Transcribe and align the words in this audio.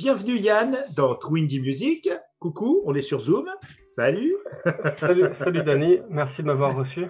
Euh, 0.00 0.02
bienvenue 0.02 0.38
Yann 0.38 0.78
dans 0.96 1.14
True 1.14 1.40
Indie 1.40 1.60
Music. 1.60 2.08
Coucou, 2.38 2.82
on 2.86 2.94
est 2.94 3.02
sur 3.02 3.20
Zoom. 3.20 3.50
Salut. 3.86 4.34
salut, 4.98 5.24
salut 5.38 5.62
Dani, 5.62 5.98
merci 6.08 6.38
de 6.38 6.46
m'avoir 6.46 6.74
reçu. 6.74 7.04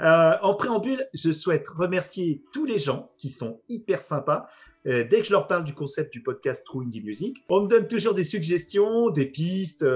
Euh, 0.00 0.32
en 0.42 0.54
préambule, 0.54 1.06
je 1.14 1.32
souhaite 1.32 1.66
remercier 1.68 2.42
tous 2.52 2.66
les 2.66 2.78
gens 2.78 3.10
qui 3.16 3.30
sont 3.30 3.62
hyper 3.68 4.02
sympas. 4.02 4.48
Euh, 4.86 5.04
dès 5.08 5.20
que 5.20 5.26
je 5.26 5.32
leur 5.32 5.46
parle 5.46 5.64
du 5.64 5.72
concept 5.72 6.12
du 6.12 6.22
podcast 6.22 6.64
True 6.66 6.84
Indie 6.84 7.02
Music, 7.02 7.38
on 7.48 7.62
me 7.62 7.68
donne 7.68 7.88
toujours 7.88 8.14
des 8.14 8.24
suggestions, 8.24 9.08
des 9.08 9.26
pistes, 9.26 9.86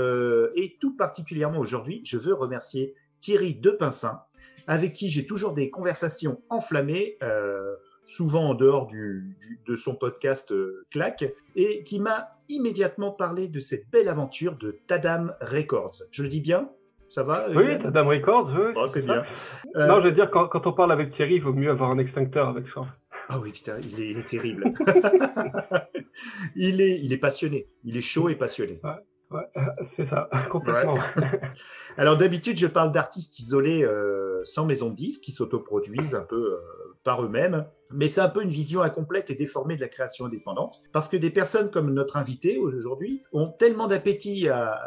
et 0.57 0.79
tout 0.81 0.97
particulièrement 0.97 1.59
aujourd'hui, 1.59 2.01
je 2.05 2.17
veux 2.17 2.35
remercier 2.35 2.95
Thierry 3.21 3.55
Depincin, 3.55 4.21
avec 4.67 4.95
qui 4.95 5.11
j'ai 5.11 5.27
toujours 5.27 5.53
des 5.53 5.69
conversations 5.69 6.41
enflammées 6.49 7.19
souvent 8.05 8.51
en 8.51 8.55
dehors 8.55 8.87
du, 8.87 9.37
de 9.67 9.77
son 9.77 9.95
podcast 9.95 10.53
euh, 10.53 10.85
Clac, 10.91 11.25
et 11.57 11.83
qui 11.85 11.99
m'a 11.99 12.37
immédiatement 12.49 13.11
parlé 13.11 13.49
de 13.49 13.59
cette 13.61 13.91
belle 13.91 14.09
aventure 14.09 14.57
de 14.57 14.79
Tadam 14.87 15.35
Records. 15.41 16.03
Je 16.11 16.23
le 16.23 16.29
dis 16.29 16.41
bien? 16.41 16.71
Ça 17.09 17.23
va 17.23 17.47
Oui, 17.55 17.79
Tadam 17.79 18.09
Records, 18.09 18.51
oui. 18.55 18.73
Oh, 18.77 18.87
c'est 18.87 19.03
bien. 19.03 19.25
Euh, 19.77 19.87
non, 19.87 20.01
je 20.01 20.09
veux 20.09 20.13
dire, 20.13 20.31
quand, 20.31 20.49
quand, 20.49 20.67
on 20.67 20.73
parle 20.73 20.93
avec 20.93 21.15
Thierry, 21.15 21.37
il 21.37 21.43
vaut 21.43 21.53
mieux 21.53 21.71
avoir 21.71 21.91
un 21.91 21.99
extincteur 21.99 22.49
avec 22.49 22.67
soi. 22.69 22.87
Ah 23.29 23.39
oui, 23.39 23.53
putain, 23.53 23.77
il 23.81 24.01
est, 24.01 24.11
il 24.11 24.19
est 24.19 24.29
terrible. 24.29 24.75
il, 26.57 26.81
est, 26.81 27.01
il 27.01 27.13
est 27.13 27.19
passionné. 27.19 27.67
Il 27.85 27.97
est 27.97 28.03
chaud 28.03 28.29
et 28.29 28.35
passionné. 28.35 28.81
Ouais. 28.85 28.91
Ouais, 29.35 29.65
c'est 29.97 30.09
ça, 30.09 30.31
complètement. 30.51 30.97
Alors 31.99 32.17
d'habitude, 32.17 32.57
je 32.57 32.67
parle 32.67 32.93
d'artistes 32.93 33.39
isolés 33.39 33.83
euh, 33.83 34.41
sans 34.45 34.65
maison 34.65 34.91
de 34.91 34.95
disques 34.95 35.23
qui 35.23 35.33
s'autoproduisent 35.33 36.15
un 36.15 36.23
peu 36.23 36.59
par 37.05 37.23
eux-mêmes. 37.23 37.67
Mais 37.91 38.09
c'est 38.09 38.23
un 38.23 38.29
peu 38.29 38.43
une 38.43 38.51
vision 38.51 38.83
incomplète 38.83 39.31
et 39.31 39.35
déformée 39.35 39.77
de 39.77 39.81
la 39.81 39.89
création 39.89 40.25
indépendante, 40.25 40.83
parce 40.91 41.09
que 41.09 41.17
des 41.17 41.31
personnes 41.31 41.71
comme 41.71 41.93
notre 41.93 42.17
invité 42.17 42.59
aujourd'hui 42.59 43.23
ont 43.33 43.49
tellement 43.49 43.87
d'appétit 43.87 44.49
à, 44.49 44.81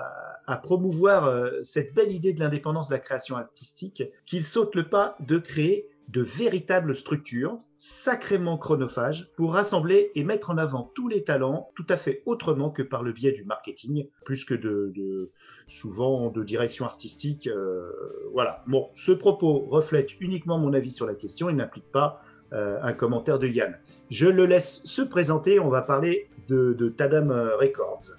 promouvoir 0.63 1.25
euh, 1.25 1.59
cette 1.61 1.93
belle 1.93 2.11
idée 2.11 2.33
de 2.33 2.39
l'indépendance 2.39 2.87
de 2.87 2.93
la 2.93 2.99
création 2.99 3.35
artistique 3.35 4.03
qu'ils 4.25 4.43
sautent 4.43 4.75
le 4.75 4.87
pas 4.87 5.17
de 5.19 5.37
créer 5.37 5.89
de 6.07 6.21
véritables 6.21 6.95
structures 6.95 7.57
sacrément 7.77 8.57
chronophages 8.57 9.29
pour 9.35 9.53
rassembler 9.53 10.11
et 10.15 10.23
mettre 10.23 10.49
en 10.49 10.57
avant 10.57 10.91
tous 10.95 11.07
les 11.07 11.23
talents 11.23 11.69
tout 11.75 11.85
à 11.89 11.97
fait 11.97 12.23
autrement 12.25 12.69
que 12.69 12.81
par 12.81 13.03
le 13.03 13.11
biais 13.11 13.33
du 13.33 13.43
marketing, 13.43 14.07
plus 14.23 14.45
que 14.45 14.53
de, 14.53 15.31
souvent 15.67 16.29
de 16.29 16.43
direction 16.43 16.85
artistique. 16.85 17.47
Euh, 17.47 17.91
voilà. 18.33 18.63
Bon, 18.67 18.89
ce 18.93 19.11
propos 19.11 19.67
reflète 19.69 20.19
uniquement 20.21 20.57
mon 20.57 20.73
avis 20.73 20.91
sur 20.91 21.05
la 21.05 21.15
question 21.15 21.49
et 21.49 21.53
n'implique 21.53 21.91
pas 21.91 22.21
euh, 22.53 22.79
un 22.81 22.93
commentaire 22.93 23.39
de 23.39 23.47
Yann. 23.47 23.77
Je 24.09 24.27
le 24.27 24.45
laisse 24.45 24.81
se 24.85 25.01
présenter. 25.01 25.59
On 25.59 25.69
va 25.69 25.81
parler 25.81 26.29
de, 26.47 26.73
de 26.73 26.87
Tadam 26.89 27.31
Records. 27.31 28.15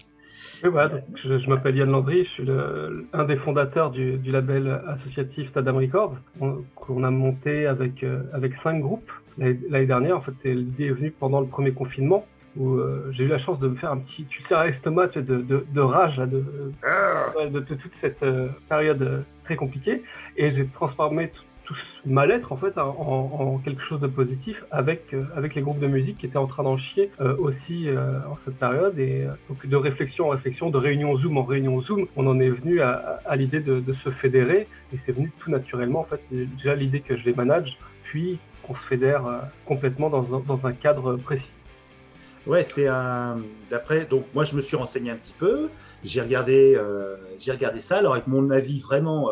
Oui, 0.65 0.71
je, 1.25 1.49
m'appelle 1.49 1.77
Yann 1.77 1.91
Landry, 1.91 2.25
je 2.25 2.31
suis 2.31 2.45
le, 2.45 3.07
un 3.13 3.25
des 3.25 3.37
fondateurs 3.37 3.91
du, 3.91 4.17
du, 4.19 4.31
label 4.33 4.81
associatif 4.89 5.53
Tadam 5.53 5.77
Records, 5.77 6.17
qu'on 6.75 7.05
a 7.05 7.11
monté 7.11 7.67
avec, 7.67 8.03
euh, 8.03 8.23
avec 8.33 8.53
cinq 8.63 8.81
groupes 8.81 9.11
l'année 9.39 9.87
dernière. 9.87 10.17
En 10.17 10.21
fait, 10.21 10.33
l'idée 10.45 10.87
est 10.87 10.93
venue 10.93 11.11
pendant 11.13 11.41
le 11.41 11.47
premier 11.47 11.73
confinement, 11.73 12.27
où 12.57 12.75
euh, 12.75 13.11
j'ai 13.13 13.25
eu 13.25 13.29
la 13.29 13.39
chance 13.39 13.61
de 13.61 13.69
me 13.69 13.77
faire 13.77 13.93
un 13.93 13.99
petit 13.99 14.27
sais, 14.49 14.55
à 14.55 14.67
l'estomac 14.67 15.09
de, 15.09 15.21
de, 15.21 15.65
de, 15.73 15.81
rage 15.81 16.17
de, 16.17 16.43
ah. 16.83 17.33
de, 17.49 17.61
toute 17.61 17.93
cette 18.01 18.23
euh, 18.23 18.49
période 18.69 19.25
très 19.45 19.57
compliquée. 19.57 20.03
Et 20.37 20.55
j'ai 20.55 20.67
transformé 20.67 21.29
tout, 21.29 21.43
tout 21.69 21.77
mal-être 22.07 22.51
en 22.53 22.57
fait 22.57 22.79
en, 22.79 23.59
quelque 23.63 23.83
chose 23.83 24.01
de 24.01 24.07
positif 24.07 24.65
avec 24.71 25.13
euh, 25.13 25.25
avec 25.37 25.55
les 25.55 25.61
groupes 25.61 25.81
de 25.81 25.87
musique 25.87 26.17
qui 26.19 26.27
étaient 26.27 26.39
en 26.39 26.47
train 26.47 26.63
d'en 26.63 26.79
chier 26.79 27.11
euh, 27.21 27.37
aussi 27.37 27.89
euh, 27.89 28.19
en 28.21 28.39
cette 28.45 28.57
période 28.57 28.99
et 28.99 29.27
donc 29.49 29.67
de 29.67 29.77
réflexion 29.77 30.29
en 30.29 30.31
réflexion, 30.31 30.71
de 30.71 30.79
réunion 30.79 31.19
Zoom 31.19 31.37
en 31.37 31.45
réunion 31.45 31.81
Zoom, 31.83 32.07
on 32.17 32.27
en 32.27 32.41
est 32.41 32.49
venu 32.49 32.81
à, 32.81 33.21
l'idée 33.37 33.61
de, 33.61 33.93
se 34.03 34.11
fédérer 34.11 34.67
et 34.95 34.99
c'est 35.05 35.13
venu 35.13 35.31
tout 35.41 35.51
naturellement 35.51 36.01
en 36.01 36.05
fait 36.05 36.21
déjà 36.31 36.75
l'idée 36.75 37.01
que 37.01 37.17
je 37.17 37.25
les 37.25 37.35
manage 37.35 37.77
puis 38.05 38.39
qu'on 38.63 38.75
se 38.75 38.87
fédère 38.89 39.23
complètement 39.67 40.09
dans 40.09 40.23
dans 40.23 40.61
un 40.65 40.73
cadre 40.73 41.17
précis. 41.17 41.45
Ouais, 42.47 42.63
c'est 42.63 42.89
un. 42.89 43.39
D'après, 43.69 44.07
donc 44.07 44.25
moi 44.35 44.45
je 44.45 44.57
me 44.57 44.63
suis 44.63 44.77
renseigné 44.77 45.11
un 45.11 45.17
petit 45.17 45.35
peu, 45.37 45.69
j'ai 46.03 46.23
regardé, 46.23 46.79
j'ai 47.39 47.53
regardé 47.53 47.81
ça. 47.81 47.99
Alors 47.99 48.15
avec 48.15 48.27
mon 48.27 48.51
avis 48.51 48.81
vraiment 48.81 49.29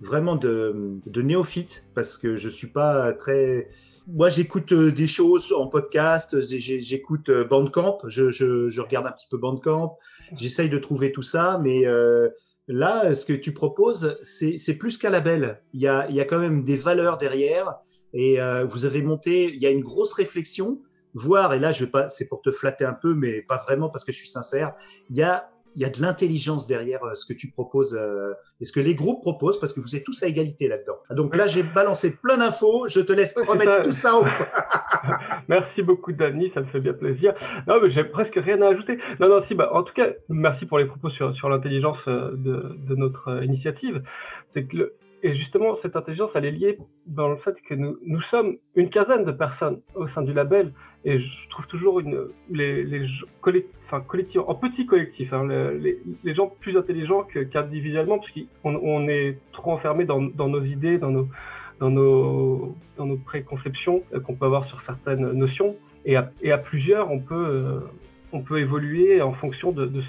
vraiment 0.00 0.36
de, 0.36 1.00
néophyte 1.16 1.90
parce 1.94 2.18
que 2.18 2.36
je 2.36 2.48
suis 2.48 2.68
pas 2.68 3.12
très. 3.12 3.68
Moi, 4.06 4.28
j'écoute 4.28 4.72
euh, 4.72 4.92
des 4.92 5.06
choses 5.06 5.52
en 5.52 5.66
podcast, 5.66 6.38
j'écoute 6.40 7.30
euh, 7.30 7.44
Bandcamp, 7.44 7.98
je, 8.06 8.30
je, 8.30 8.80
regarde 8.80 9.06
un 9.06 9.12
petit 9.12 9.26
peu 9.30 9.38
Bandcamp, 9.38 9.96
j'essaye 10.36 10.68
de 10.68 10.78
trouver 10.78 11.10
tout 11.10 11.22
ça, 11.22 11.58
mais 11.62 11.86
euh, 11.86 12.28
là, 12.68 13.14
ce 13.14 13.24
que 13.24 13.32
tu 13.32 13.52
proposes, 13.52 14.18
c'est 14.22 14.76
plus 14.78 14.98
qu'un 14.98 15.10
label. 15.10 15.62
Il 15.72 15.80
y, 15.80 15.88
a, 15.88 16.06
il 16.10 16.16
y 16.16 16.20
a 16.20 16.26
quand 16.26 16.38
même 16.38 16.64
des 16.64 16.76
valeurs 16.76 17.16
derrière 17.16 17.76
et 18.12 18.38
vous 18.68 18.86
avez 18.86 19.02
monté, 19.02 19.52
il 19.52 19.60
y 19.60 19.66
a 19.66 19.70
une 19.70 19.82
grosse 19.82 20.12
réflexion, 20.12 20.80
voire, 21.14 21.54
et 21.54 21.58
là, 21.58 21.72
je 21.72 21.84
vais 21.84 21.90
pas, 21.90 22.08
c'est 22.08 22.28
pour 22.28 22.42
te 22.42 22.52
flatter 22.52 22.84
un 22.84 22.92
peu, 22.92 23.14
mais 23.14 23.42
pas 23.42 23.56
vraiment 23.56 23.88
parce 23.88 24.04
que 24.04 24.12
je 24.12 24.18
suis 24.18 24.28
sincère, 24.28 24.74
il 25.10 25.16
y 25.16 25.22
a 25.22 25.50
il 25.74 25.82
y 25.82 25.84
a 25.84 25.90
de 25.90 26.00
l'intelligence 26.00 26.66
derrière 26.66 27.02
euh, 27.04 27.14
ce 27.14 27.26
que 27.26 27.36
tu 27.36 27.50
proposes 27.50 27.94
euh, 27.94 28.32
et 28.60 28.64
ce 28.64 28.72
que 28.72 28.80
les 28.80 28.94
groupes 28.94 29.20
proposent 29.20 29.58
parce 29.58 29.72
que 29.72 29.80
vous 29.80 29.96
êtes 29.96 30.04
tous 30.04 30.22
à 30.22 30.26
égalité 30.26 30.68
là-dedans. 30.68 30.98
Donc 31.10 31.36
là, 31.36 31.46
j'ai 31.46 31.62
balancé 31.62 32.16
plein 32.16 32.36
d'infos. 32.36 32.86
Je 32.88 33.00
te 33.00 33.12
laisse 33.12 33.36
remettre 33.46 33.82
tout 33.82 33.92
ça 33.92 34.16
au 34.16 34.24
Merci 35.48 35.82
beaucoup, 35.82 36.12
Dani. 36.12 36.50
Ça 36.54 36.60
me 36.60 36.66
fait 36.66 36.80
bien 36.80 36.92
plaisir. 36.92 37.34
Non, 37.66 37.80
mais 37.82 37.90
j'ai 37.92 38.04
presque 38.04 38.36
rien 38.36 38.60
à 38.62 38.68
ajouter. 38.68 38.98
Non, 39.20 39.28
non, 39.28 39.42
si, 39.48 39.54
bah, 39.54 39.70
en 39.72 39.82
tout 39.82 39.94
cas, 39.94 40.08
merci 40.28 40.66
pour 40.66 40.78
les 40.78 40.86
propos 40.86 41.10
sur, 41.10 41.34
sur 41.36 41.48
l'intelligence 41.48 41.98
euh, 42.08 42.30
de, 42.34 42.76
de 42.78 42.94
notre 42.94 43.42
initiative. 43.42 44.02
C'est 44.52 44.64
que 44.64 44.76
le, 44.76 44.96
et 45.24 45.34
justement, 45.36 45.78
cette 45.80 45.96
intelligence, 45.96 46.30
elle 46.34 46.44
est 46.44 46.50
liée 46.50 46.78
dans 47.06 47.30
le 47.30 47.36
fait 47.36 47.56
que 47.66 47.72
nous, 47.72 48.20
sommes 48.30 48.58
une 48.76 48.90
quinzaine 48.90 49.24
de 49.24 49.32
personnes 49.32 49.80
au 49.94 50.06
sein 50.08 50.20
du 50.20 50.34
label. 50.34 50.70
Et 51.06 51.18
je 51.18 51.48
trouve 51.48 51.66
toujours 51.66 51.98
une, 51.98 52.28
les, 52.50 53.06
en 53.90 54.54
petit 54.54 54.84
collectif, 54.84 55.32
hein, 55.32 55.48
les, 55.48 56.34
gens 56.34 56.52
plus 56.60 56.76
intelligents 56.76 57.26
qu'individuellement, 57.50 58.18
parce 58.18 58.30
qu'on 58.32 58.74
on 58.82 59.08
est 59.08 59.38
trop 59.52 59.72
enfermé 59.72 60.04
dans, 60.04 60.20
nos 60.20 60.62
idées, 60.62 60.98
dans 60.98 61.26
nos, 61.80 62.74
préconceptions 63.24 64.02
euh, 64.12 64.20
qu'on 64.20 64.34
peut 64.34 64.44
avoir 64.44 64.66
sur 64.66 64.82
certaines 64.84 65.32
notions. 65.32 65.74
Et 66.04 66.16
à, 66.16 66.58
plusieurs, 66.58 67.10
on 67.10 67.20
peut, 67.20 67.34
euh, 67.34 67.80
on 68.32 68.42
peut 68.42 68.60
évoluer 68.60 69.22
en 69.22 69.32
fonction 69.32 69.72
de, 69.72 69.86
de 69.86 70.02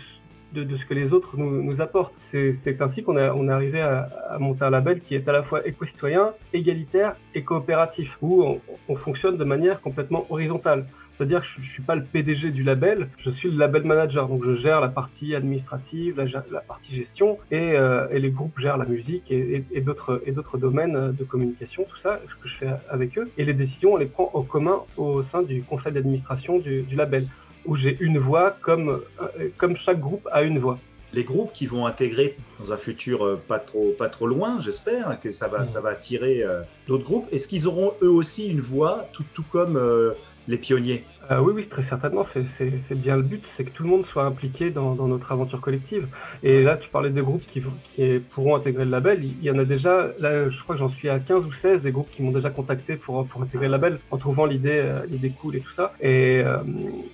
de, 0.55 0.77
ce 0.77 0.85
que 0.85 0.93
les 0.93 1.11
autres 1.11 1.37
nous, 1.37 1.81
apportent. 1.81 2.13
C'est 2.31 2.81
ainsi 2.81 3.03
qu'on 3.03 3.17
on 3.17 3.47
est 3.49 3.51
arrivé 3.51 3.81
à, 3.81 4.37
monter 4.39 4.63
un 4.63 4.69
label 4.69 5.01
qui 5.01 5.15
est 5.15 5.27
à 5.27 5.31
la 5.31 5.43
fois 5.43 5.65
éco-citoyen, 5.67 6.31
égalitaire 6.53 7.15
et 7.33 7.43
coopératif, 7.43 8.09
où 8.21 8.43
on, 8.43 8.61
on 8.87 8.95
fonctionne 8.95 9.37
de 9.37 9.43
manière 9.43 9.81
complètement 9.81 10.25
horizontale. 10.29 10.85
C'est-à-dire 11.17 11.41
que 11.41 11.47
je 11.55 11.61
ne 11.61 11.71
suis 11.71 11.83
pas 11.83 11.95
le 11.95 12.03
PDG 12.03 12.51
du 12.51 12.63
label, 12.63 13.07
je 13.23 13.29
suis 13.31 13.49
le 13.49 13.57
label 13.57 13.83
manager. 13.83 14.27
Donc 14.27 14.43
je 14.45 14.57
gère 14.57 14.81
la 14.81 14.89
partie 14.89 15.33
administrative, 15.35 16.17
la, 16.17 16.59
partie 16.61 16.95
gestion, 16.95 17.37
et, 17.51 17.57
euh, 17.57 18.07
et, 18.11 18.19
les 18.19 18.31
groupes 18.31 18.59
gèrent 18.59 18.77
la 18.77 18.85
musique 18.85 19.31
et, 19.31 19.63
et, 19.71 19.81
d'autres 19.81 20.57
domaines 20.57 21.13
de 21.13 21.23
communication, 21.23 21.85
tout 21.89 21.97
ça, 22.03 22.19
ce 22.27 22.43
que 22.43 22.49
je 22.49 22.55
fais 22.55 22.69
avec 22.89 23.17
eux. 23.17 23.29
Et 23.37 23.45
les 23.45 23.53
décisions, 23.53 23.93
on 23.93 23.97
les 23.97 24.07
prend 24.07 24.29
en 24.33 24.41
commun 24.41 24.79
au 24.97 25.23
sein 25.23 25.41
du 25.41 25.63
conseil 25.63 25.93
d'administration 25.93 26.59
du 26.59 26.85
label 26.95 27.25
où 27.65 27.75
j'ai 27.75 27.97
une 27.99 28.19
voix 28.19 28.55
comme, 28.61 29.01
euh, 29.21 29.49
comme 29.57 29.75
chaque 29.77 29.99
groupe 29.99 30.27
a 30.31 30.43
une 30.43 30.59
voix. 30.59 30.77
Les 31.13 31.23
groupes 31.23 31.53
qui 31.53 31.65
vont 31.65 31.85
intégrer 31.85 32.37
dans 32.59 32.73
un 32.73 32.77
futur 32.77 33.25
euh, 33.25 33.41
pas 33.47 33.59
trop, 33.59 33.93
pas 33.97 34.09
trop 34.09 34.27
loin, 34.27 34.59
j'espère, 34.59 35.19
que 35.19 35.31
ça 35.31 35.47
va, 35.47 35.65
ça 35.65 35.81
va 35.81 35.89
attirer 35.89 36.43
euh, 36.43 36.61
d'autres 36.87 37.03
groupes, 37.03 37.27
est-ce 37.31 37.47
qu'ils 37.47 37.67
auront 37.67 37.93
eux 38.01 38.09
aussi 38.09 38.47
une 38.47 38.61
voix, 38.61 39.07
tout, 39.13 39.25
tout 39.33 39.45
comme 39.49 39.79
les 40.47 40.57
pionniers? 40.57 41.03
Euh, 41.31 41.39
oui, 41.39 41.53
oui, 41.55 41.67
très 41.67 41.83
certainement. 41.89 42.27
C'est 42.33 42.95
bien 42.95 43.15
le 43.15 43.23
but, 43.23 43.43
c'est 43.57 43.63
que 43.63 43.71
tout 43.71 43.83
le 43.83 43.89
monde 43.89 44.05
soit 44.11 44.25
impliqué 44.25 44.69
dans, 44.69 44.93
dans, 44.93 45.07
notre 45.07 45.31
aventure 45.31 45.59
collective. 45.59 46.07
Et 46.43 46.61
là, 46.61 46.77
tu 46.77 46.87
parlais 46.89 47.09
des 47.09 47.21
groupes 47.21 47.43
qui, 47.51 47.63
qui 47.95 48.19
pourront 48.31 48.55
intégrer 48.55 48.85
le 48.85 48.91
label. 48.91 49.23
Il 49.23 49.43
y 49.43 49.49
en 49.49 49.57
a 49.57 49.65
déjà, 49.65 50.07
là, 50.19 50.49
je 50.49 50.63
crois 50.63 50.75
que 50.75 50.79
j'en 50.79 50.89
suis 50.89 51.09
à 51.09 51.19
15 51.19 51.45
ou 51.45 51.51
16 51.61 51.81
des 51.81 51.91
groupes 51.91 52.09
qui 52.15 52.21
m'ont 52.21 52.31
déjà 52.31 52.49
contacté 52.49 52.95
pour, 52.95 53.25
pour 53.27 53.41
intégrer 53.41 53.65
le 53.65 53.71
label 53.71 53.99
en 54.11 54.17
trouvant 54.17 54.45
l'idée 54.45 54.81
euh, 54.83 55.05
l'idée 55.09 55.31
cool 55.31 55.55
et 55.55 55.61
tout 55.61 55.73
ça. 55.75 55.93
Et 55.99 56.41
euh, 56.43 56.57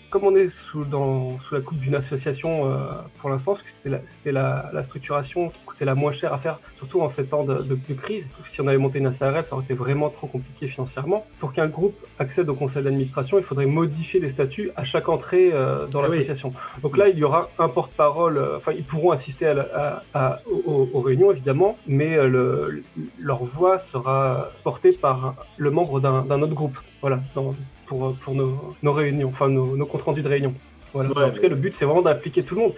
comme 0.10 0.26
on 0.26 0.36
est 0.36 0.50
sous, 0.70 0.84
dans, 0.84 1.40
sous 1.40 1.56
la 1.56 1.62
coupe 1.62 1.80
d'une 1.80 1.96
association 1.96 2.70
euh, 2.70 2.78
pour 3.20 3.30
l'instant, 3.30 3.58
c'était 3.84 4.02
la, 4.26 4.32
la, 4.32 4.72
la, 4.74 4.84
structuration 4.84 5.31
qui 5.34 5.66
coûtait 5.66 5.86
la 5.86 5.96
moins 5.96 6.14
cher 6.14 6.34
à 6.34 6.38
faire, 6.38 6.60
surtout 6.78 7.02
en 7.02 7.12
ces 7.16 7.24
temps 7.26 7.44
de, 7.44 7.56
de, 7.56 7.76
de 7.76 7.94
crise. 7.94 8.24
Si 8.54 8.62
on 8.62 8.68
avait 8.68 8.78
monté 8.78 9.00
une 9.00 9.14
SARL, 9.18 9.46
ça 9.50 9.56
aurait 9.56 9.64
été 9.64 9.74
vraiment 9.74 10.10
trop 10.10 10.28
compliqué 10.28 10.68
financièrement. 10.68 11.26
Pour 11.40 11.54
qu'un 11.54 11.68
groupe 11.68 11.96
accède 12.20 12.50
au 12.50 12.54
conseil 12.54 12.84
d'administration, 12.84 13.40
il 13.40 13.44
faudrait 13.44 13.66
modifier 13.66 14.20
des 14.20 14.32
statuts 14.32 14.72
à 14.76 14.84
chaque 14.84 15.10
entrée 15.10 15.52
euh, 15.54 15.88
dans 15.88 16.04
ah 16.04 16.08
l'association. 16.08 16.54
Donc 16.82 16.98
là, 16.98 17.10
il 17.10 17.18
y 17.18 17.24
aura 17.24 17.50
un 17.58 17.70
porte-parole, 17.70 18.38
euh, 18.38 18.58
enfin, 18.58 18.74
ils 18.76 18.84
pourront 18.84 19.12
assister 19.12 19.48
à, 19.48 20.04
à, 20.14 20.40
aux, 20.46 21.02
réunions, 21.02 21.32
évidemment, 21.32 21.78
mais 21.88 22.16
euh, 22.16 22.28
le, 22.28 22.84
leur 23.20 23.44
voix 23.44 23.82
sera 23.92 24.50
portée 24.64 24.92
par 24.92 25.36
le 25.58 25.72
membre 25.72 26.00
d'un 26.00 26.42
autre 26.42 26.54
groupe. 26.54 26.78
Voilà, 27.02 27.20
pour, 27.34 27.56
pour 27.88 28.36
nos, 28.36 28.76
nos, 28.84 28.94
réunions, 28.94 29.30
enfin 29.30 29.50
nos, 29.50 29.76
nos 29.76 29.86
comptes 29.86 30.04
rendus 30.04 30.22
de 30.22 30.28
réunion. 30.28 30.54
Voilà. 30.94 31.10
en 31.10 31.32
tout 31.32 31.42
cas, 31.42 31.48
le 31.48 31.56
but, 31.56 31.74
c'est 31.78 31.86
vraiment 31.86 32.02
d'impliquer 32.02 32.44
tout 32.44 32.56
le 32.56 32.62
monde. 32.62 32.74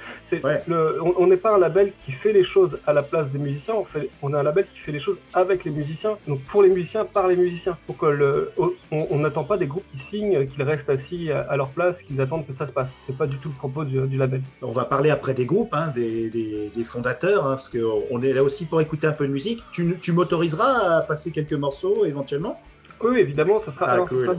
Le, 0.67 0.99
on 1.01 1.27
n'est 1.27 1.37
pas 1.37 1.55
un 1.55 1.59
label 1.59 1.91
qui 2.05 2.11
fait 2.11 2.33
les 2.33 2.43
choses 2.43 2.77
à 2.87 2.93
la 2.93 3.03
place 3.03 3.27
des 3.27 3.39
musiciens, 3.39 3.75
on, 3.75 3.85
fait, 3.85 4.09
on 4.21 4.33
est 4.33 4.37
un 4.37 4.43
label 4.43 4.65
qui 4.71 4.79
fait 4.79 4.91
les 4.91 4.99
choses 4.99 5.17
avec 5.33 5.63
les 5.63 5.71
musiciens, 5.71 6.17
donc 6.27 6.41
pour 6.41 6.63
les 6.63 6.69
musiciens, 6.69 7.05
par 7.05 7.27
les 7.27 7.35
musiciens. 7.35 7.77
Pour 7.85 7.97
que 7.97 8.05
le, 8.05 8.51
on 8.91 9.17
n'attend 9.17 9.43
pas 9.43 9.57
des 9.57 9.67
groupes 9.67 9.85
qui 9.91 10.17
signent, 10.17 10.47
qu'ils 10.47 10.63
restent 10.63 10.89
assis 10.89 11.31
à 11.31 11.55
leur 11.55 11.69
place, 11.69 11.95
qu'ils 12.07 12.19
attendent 12.21 12.45
que 12.47 12.53
ça 12.57 12.67
se 12.67 12.71
passe. 12.71 12.89
C'est 13.07 13.17
pas 13.17 13.27
du 13.27 13.37
tout 13.37 13.49
le 13.49 13.55
propos 13.55 13.83
du, 13.83 14.17
label. 14.17 14.41
On 14.61 14.71
va 14.71 14.85
parler 14.85 15.09
après 15.09 15.33
des 15.33 15.45
groupes, 15.45 15.73
hein, 15.73 15.91
des, 15.93 16.29
des, 16.29 16.83
fondateurs, 16.83 17.45
hein, 17.45 17.55
parce 17.55 17.69
qu'on 17.69 18.21
est 18.21 18.33
là 18.33 18.43
aussi 18.43 18.65
pour 18.65 18.81
écouter 18.81 19.07
un 19.07 19.13
peu 19.13 19.27
de 19.27 19.31
musique. 19.31 19.63
Tu, 19.71 19.97
tu 20.01 20.11
m'autoriseras 20.11 20.97
à 20.97 21.01
passer 21.01 21.31
quelques 21.31 21.53
morceaux 21.53 22.05
éventuellement? 22.05 22.59
Oui, 23.01 23.19
évidemment, 23.19 23.61
ça 23.65 23.73
sera, 23.73 23.97
ah, 23.97 24.33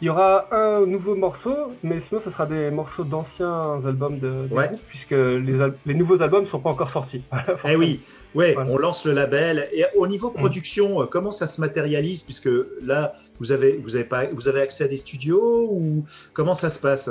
il 0.00 0.06
y 0.06 0.08
aura 0.08 0.46
un 0.54 0.86
nouveau 0.86 1.16
morceau, 1.16 1.72
mais 1.82 2.00
sinon 2.08 2.20
ce 2.24 2.30
sera 2.30 2.46
des 2.46 2.70
morceaux 2.70 3.02
d'anciens 3.02 3.80
albums 3.84 4.18
de, 4.18 4.46
groupe, 4.46 4.80
puisque 4.88 5.10
les, 5.10 5.70
les, 5.86 5.94
nouveaux 5.94 6.20
albums 6.22 6.44
ne 6.44 6.48
sont 6.48 6.60
pas 6.60 6.70
encore 6.70 6.92
sortis. 6.92 7.22
eh 7.64 7.74
oui, 7.74 8.00
ouais, 8.34 8.56
on 8.56 8.78
lance 8.78 9.04
le 9.06 9.12
label. 9.12 9.68
Et 9.72 9.84
au 9.96 10.06
niveau 10.06 10.30
mm. 10.30 10.34
production, 10.34 11.02
euh, 11.02 11.06
comment 11.06 11.32
ça 11.32 11.46
se 11.48 11.60
matérialise 11.60 12.22
Puisque 12.22 12.50
là, 12.82 13.12
vous 13.40 13.50
avez, 13.50 13.76
vous 13.76 13.96
avez, 13.96 14.04
pas, 14.04 14.26
vous 14.32 14.48
avez 14.48 14.60
accès 14.60 14.84
à 14.84 14.88
des 14.88 14.96
studios 14.96 15.68
ou 15.70 16.04
comment 16.32 16.54
ça 16.54 16.70
se 16.70 16.78
passe? 16.78 17.10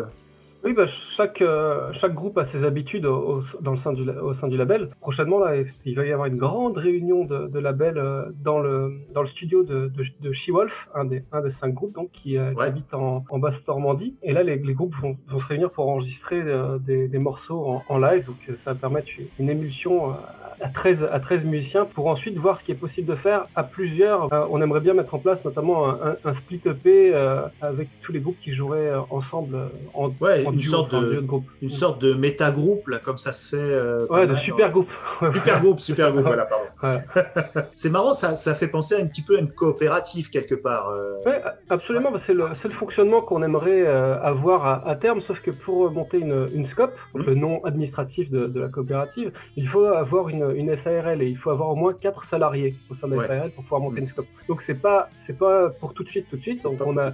Oui, 0.68 0.74
bah, 0.74 0.86
chaque, 1.16 1.42
euh, 1.42 1.94
chaque 2.02 2.14
groupe 2.14 2.38
a 2.38 2.46
ses 2.52 2.66
habitudes 2.66 3.06
au, 3.06 3.42
dans 3.62 3.72
le 3.72 3.78
sein 3.86 3.94
du, 3.94 4.02
au 4.10 4.34
sein 4.36 4.50
du 4.50 4.58
label. 4.58 4.90
Prochainement, 5.00 5.40
là, 5.40 5.56
il 5.86 5.96
va 5.96 6.06
y 6.06 6.12
avoir 6.12 6.28
une 6.28 6.38
grande 6.38 6.78
réunion 6.78 7.24
de, 7.24 7.48
de 7.48 7.60
labels 7.60 7.98
euh, 7.98 8.26
dans, 8.44 8.60
le, 8.60 9.00
dans 9.14 9.22
le 9.22 9.30
studio 9.30 9.64
de, 9.64 9.88
de, 9.88 10.04
de 10.20 10.34
She-Wolf, 10.34 10.74
un 10.94 11.06
des, 11.06 11.24
un 11.32 11.42
des 11.42 11.54
cinq 11.62 11.74
groupes 11.74 11.96
donc, 11.96 12.12
qui, 12.12 12.38
euh, 12.38 12.54
habite 12.60 12.94
en, 12.94 13.24
en 13.30 13.40
Basse-Normandie. 13.40 14.16
Et 14.24 14.34
là, 14.34 14.44
les, 14.44 14.58
les 14.58 14.74
groupes 14.74 14.96
vont, 15.02 15.16
vont, 15.30 15.40
se 15.40 15.46
réunir 15.46 15.72
pour 15.72 15.88
enregistrer 15.88 16.44
des, 16.82 17.08
des, 17.08 17.18
morceaux 17.18 17.66
en, 17.66 17.84
en, 17.88 17.98
live. 17.98 18.26
Donc, 18.26 18.58
ça 18.66 18.74
va 18.74 18.76
permettre 18.76 19.08
une 19.40 19.50
émulsion 19.50 20.16
à 20.62 20.70
13, 20.70 20.98
à 21.12 21.20
13 21.20 21.44
musiciens 21.44 21.86
pour 21.86 22.08
ensuite 22.08 22.38
voir 22.38 22.60
ce 22.60 22.66
qui 22.66 22.72
est 22.72 22.76
possible 22.76 23.08
de 23.08 23.16
faire 23.16 23.46
à 23.56 23.64
plusieurs. 23.64 24.32
Euh, 24.34 24.46
on 24.50 24.62
aimerait 24.62 24.80
bien 24.80 24.94
mettre 24.94 25.14
en 25.14 25.20
place 25.20 25.44
notamment 25.46 25.90
un, 25.90 26.16
un, 26.24 26.34
split 26.36 26.62
EP 26.66 27.12
euh, 27.14 27.42
avec 27.62 27.90
tous 28.02 28.12
les 28.12 28.20
groupes 28.20 28.38
qui 28.44 28.54
joueraient 28.54 28.90
euh, 28.90 29.02
ensemble 29.10 29.58
en, 29.94 30.12
ouais, 30.22 30.44
une 30.44 30.62
sorte 30.62 30.94
de, 30.94 31.20
groupe. 31.20 31.46
Une 31.62 31.70
sorte 31.70 32.02
de 32.02 32.14
méta-groupe, 32.14 32.88
là, 32.88 33.00
comme 33.00 33.18
ça 33.18 33.32
se 33.32 33.56
fait. 33.56 34.12
ouais, 34.12 34.28
de 34.28 34.36
super 34.38 34.72
groupe. 34.72 34.90
super 35.34 35.62
groupe, 35.62 35.80
super 35.80 36.12
groupe, 36.12 36.26
voilà, 36.26 36.46
pardon. 36.46 37.02
c'est 37.74 37.90
marrant, 37.90 38.14
ça, 38.14 38.36
ça 38.36 38.56
fait 38.56 38.68
penser 38.68 38.96
à 38.96 39.00
un 39.00 39.06
petit 39.06 39.22
peu 39.22 39.38
à 39.38 39.40
une 39.40 39.52
coopérative 39.52 40.30
quelque 40.30 40.56
part. 40.56 40.94
Ouais, 41.26 41.42
absolument, 41.70 42.12
c'est 42.26 42.34
le, 42.34 42.48
le, 42.48 42.70
fonctionnement 42.72 43.22
qu'on 43.22 43.44
aimerait 43.44 43.86
avoir 43.88 44.66
à, 44.66 44.88
à, 44.88 44.96
terme, 44.96 45.22
sauf 45.28 45.40
que 45.42 45.52
pour 45.52 45.92
monter 45.92 46.20
une, 46.20 46.48
une 46.54 46.68
scope, 46.70 46.96
mmh. 47.14 47.22
le 47.22 47.36
nom 47.36 47.64
administratif 47.64 48.30
de, 48.30 48.48
de 48.48 48.60
la 48.60 48.70
coopérative, 48.70 49.32
il 49.56 49.68
faut 49.68 49.86
avoir 49.86 50.30
une 50.30 50.47
une, 50.56 50.76
SARL 50.84 51.22
et 51.22 51.28
il 51.28 51.38
faut 51.38 51.50
avoir 51.50 51.70
au 51.70 51.76
moins 51.76 51.94
4 51.94 52.28
salariés 52.28 52.76
au 52.90 52.96
sein 52.96 53.08
de 53.08 53.16
la 53.16 53.28
SARL 53.28 53.52
pour 53.52 53.64
pouvoir 53.64 53.82
monter 53.82 54.02
une 54.02 54.10
scope. 54.10 54.28
Donc 54.48 54.62
c'est 54.66 54.80
pas 54.80 55.10
c'est 55.26 55.38
pas 55.38 55.70
pour 55.70 55.94
tout 55.94 56.04
de 56.04 56.10
suite 56.10 56.28
tout 56.30 56.38
de 56.38 56.42
suite. 56.42 56.64
Donc 56.64 56.80
on 56.86 56.98
a 56.98 57.12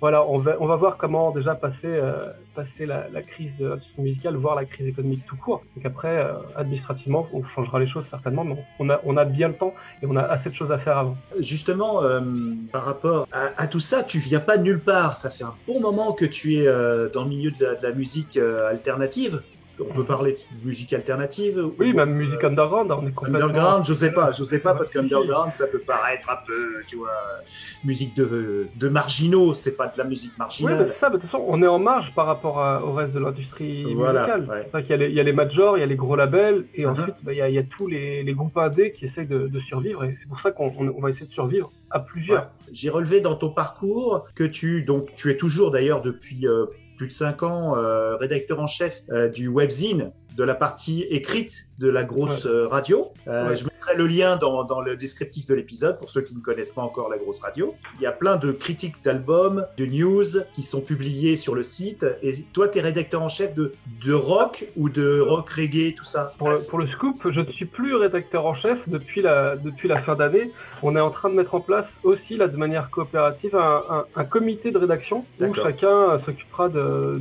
voilà 0.00 0.24
on 0.26 0.38
va 0.38 0.56
on 0.60 0.66
va 0.66 0.76
voir 0.76 0.96
comment 0.96 1.30
déjà 1.30 1.54
passer 1.54 1.76
euh, 1.84 2.30
passer 2.54 2.86
la, 2.86 3.08
la 3.10 3.22
crise 3.22 3.50
de 3.58 3.68
l'industrie 3.68 4.02
musicale, 4.02 4.36
voir 4.36 4.54
la 4.54 4.64
crise 4.64 4.86
économique 4.86 5.24
tout 5.26 5.36
court. 5.36 5.62
Donc 5.76 5.86
après 5.86 6.16
euh, 6.16 6.34
administrativement 6.56 7.26
on 7.32 7.42
changera 7.44 7.78
les 7.78 7.88
choses 7.88 8.04
certainement, 8.10 8.44
mais 8.44 8.56
on 8.78 8.90
a 8.90 9.00
on 9.04 9.16
a 9.16 9.24
bien 9.24 9.48
le 9.48 9.54
temps 9.54 9.74
et 10.02 10.06
on 10.06 10.16
a 10.16 10.22
assez 10.22 10.50
de 10.50 10.54
choses 10.54 10.72
à 10.72 10.78
faire 10.78 10.98
avant. 10.98 11.16
Justement 11.40 12.02
euh, 12.02 12.20
par 12.72 12.84
rapport 12.84 13.26
à, 13.32 13.66
tout 13.66 13.80
ça, 13.80 14.02
tu 14.02 14.18
viens 14.18 14.40
pas 14.40 14.58
de 14.58 14.62
nulle 14.62 14.80
part. 14.80 15.16
Ça 15.16 15.30
fait 15.30 15.44
un 15.44 15.54
bon 15.66 15.80
moment 15.80 16.12
que 16.12 16.24
tu 16.24 16.56
es 16.56 16.66
dans 17.12 17.24
le 17.24 17.28
milieu 17.28 17.50
de 17.50 17.76
la 17.82 17.92
musique 17.92 18.36
alternative 18.36 19.42
on 19.90 19.94
peut 19.94 20.04
parler 20.04 20.32
de 20.32 20.66
musique 20.66 20.92
alternative 20.92 21.70
Oui, 21.78 21.92
même 21.92 22.12
musique 22.12 22.42
underground, 22.44 22.90
on 22.90 23.06
est 23.06 23.12
complètement... 23.12 23.48
Underground, 23.48 23.84
je 23.84 23.94
sais 23.94 24.12
pas, 24.12 24.30
je 24.30 24.44
sais 24.44 24.58
pas, 24.58 24.74
parce 24.74 24.90
qu'underground, 24.90 25.52
ça 25.52 25.66
peut 25.66 25.80
paraître 25.80 26.30
un 26.30 26.38
peu, 26.46 26.82
tu 26.86 26.96
vois, 26.96 27.10
musique 27.84 28.14
de, 28.16 28.66
de 28.76 28.88
marginaux, 28.88 29.54
c'est 29.54 29.76
pas 29.76 29.88
de 29.88 29.98
la 29.98 30.04
musique 30.04 30.36
marginale. 30.38 30.86
Oui, 30.88 30.94
ça, 31.00 31.10
de 31.10 31.18
toute 31.18 31.30
façon, 31.30 31.44
on 31.46 31.62
est 31.62 31.66
en 31.66 31.78
marge 31.78 32.12
par 32.14 32.26
rapport 32.26 32.56
au 32.84 32.92
reste 32.92 33.12
de 33.12 33.18
l'industrie 33.18 33.84
musicale. 33.84 34.48
Il, 34.74 34.86
y 34.88 34.92
a 34.92 34.96
les, 34.96 35.08
il 35.08 35.14
y 35.14 35.20
a 35.20 35.22
les 35.22 35.32
majors, 35.32 35.76
il 35.76 35.80
y 35.80 35.84
a 35.84 35.86
les 35.86 35.96
gros 35.96 36.16
labels, 36.16 36.66
et 36.74 36.84
uh-huh. 36.84 36.90
ensuite, 36.90 37.14
bah, 37.22 37.32
il, 37.32 37.38
y 37.38 37.42
a, 37.42 37.48
il, 37.48 37.54
y 37.54 37.58
a, 37.58 37.62
tous 37.62 37.86
les, 37.86 38.22
les 38.22 38.32
groupes 38.32 38.56
indés 38.56 38.92
qui 38.92 39.06
essaient 39.06 39.24
de, 39.24 39.48
de 39.48 39.60
survivre, 39.60 40.04
et 40.04 40.16
c'est 40.20 40.28
pour 40.28 40.40
ça 40.40 40.50
qu'on 40.50 40.72
on 40.76 41.00
va 41.00 41.10
essayer 41.10 41.26
de 41.26 41.32
survivre 41.32 41.72
à 41.90 42.00
plusieurs. 42.00 42.50
J'ai 42.72 42.88
relevé 42.88 43.20
dans 43.20 43.36
ton 43.36 43.50
parcours 43.50 44.26
que 44.34 44.44
tu, 44.44 44.82
donc, 44.82 45.14
tu 45.14 45.30
es 45.30 45.36
toujours 45.36 45.70
d'ailleurs 45.70 46.02
depuis 46.02 46.46
euh, 46.46 46.66
plus 47.02 47.08
de 47.08 47.12
5 47.14 47.42
ans 47.42 47.76
euh, 47.76 48.14
rédacteur 48.14 48.60
en 48.60 48.68
chef 48.68 49.00
euh, 49.10 49.28
du 49.28 49.48
webzine 49.48 50.12
de 50.36 50.44
la 50.44 50.54
partie 50.54 51.02
écrite 51.10 51.68
de 51.78 51.88
la 51.88 52.04
grosse 52.04 52.46
euh, 52.46 52.66
radio. 52.68 53.12
Je 53.26 53.64
mettrai 53.64 53.96
le 53.96 54.06
lien 54.06 54.36
dans, 54.36 54.64
dans 54.64 54.80
le 54.80 54.96
descriptif 54.96 55.46
de 55.46 55.54
l'épisode 55.54 55.98
pour 55.98 56.10
ceux 56.10 56.22
qui 56.22 56.34
ne 56.34 56.40
connaissent 56.40 56.70
pas 56.70 56.82
encore 56.82 57.08
la 57.08 57.18
grosse 57.18 57.40
radio. 57.40 57.74
Il 57.98 58.02
y 58.02 58.06
a 58.06 58.12
plein 58.12 58.36
de 58.36 58.52
critiques 58.52 59.02
d'albums, 59.04 59.66
de 59.76 59.86
news 59.86 60.42
qui 60.54 60.62
sont 60.62 60.80
publiées 60.80 61.36
sur 61.36 61.54
le 61.54 61.62
site. 61.62 62.06
Et 62.22 62.32
toi, 62.52 62.68
tu 62.68 62.78
es 62.78 62.80
rédacteur 62.80 63.22
en 63.22 63.28
chef 63.28 63.54
de, 63.54 63.74
de 64.04 64.12
rock 64.12 64.66
ou 64.76 64.88
de 64.88 65.20
rock 65.20 65.50
reggae, 65.50 65.94
tout 65.94 66.04
ça? 66.04 66.32
Pour, 66.38 66.52
pour 66.68 66.78
le 66.78 66.86
scoop, 66.88 67.20
je 67.30 67.40
ne 67.40 67.52
suis 67.52 67.66
plus 67.66 67.94
rédacteur 67.94 68.46
en 68.46 68.54
chef 68.54 68.78
depuis 68.86 69.22
la, 69.22 69.56
depuis 69.56 69.88
la 69.88 70.00
fin 70.02 70.14
d'année 70.14 70.50
on 70.82 70.96
est 70.96 71.00
en 71.00 71.10
train 71.10 71.30
de 71.30 71.34
mettre 71.34 71.54
en 71.54 71.60
place 71.60 71.86
aussi, 72.02 72.36
là, 72.36 72.48
de 72.48 72.56
manière 72.56 72.90
coopérative, 72.90 73.56
un, 73.56 74.24
comité 74.24 74.70
de 74.70 74.78
rédaction 74.78 75.24
où 75.40 75.54
chacun 75.54 76.20
s'occupera 76.24 76.68
de, 76.68 77.20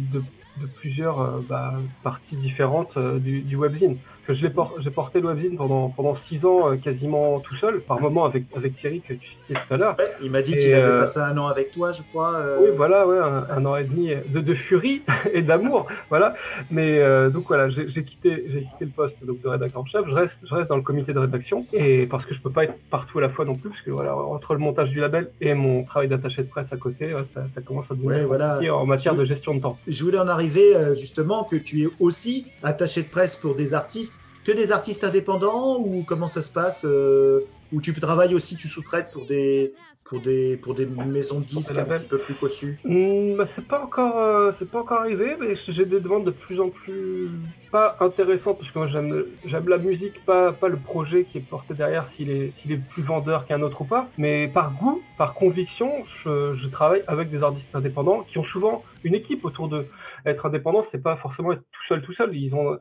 plusieurs 0.75 1.19
euh, 1.19 1.41
bah, 1.47 1.73
parties 2.03 2.37
différentes 2.37 2.97
euh, 2.97 3.19
du, 3.19 3.41
du 3.41 3.55
webzine 3.55 3.97
j'ai 4.33 4.49
porté 4.49 5.19
webzine 5.19 5.57
pendant, 5.57 5.89
pendant 5.89 6.17
six 6.27 6.43
ans 6.45 6.71
euh, 6.71 6.75
quasiment 6.75 7.39
tout 7.39 7.55
seul, 7.55 7.81
par 7.81 7.99
moment 7.99 8.25
avec, 8.25 8.45
avec 8.55 8.75
Thierry 8.75 9.01
que 9.01 9.13
tu 9.13 9.27
citais 9.27 9.59
tout 9.67 9.73
à 9.73 9.77
l'heure. 9.77 9.97
il 10.21 10.31
m'a 10.31 10.41
dit 10.41 10.53
qu'il 10.53 10.73
avait 10.73 10.91
euh, 10.91 10.99
passé 10.99 11.19
un 11.19 11.37
an 11.37 11.47
avec 11.47 11.71
toi, 11.71 11.91
je 11.91 12.01
crois. 12.11 12.35
Euh. 12.35 12.57
Oui, 12.61 12.69
voilà, 12.75 13.07
ouais, 13.07 13.17
un, 13.17 13.65
an 13.65 13.75
et 13.75 13.83
demi 13.83 14.13
de, 14.27 14.39
de 14.39 14.53
furie 14.53 15.01
et 15.33 15.41
d'amour, 15.41 15.87
voilà. 16.09 16.35
Mais 16.69 17.01
donc 17.29 17.47
voilà, 17.47 17.69
j'ai 17.69 18.03
quitté, 18.03 18.45
j'ai 18.47 18.61
quitté 18.61 18.85
le 18.85 18.91
poste 18.91 19.15
donc, 19.23 19.41
de 19.41 19.47
rédacteur 19.47 19.81
en 19.81 19.85
chef. 19.85 20.05
Je 20.07 20.13
reste, 20.13 20.33
je 20.43 20.53
reste 20.53 20.69
dans 20.69 20.77
le 20.77 20.81
comité 20.81 21.13
de 21.13 21.19
rédaction 21.19 21.65
et 21.73 22.05
parce 22.05 22.25
que 22.25 22.33
je 22.33 22.41
peux 22.41 22.51
pas 22.51 22.65
être 22.65 22.75
partout 22.89 23.19
à 23.19 23.21
la 23.21 23.29
fois 23.29 23.45
non 23.45 23.55
plus, 23.55 23.69
parce 23.69 23.81
que 23.81 23.91
voilà, 23.91 24.15
entre 24.15 24.53
le 24.53 24.59
montage 24.59 24.89
du 24.89 24.99
label 24.99 25.29
et 25.41 25.53
mon 25.53 25.83
travail 25.83 26.07
d'attaché 26.07 26.43
de 26.43 26.47
presse 26.47 26.67
à 26.71 26.77
côté, 26.77 27.13
ça, 27.33 27.41
ça, 27.53 27.61
commence 27.61 27.85
à 27.89 27.95
devenir 27.95 28.27
voilà. 28.27 28.59
en 28.73 28.85
matière 28.85 29.15
de 29.15 29.25
gestion 29.25 29.55
de 29.55 29.61
temps. 29.61 29.77
Je 29.87 30.03
voulais 30.03 30.19
en 30.19 30.27
arriver 30.27 30.73
justement 30.95 31.43
que 31.43 31.55
tu 31.55 31.83
es 31.83 31.87
aussi 31.99 32.47
attaché 32.63 33.03
de 33.03 33.07
presse 33.07 33.35
pour 33.35 33.55
des 33.55 33.73
artistes 33.73 34.20
que 34.43 34.51
des 34.51 34.71
artistes 34.71 35.03
indépendants 35.03 35.79
ou 35.79 36.03
comment 36.03 36.27
ça 36.27 36.41
se 36.41 36.51
passe 36.51 36.85
euh, 36.87 37.41
Ou 37.71 37.81
tu 37.81 37.93
travailles 37.93 38.35
aussi, 38.35 38.55
tu 38.55 38.67
sous-traites 38.67 39.11
pour 39.11 39.25
des, 39.25 39.73
pour 40.03 40.19
des, 40.19 40.57
pour 40.57 40.73
des 40.73 40.85
maisons 40.85 41.39
de 41.39 41.45
disques 41.45 41.77
un 41.77 41.83
petit 41.85 42.05
peu 42.05 42.17
plus 42.17 42.33
cossues? 42.33 42.79
Mmh, 42.83 43.35
bah, 43.37 43.47
C'est 43.55 43.67
pas 43.67 43.83
encore, 43.83 44.17
euh, 44.17 44.51
pas 44.71 44.79
encore 44.79 45.01
arrivé, 45.01 45.35
mais 45.39 45.55
j'ai 45.67 45.85
des 45.85 45.99
demandes 45.99 46.25
de 46.25 46.31
plus 46.31 46.59
en 46.59 46.69
plus 46.69 47.29
pas 47.71 47.95
intéressantes 48.01 48.57
parce 48.59 48.69
que 48.69 48.79
moi 48.79 48.87
j'aime, 48.89 49.67
la 49.67 49.77
musique, 49.77 50.25
pas, 50.25 50.51
pas 50.51 50.67
le 50.67 50.75
projet 50.75 51.23
qui 51.23 51.37
est 51.37 51.41
porté 51.41 51.73
derrière, 51.73 52.09
s'il 52.15 52.29
est, 52.29 52.53
est 52.69 52.77
plus 52.89 53.03
vendeur 53.03 53.45
qu'un 53.45 53.61
autre 53.61 53.81
ou 53.81 53.85
pas. 53.85 54.09
Mais 54.17 54.47
par 54.49 54.73
goût, 54.73 55.01
par 55.17 55.33
conviction, 55.33 55.89
je, 56.25 56.55
je 56.55 56.67
travaille 56.67 57.03
avec 57.07 57.29
des 57.29 57.41
artistes 57.41 57.73
indépendants 57.73 58.25
qui 58.29 58.37
ont 58.39 58.43
souvent 58.43 58.83
une 59.03 59.15
équipe 59.15 59.45
autour 59.45 59.69
d'eux 59.69 59.87
être 60.25 60.45
indépendant, 60.45 60.85
c'est 60.91 61.01
pas 61.01 61.17
forcément 61.17 61.53
être 61.53 61.61
tout 61.61 61.83
seul, 61.87 62.01
tout 62.01 62.13
seul. 62.13 62.35
Ils 62.35 62.53
ont 62.53 62.77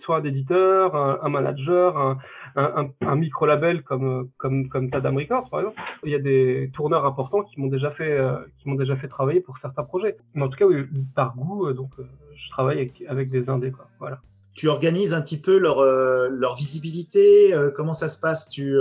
soit 0.00 0.18
un 0.18 0.24
éditeur, 0.24 0.94
un, 0.94 1.28
manager, 1.28 2.18
un, 2.56 2.90
un 3.00 3.16
micro-label 3.16 3.82
comme, 3.82 4.28
comme, 4.38 4.68
comme 4.68 4.90
Tadam 4.90 5.16
Records, 5.16 5.48
par 5.50 5.60
exemple. 5.60 5.80
Il 6.04 6.10
y 6.10 6.14
a 6.14 6.18
des 6.18 6.70
tourneurs 6.74 7.04
importants 7.04 7.42
qui 7.42 7.60
m'ont 7.60 7.68
déjà 7.68 7.90
fait, 7.92 8.10
euh, 8.10 8.38
qui 8.58 8.68
m'ont 8.68 8.74
déjà 8.74 8.96
fait 8.96 9.08
travailler 9.08 9.40
pour 9.40 9.58
certains 9.58 9.84
projets. 9.84 10.16
Mais 10.34 10.42
en 10.42 10.48
tout 10.48 10.58
cas, 10.58 10.66
oui, 10.66 10.84
par 11.14 11.36
goût, 11.36 11.66
euh, 11.66 11.74
donc, 11.74 11.90
euh, 11.98 12.04
je 12.36 12.50
travaille 12.50 12.78
avec, 12.78 13.02
avec, 13.08 13.30
des 13.30 13.48
indés, 13.48 13.70
quoi. 13.70 13.88
Voilà. 13.98 14.20
Tu 14.54 14.68
organises 14.68 15.14
un 15.14 15.22
petit 15.22 15.40
peu 15.40 15.56
leur, 15.56 15.82
leur 16.28 16.56
visibilité 16.56 17.54
Comment 17.74 17.94
ça 17.94 18.08
se 18.08 18.20
passe? 18.20 18.50
Tu 18.50 18.76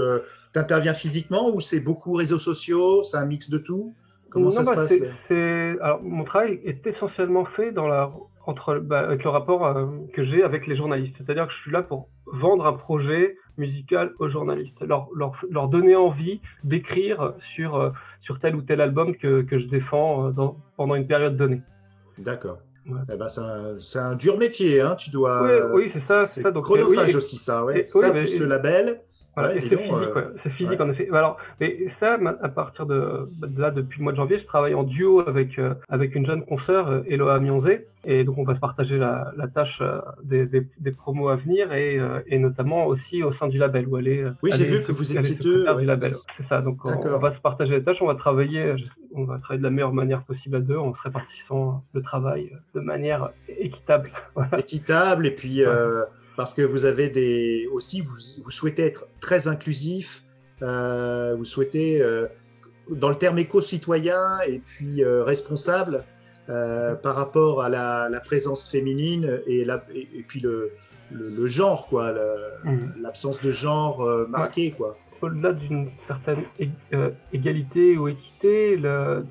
interviens 0.53 0.93
physiquement 0.93 1.49
ou 1.49 1.61
c'est 1.61 1.79
beaucoup 1.79 2.11
réseaux 2.11 2.39
sociaux? 2.39 3.03
C'est 3.03 3.15
un 3.15 3.25
mix 3.25 3.49
de 3.49 3.57
tout? 3.57 3.95
Comment 4.31 4.49
ça 4.49 4.63
se 4.63 4.69
bah, 4.69 4.75
passe 4.75 4.93
Alors, 5.81 6.01
mon 6.01 6.23
travail 6.23 6.59
est 6.65 6.85
essentiellement 6.87 7.45
fait 7.45 7.71
dans 7.71 7.87
la... 7.87 8.11
Entre, 8.47 8.79
bah, 8.79 9.01
avec 9.01 9.23
le 9.23 9.29
rapport 9.29 9.67
euh, 9.67 9.85
que 10.13 10.25
j'ai 10.25 10.41
avec 10.41 10.65
les 10.65 10.75
journalistes. 10.75 11.13
C'est-à-dire 11.19 11.45
que 11.45 11.53
je 11.53 11.59
suis 11.59 11.71
là 11.71 11.83
pour 11.83 12.09
vendre 12.25 12.65
un 12.65 12.73
projet 12.73 13.37
musical 13.57 14.13
aux 14.17 14.29
journalistes, 14.29 14.81
leur, 14.81 15.09
leur, 15.15 15.33
leur 15.51 15.67
donner 15.67 15.95
envie 15.95 16.41
d'écrire 16.63 17.35
sur, 17.53 17.75
euh, 17.75 17.91
sur 18.21 18.39
tel 18.39 18.55
ou 18.55 18.63
tel 18.63 18.81
album 18.81 19.15
que, 19.15 19.43
que 19.43 19.59
je 19.59 19.65
défends 19.67 20.27
euh, 20.27 20.31
dans, 20.31 20.57
pendant 20.75 20.95
une 20.95 21.05
période 21.05 21.37
donnée. 21.37 21.61
D'accord. 22.17 22.57
Eh 22.87 23.15
ben, 23.15 23.27
c'est 23.27 23.99
un, 23.99 24.03
un, 24.03 24.15
dur 24.15 24.39
métier, 24.39 24.81
hein. 24.81 24.95
tu 24.95 25.11
dois. 25.11 25.43
Oui, 25.43 25.83
oui 25.83 25.91
c'est 25.93 26.07
ça. 26.07 26.25
C'est 26.25 26.41
chronophage 26.41 27.15
aussi, 27.15 27.37
ça. 27.37 27.63
Ouais. 27.63 27.85
ça, 27.87 28.09
plus 28.09 28.39
le 28.39 28.47
label. 28.47 28.99
Voilà, 29.35 29.53
c'est 29.53 29.61
physique, 29.61 29.91
euh, 29.91 30.33
c'est 30.43 30.49
physique 30.51 30.81
en 30.81 30.89
effet. 30.89 31.07
Alors, 31.13 31.37
mais 31.61 31.77
ça, 31.99 32.17
à 32.41 32.49
partir 32.49 32.85
de, 32.85 33.29
là, 33.57 33.71
depuis 33.71 33.99
le 33.99 34.03
mois 34.03 34.11
de 34.11 34.17
janvier, 34.17 34.39
je 34.39 34.45
travaille 34.45 34.73
en 34.73 34.83
duo 34.83 35.21
avec 35.25 35.57
euh, 35.57 35.73
avec 35.87 36.15
une 36.15 36.25
jeune 36.25 36.43
consoeur, 36.43 36.89
euh, 36.89 37.01
Eloa 37.07 37.39
Mionzé, 37.39 37.87
Et 38.03 38.23
donc, 38.23 38.37
on 38.39 38.43
va 38.43 38.55
se 38.55 38.59
partager 38.59 38.97
la, 38.97 39.31
tâche 39.53 39.77
euh, 39.81 40.01
des, 40.23 40.45
des, 40.45 40.91
promos 40.91 41.29
à 41.29 41.35
venir 41.35 41.71
et, 41.71 41.99
euh, 41.99 42.19
et, 42.25 42.39
notamment 42.39 42.87
aussi 42.87 43.21
au 43.21 43.31
sein 43.33 43.47
du 43.47 43.59
label 43.59 43.87
où 43.87 43.95
aller. 43.95 44.25
Oui, 44.41 44.49
j'ai 44.55 44.65
vu 44.65 44.81
que 44.81 44.91
vous 44.91 45.15
étiez 45.15 45.35
deux. 45.35 45.65
du 45.77 45.85
label. 45.85 46.15
C'est 46.37 46.47
ça. 46.47 46.61
Donc, 46.61 46.83
on, 46.83 47.17
va 47.19 47.35
se 47.35 47.39
partager 47.41 47.73
les 47.73 47.83
tâches. 47.83 47.97
On 48.01 48.07
va 48.07 48.15
travailler, 48.15 48.75
on 49.13 49.25
va 49.25 49.37
travailler 49.37 49.59
de 49.59 49.63
la 49.63 49.69
meilleure 49.69 49.93
manière 49.93 50.23
possible 50.23 50.55
à 50.55 50.59
deux 50.61 50.77
en 50.77 50.95
se 50.95 51.01
répartissant 51.01 51.83
le 51.93 52.01
travail 52.01 52.51
de 52.73 52.79
manière 52.79 53.29
équitable. 53.47 54.11
Équitable 54.57 55.27
et 55.27 55.31
puis 55.31 55.61
parce 56.35 56.53
que 56.53 56.61
vous 56.61 56.85
avez 56.85 57.09
des 57.09 57.67
aussi 57.71 58.01
vous, 58.01 58.17
vous 58.43 58.51
souhaitez 58.51 58.83
être 58.83 59.05
très 59.19 59.47
inclusif. 59.47 60.23
vous 60.61 61.45
souhaitez 61.45 62.03
dans 62.89 63.09
le 63.09 63.15
terme 63.15 63.37
éco-citoyen 63.37 64.39
et 64.47 64.59
puis 64.59 65.03
responsable. 65.05 66.03
Euh, 66.49 66.95
par 66.95 67.15
rapport 67.15 67.61
à 67.61 67.69
la, 67.69 68.19
présence 68.25 68.69
féminine 68.69 69.41
et, 69.45 69.63
la, 69.63 69.83
et, 69.93 70.23
puis 70.27 70.39
le, 70.39 70.71
le, 71.11 71.45
genre, 71.45 71.87
quoi, 71.87 72.13
mm. 72.63 72.93
l'absence 72.99 73.39
de 73.41 73.51
genre 73.51 74.01
euh, 74.01 74.25
marqué, 74.27 74.71
quoi 74.71 74.97
au-delà 75.21 75.53
d'une 75.53 75.89
certaine 76.07 76.43
euh, 76.93 77.11
égalité 77.33 77.97
ou 77.97 78.07
équité, 78.07 78.79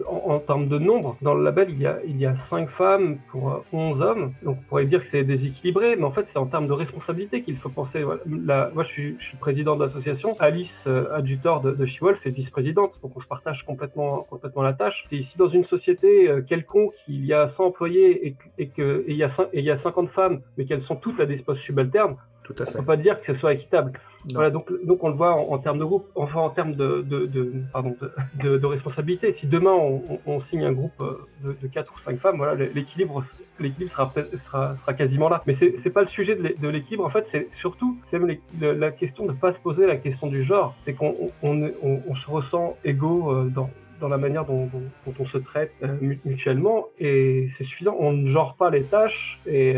en, 0.07 0.39
termes 0.39 0.69
de 0.69 0.79
nombre, 0.79 1.17
dans 1.21 1.35
le 1.35 1.43
label, 1.43 1.69
il 1.71 1.81
y 1.81 1.87
a, 1.87 1.99
il 2.07 2.17
y 2.17 2.27
a 2.27 2.37
5 2.49 2.69
femmes 2.71 3.19
pour 3.31 3.65
11 3.73 4.01
hommes. 4.01 4.33
Donc 4.43 4.59
on 4.61 4.69
pourrait 4.69 4.87
dire 4.87 5.01
que 5.01 5.09
c'est 5.11 5.25
déséquilibré, 5.25 5.97
mais 5.97 6.05
en 6.05 6.13
fait, 6.13 6.27
c'est 6.33 6.39
en 6.39 6.47
termes 6.47 6.69
de 6.69 6.73
responsabilité 6.73 7.43
qu'il 7.43 7.57
faut 7.59 7.69
penser. 7.69 8.05
moi, 8.05 8.85
je 8.85 8.89
suis, 8.89 9.17
je 9.19 9.37
président 9.41 9.77
de 9.77 9.85
l'association. 9.85 10.37
Alice 10.39 10.69
euh, 10.87 11.13
Adjutor 11.15 11.61
de, 11.63 11.73
de 11.73 11.87
She-Wolf 11.87 12.25
est 12.25 12.31
vice-présidente, 12.31 12.93
donc 13.03 13.13
on 13.17 13.21
se 13.21 13.27
partage 13.27 13.65
complètement, 13.67 14.27
complètement 14.31 14.63
la 14.63 14.75
tâche. 14.75 15.05
Et 15.11 15.25
si 15.25 15.39
dans 15.39 15.49
une 15.49 15.65
société 15.65 16.29
euh, 16.29 16.43
quelconque, 16.43 16.93
il 17.09 17.25
y 17.25 17.33
a 17.33 17.51
100 17.57 17.65
employés 17.65 18.29
et, 18.29 18.37
et 18.59 18.69
qu'il 18.69 19.17
y, 19.17 19.25
a 19.25 19.31
et 19.53 19.59
il 19.59 19.65
y 19.65 19.71
a 19.71 19.83
50 19.83 20.11
femmes, 20.11 20.41
mais 20.57 20.65
qu'elles 20.67 20.85
sont 20.85 20.97
toutes 20.97 21.19
à 21.21 21.27
des 21.27 21.37
postes 21.39 21.63
subalternes, 21.63 22.17
Tout 22.55 22.63
à 22.63 22.67
fait. 22.67 22.77
on 22.77 22.83
ne 22.83 22.87
peut 22.87 22.87
pas 22.87 22.97
dire 22.97 23.21
que 23.21 23.33
ce 23.33 23.39
soit 23.39 23.55
équitable. 23.55 23.93
Voilà, 24.35 24.51
donc, 24.51 24.71
donc 24.85 25.03
on 25.03 25.09
le 25.09 25.15
voit 25.15 25.35
en, 25.35 25.59
termes 25.59 25.79
de 25.79 25.85
groupe, 25.85 26.07
enfin 26.15 26.41
en 26.41 26.51
termes 26.51 26.75
de, 26.75 27.01
de, 27.01 27.25
de 27.25 27.53
pardon, 27.73 27.97
de, 28.43 28.59
de, 28.59 28.67
responsabilité. 28.67 29.35
Si 29.41 29.47
demain 29.47 29.73
on, 29.73 30.21
on, 30.27 30.43
signe 30.43 30.65
un 30.65 30.73
groupe 30.73 30.93
euh, 31.01 31.27
de, 31.43 31.57
de 31.63 31.67
4 31.69 31.91
ou 31.91 31.99
5 32.05 32.21
femmes, 32.21 32.37
voilà, 32.37 32.55
l'équilibre, 32.55 33.25
l'équilibre 33.59 33.93
sera, 33.93 34.13
sera, 34.45 34.77
sera, 34.77 34.95
quasiment 34.95 35.31
là. 35.31 35.43
Mais 35.47 35.57
c'est, 35.59 35.75
c'est 35.83 35.91
pas 35.91 36.03
le 36.03 36.09
sujet 36.09 36.37
de 36.37 36.69
l'équilibre, 36.69 37.07
en 37.07 37.11
fait, 37.11 37.27
c'est 37.33 37.49
surtout 37.61 37.97
même 38.13 38.37
la 38.61 38.91
question 38.91 39.25
de 39.25 39.33
pas 39.33 39.55
se 39.55 39.59
poser 39.59 39.87
la 39.87 39.97
question 39.97 40.27
du 40.27 40.45
genre. 40.45 40.75
C'est 40.85 40.93
qu'on 40.93 41.15
on, 41.43 41.71
on, 41.83 42.15
se 42.15 42.31
ressent 42.31 42.77
égaux 42.85 43.33
euh, 43.33 43.45
dans, 43.49 43.71
dans 44.01 44.09
la 44.09 44.19
manière 44.19 44.45
dont, 44.45 44.67
dont, 44.67 44.83
dont 45.07 45.15
on 45.19 45.27
se 45.27 45.39
traite 45.39 45.73
euh, 45.83 45.97
mutuellement 46.27 46.89
et 46.99 47.49
c'est 47.57 47.65
suffisant. 47.65 47.97
On 47.99 48.13
ne 48.13 48.31
genre 48.31 48.55
pas 48.57 48.69
les 48.69 48.83
tâches 48.83 49.41
et 49.47 49.77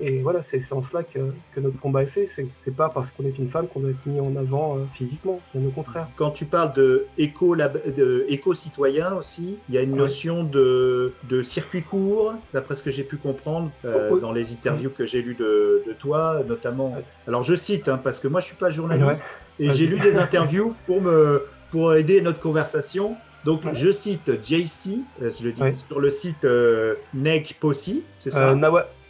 et 0.00 0.20
voilà, 0.20 0.42
c'est 0.50 0.62
en 0.70 0.82
cela 0.90 1.02
que, 1.02 1.18
que, 1.54 1.60
notre 1.60 1.78
combat 1.78 2.02
est 2.02 2.06
fait. 2.06 2.28
C'est 2.64 2.74
pas 2.74 2.88
parce 2.88 3.06
qu'on 3.16 3.24
est 3.24 3.38
une 3.38 3.50
femme 3.50 3.68
qu'on 3.68 3.80
doit 3.80 3.90
être 3.90 4.06
mis 4.06 4.20
en 4.20 4.34
avant 4.36 4.76
euh, 4.76 4.80
physiquement, 4.94 5.40
bien 5.54 5.66
au 5.66 5.70
contraire. 5.70 6.08
Quand 6.16 6.30
tu 6.30 6.44
parles 6.44 6.72
de 6.72 7.06
éco-citoyen 7.18 9.14
aussi, 9.14 9.58
il 9.68 9.74
y 9.74 9.78
a 9.78 9.82
une 9.82 9.94
notion 9.94 10.44
de, 10.44 11.12
de, 11.28 11.42
circuit 11.42 11.82
court, 11.82 12.34
d'après 12.52 12.74
ce 12.74 12.82
que 12.82 12.90
j'ai 12.90 13.04
pu 13.04 13.16
comprendre 13.16 13.70
euh, 13.84 14.18
dans 14.18 14.32
les 14.32 14.52
interviews 14.52 14.90
que 14.90 15.06
j'ai 15.06 15.22
lues 15.22 15.36
de, 15.36 15.82
de, 15.86 15.92
toi, 15.92 16.42
notamment. 16.48 16.96
Alors 17.28 17.42
je 17.42 17.54
cite, 17.54 17.88
hein, 17.88 18.00
parce 18.02 18.18
que 18.18 18.28
moi 18.28 18.40
je 18.40 18.46
suis 18.46 18.56
pas 18.56 18.70
journaliste, 18.70 19.24
et 19.58 19.70
j'ai 19.70 19.86
lu 19.86 20.00
des 20.00 20.18
interviews 20.18 20.72
pour, 20.86 21.00
me, 21.00 21.44
pour 21.70 21.94
aider 21.94 22.20
notre 22.20 22.40
conversation. 22.40 23.16
Donc, 23.44 23.62
je 23.72 23.90
cite 23.90 24.30
JC, 24.42 25.00
euh, 25.20 25.30
je 25.30 25.44
le 25.44 25.52
dis, 25.52 25.84
sur 25.88 25.98
le 25.98 26.10
site 26.10 26.44
euh, 26.44 26.94
Neg 27.12 27.56
Possi, 27.58 28.04
c'est 28.20 28.30
ça? 28.30 28.54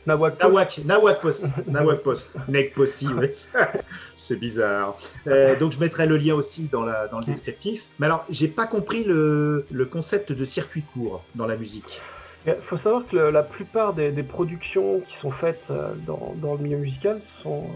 Nawak 0.06 0.40
Nawak, 0.40 0.78
Nawak 0.84 1.20
Post. 1.20 1.54
Nawak 1.66 2.02
Post. 2.02 2.28
Nek 2.48 2.74
Possi, 2.74 3.06
c'est 4.16 4.36
bizarre. 4.36 4.96
Euh, 5.26 5.56
donc 5.56 5.72
je 5.72 5.78
mettrai 5.78 6.06
le 6.06 6.16
lien 6.16 6.34
aussi 6.34 6.68
dans, 6.68 6.84
la, 6.84 7.06
dans 7.06 7.20
le 7.20 7.24
descriptif. 7.24 7.88
Mais 7.98 8.06
alors, 8.06 8.24
j'ai 8.28 8.48
pas 8.48 8.66
compris 8.66 9.04
le, 9.04 9.66
le, 9.70 9.84
concept 9.84 10.32
de 10.32 10.44
circuit 10.44 10.82
court 10.82 11.24
dans 11.34 11.46
la 11.46 11.56
musique. 11.56 12.00
Il 12.44 12.54
faut 12.68 12.78
savoir 12.78 13.06
que 13.06 13.16
la 13.16 13.44
plupart 13.44 13.94
des, 13.94 14.10
des, 14.10 14.24
productions 14.24 14.98
qui 14.98 15.14
sont 15.20 15.30
faites 15.30 15.62
euh, 15.70 15.92
dans, 16.04 16.34
dans, 16.38 16.54
le 16.54 16.58
milieu 16.58 16.78
musical 16.78 17.20
sont, 17.40 17.66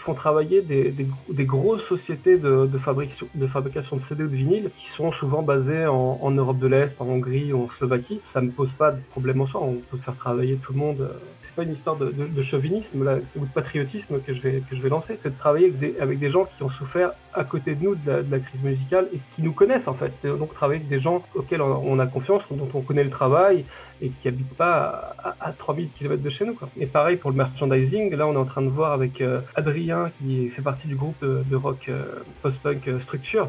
font 0.00 0.14
travailler 0.14 0.60
des, 0.60 0.90
des, 0.90 1.06
des 1.28 1.44
grosses 1.44 1.86
sociétés 1.88 2.36
de, 2.36 2.66
de, 2.66 2.78
fabrication, 2.78 3.28
de 3.32 3.46
fabrication 3.46 3.96
de 3.96 4.02
CD 4.08 4.24
ou 4.24 4.26
de 4.26 4.34
vinyle 4.34 4.70
qui 4.76 4.96
sont 4.96 5.12
souvent 5.12 5.42
basées 5.42 5.86
en, 5.86 6.18
en 6.20 6.30
Europe 6.32 6.58
de 6.58 6.66
l'Est, 6.66 6.96
en 6.98 7.06
Hongrie 7.06 7.52
ou 7.52 7.66
en 7.66 7.68
Slovaquie. 7.78 8.20
Ça 8.34 8.40
ne 8.40 8.50
pose 8.50 8.70
pas 8.76 8.90
de 8.90 9.00
problème 9.12 9.40
en 9.40 9.46
soi, 9.46 9.62
on 9.62 9.74
peut 9.74 9.98
faire 9.98 10.16
travailler 10.16 10.56
tout 10.56 10.72
le 10.72 10.78
monde 10.80 11.00
euh, 11.02 11.14
pas 11.58 11.64
une 11.64 11.74
histoire 11.74 11.96
de, 11.96 12.42
chauvinisme 12.44 13.04
ou 13.34 13.44
de 13.44 13.52
patriotisme 13.52 14.20
que 14.24 14.32
je 14.32 14.40
vais, 14.40 14.62
que 14.70 14.76
je 14.76 14.80
vais 14.80 14.88
lancer, 14.88 15.18
c'est 15.20 15.30
de 15.30 15.38
travailler 15.38 15.66
avec 15.66 15.78
des, 15.80 15.98
avec 15.98 16.20
des 16.20 16.30
gens 16.30 16.44
qui 16.44 16.62
ont 16.62 16.70
souffert 16.70 17.10
à 17.34 17.42
côté 17.42 17.74
de 17.74 17.82
nous 17.82 17.96
de 17.96 18.24
la, 18.30 18.38
crise 18.38 18.62
musicale 18.62 19.08
et 19.12 19.18
qui 19.34 19.42
nous 19.42 19.50
connaissent 19.50 19.88
en 19.88 19.94
fait. 19.94 20.12
Donc 20.22 20.54
travailler 20.54 20.78
avec 20.78 20.88
des 20.88 21.00
gens 21.00 21.24
auxquels 21.34 21.60
on 21.60 21.98
a 21.98 22.06
confiance, 22.06 22.42
dont 22.52 22.68
on 22.74 22.80
connaît 22.82 23.02
le 23.02 23.10
travail 23.10 23.64
et 24.00 24.10
qui 24.10 24.28
habitent 24.28 24.54
pas 24.54 25.16
à, 25.18 25.34
à, 25.40 25.52
3000 25.52 25.88
km 25.98 26.22
de 26.22 26.30
chez 26.30 26.44
nous. 26.44 26.54
Quoi. 26.54 26.68
Et 26.78 26.86
pareil 26.86 27.16
pour 27.16 27.32
le 27.32 27.36
merchandising, 27.36 28.14
là 28.14 28.28
on 28.28 28.34
est 28.34 28.36
en 28.36 28.44
train 28.44 28.62
de 28.62 28.68
voir 28.68 28.92
avec 28.92 29.20
euh, 29.20 29.40
Adrien 29.56 30.10
qui 30.20 30.50
fait 30.50 30.62
partie 30.62 30.86
du 30.86 30.94
groupe 30.94 31.24
de, 31.24 31.56
rock 31.56 31.86
euh, 31.88 32.22
post-punk 32.40 32.86
euh, 32.86 33.00
Structure 33.00 33.48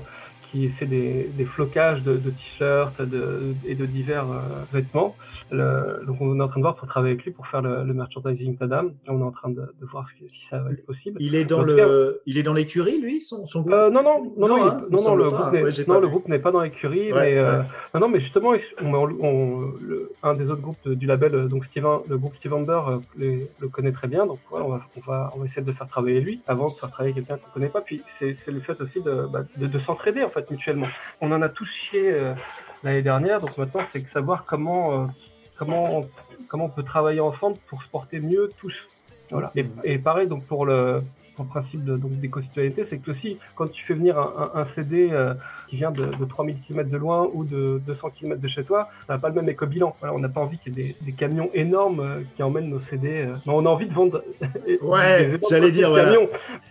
qui 0.51 0.69
fait 0.69 0.87
des, 0.87 1.29
des 1.31 1.45
flocages 1.45 2.01
de, 2.01 2.17
t-shirts 2.17 2.99
et 3.67 3.75
de 3.75 3.85
divers 3.85 4.25
vêtements 4.73 5.15
donc 5.51 6.17
on 6.21 6.39
est 6.39 6.43
en 6.43 6.47
train 6.47 6.59
de 6.59 6.63
voir 6.63 6.75
pour 6.75 6.87
travailler 6.87 7.13
avec 7.13 7.25
lui 7.25 7.31
pour 7.31 7.47
faire 7.47 7.61
le, 7.61 7.83
le 7.83 7.93
merchandising 7.93 8.57
Tadam. 8.57 8.91
On 9.07 9.19
est 9.19 9.23
en 9.23 9.31
train 9.31 9.49
de, 9.49 9.61
de 9.61 9.85
voir 9.91 10.07
si, 10.17 10.25
ça 10.49 10.59
va 10.59 10.71
être 10.71 10.85
possible. 10.85 11.17
Il 11.19 11.35
est 11.35 11.45
dans 11.45 11.61
le, 11.61 12.21
il 12.25 12.37
est 12.37 12.43
dans 12.43 12.53
l'écurie 12.53 12.99
lui, 13.01 13.21
son, 13.21 13.45
son 13.45 13.61
groupe? 13.61 13.73
Euh, 13.73 13.89
non 13.89 14.03
non 14.03 14.31
non 14.37 14.47
non, 14.47 14.63
hein, 14.63 14.81
non, 14.89 15.03
non, 15.03 15.15
le, 15.15 15.29
groupe 15.29 15.51
n'est, 15.53 15.87
non 15.87 15.99
le 15.99 16.07
groupe 16.07 16.27
n'est 16.27 16.39
pas 16.39 16.51
dans 16.51 16.61
l'écurie, 16.61 17.11
mais 17.13 17.37
euh, 17.37 17.61
non, 17.93 18.01
non 18.01 18.09
mais 18.09 18.19
justement 18.19 18.53
on, 18.81 18.93
on, 18.93 19.73
le, 19.81 20.11
un 20.23 20.33
des 20.33 20.49
autres 20.49 20.61
groupes 20.61 20.87
du 20.87 21.05
label 21.05 21.35
euh, 21.35 21.47
donc 21.47 21.65
Steven, 21.65 21.99
le 22.07 22.17
groupe 22.17 22.35
Steve 22.37 22.53
Amber 22.53 22.81
euh, 22.87 23.37
le 23.59 23.67
connaît 23.67 23.91
très 23.91 24.07
bien, 24.07 24.25
donc 24.25 24.39
voilà, 24.49 24.65
on 24.65 24.69
va 24.69 24.81
on 24.97 24.99
va 25.01 25.31
on 25.35 25.39
va 25.39 25.45
essayer 25.45 25.61
de 25.61 25.71
faire 25.71 25.87
travailler 25.87 26.21
lui 26.21 26.41
avant 26.47 26.69
de 26.69 26.73
faire 26.73 26.91
travailler 26.91 27.13
quelqu'un 27.13 27.37
qu'on 27.37 27.51
connaît 27.51 27.69
pas. 27.69 27.81
Puis 27.81 28.01
c'est, 28.19 28.35
le 28.47 28.59
fait 28.61 28.79
aussi 28.81 29.01
de, 29.01 29.27
bah, 29.31 29.43
de, 29.57 29.67
de 29.67 29.79
s'entraider 29.79 30.23
en 30.23 30.29
fait 30.29 30.49
mutuellement. 30.49 30.87
On 31.21 31.31
en 31.31 31.41
a 31.41 31.49
tous 31.49 31.69
chié 31.89 32.13
l'année 32.83 33.01
dernière, 33.01 33.39
donc 33.41 33.57
maintenant 33.57 33.81
c'est 33.91 34.03
de 34.03 34.09
savoir 34.09 34.45
comment 34.45 35.09
comment, 35.59 36.05
comment 36.47 36.65
on 36.65 36.69
peut 36.69 36.83
travailler 36.83 37.19
ensemble 37.19 37.57
pour 37.67 37.83
se 37.83 37.89
porter 37.89 38.19
mieux 38.19 38.51
tous. 38.57 38.73
Voilà. 39.29 39.51
Et, 39.55 39.65
et 39.83 39.99
pareil, 39.99 40.27
donc 40.27 40.45
pour 40.45 40.65
le, 40.65 41.03
le 41.43 41.49
principe 41.49 41.83
de, 41.83 41.95
donc, 41.97 42.11
d'éco-citoyenneté, 42.19 42.85
c'est 42.89 42.97
que 42.97 43.11
aussi, 43.11 43.37
quand 43.55 43.67
tu 43.67 43.83
fais 43.85 43.93
venir 43.93 44.17
un, 44.17 44.51
un, 44.55 44.67
CD 44.75 45.09
euh, 45.11 45.33
qui 45.67 45.77
vient 45.77 45.91
de, 45.91 46.05
de 46.05 46.25
3000 46.25 46.57
km 46.67 46.89
de 46.89 46.97
loin 46.97 47.29
ou 47.33 47.43
de 47.43 47.81
200 47.85 48.09
km 48.11 48.41
de 48.41 48.47
chez 48.47 48.63
toi, 48.63 48.89
ça 49.07 49.13
n'a 49.13 49.19
pas 49.19 49.29
le 49.29 49.35
même 49.35 49.49
éco-bilan. 49.49 49.95
Voilà, 49.99 50.15
on 50.15 50.19
n'a 50.19 50.29
pas 50.29 50.41
envie 50.41 50.57
qu'il 50.57 50.77
y 50.77 50.81
ait 50.81 50.83
des, 50.83 50.95
des 51.01 51.11
camions 51.13 51.49
énormes 51.53 51.99
euh, 51.99 52.21
qui 52.35 52.43
emmènent 52.43 52.69
nos 52.69 52.79
CD. 52.79 53.27
Euh, 53.27 53.35
on 53.47 53.65
a 53.65 53.69
envie 53.69 53.87
de 53.87 53.93
vendre. 53.93 54.23
ouais, 54.81 55.39
j'allais 55.49 55.71
dire, 55.71 55.89
voilà. 55.89 56.13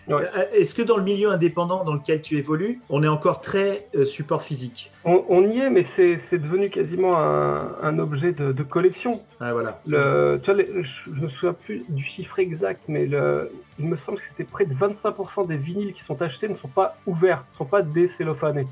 Ouais. 0.07 0.25
Est-ce 0.53 0.73
que 0.73 0.81
dans 0.81 0.97
le 0.97 1.03
milieu 1.03 1.29
indépendant 1.29 1.83
dans 1.83 1.93
lequel 1.93 2.21
tu 2.21 2.37
évolues, 2.37 2.81
on 2.89 3.03
est 3.03 3.07
encore 3.07 3.41
très 3.41 3.87
support 4.05 4.41
physique? 4.41 4.91
On, 5.05 5.23
on, 5.29 5.49
y 5.49 5.59
est, 5.59 5.69
mais 5.69 5.85
c'est, 5.95 6.19
c'est 6.29 6.39
devenu 6.39 6.69
quasiment 6.69 7.17
un, 7.17 7.75
un 7.81 7.99
objet 7.99 8.31
de, 8.31 8.51
de, 8.51 8.63
collection. 8.63 9.19
Ah, 9.39 9.53
voilà. 9.53 9.79
Le, 9.87 10.39
tu 10.43 10.51
vois, 10.51 10.61
les, 10.61 10.67
je 11.05 11.11
ne 11.11 11.21
me 11.21 11.29
souviens 11.29 11.53
plus 11.53 11.83
du 11.89 12.03
chiffre 12.03 12.39
exact, 12.39 12.81
mais 12.87 13.05
le, 13.05 13.51
il 13.79 13.87
me 13.87 13.97
semble 14.05 14.17
que 14.17 14.23
c'était 14.31 14.49
près 14.59 14.65
de 14.65 14.73
25% 14.73 15.47
des 15.47 15.57
vinyles 15.57 15.93
qui 15.93 16.03
sont 16.03 16.21
achetés 16.21 16.49
ne 16.49 16.57
sont 16.57 16.67
pas 16.67 16.97
ouverts, 17.05 17.45
ne 17.53 17.57
sont 17.57 17.65
pas 17.65 17.81
décellophanés. 17.81 18.67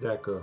D'accord. 0.00 0.42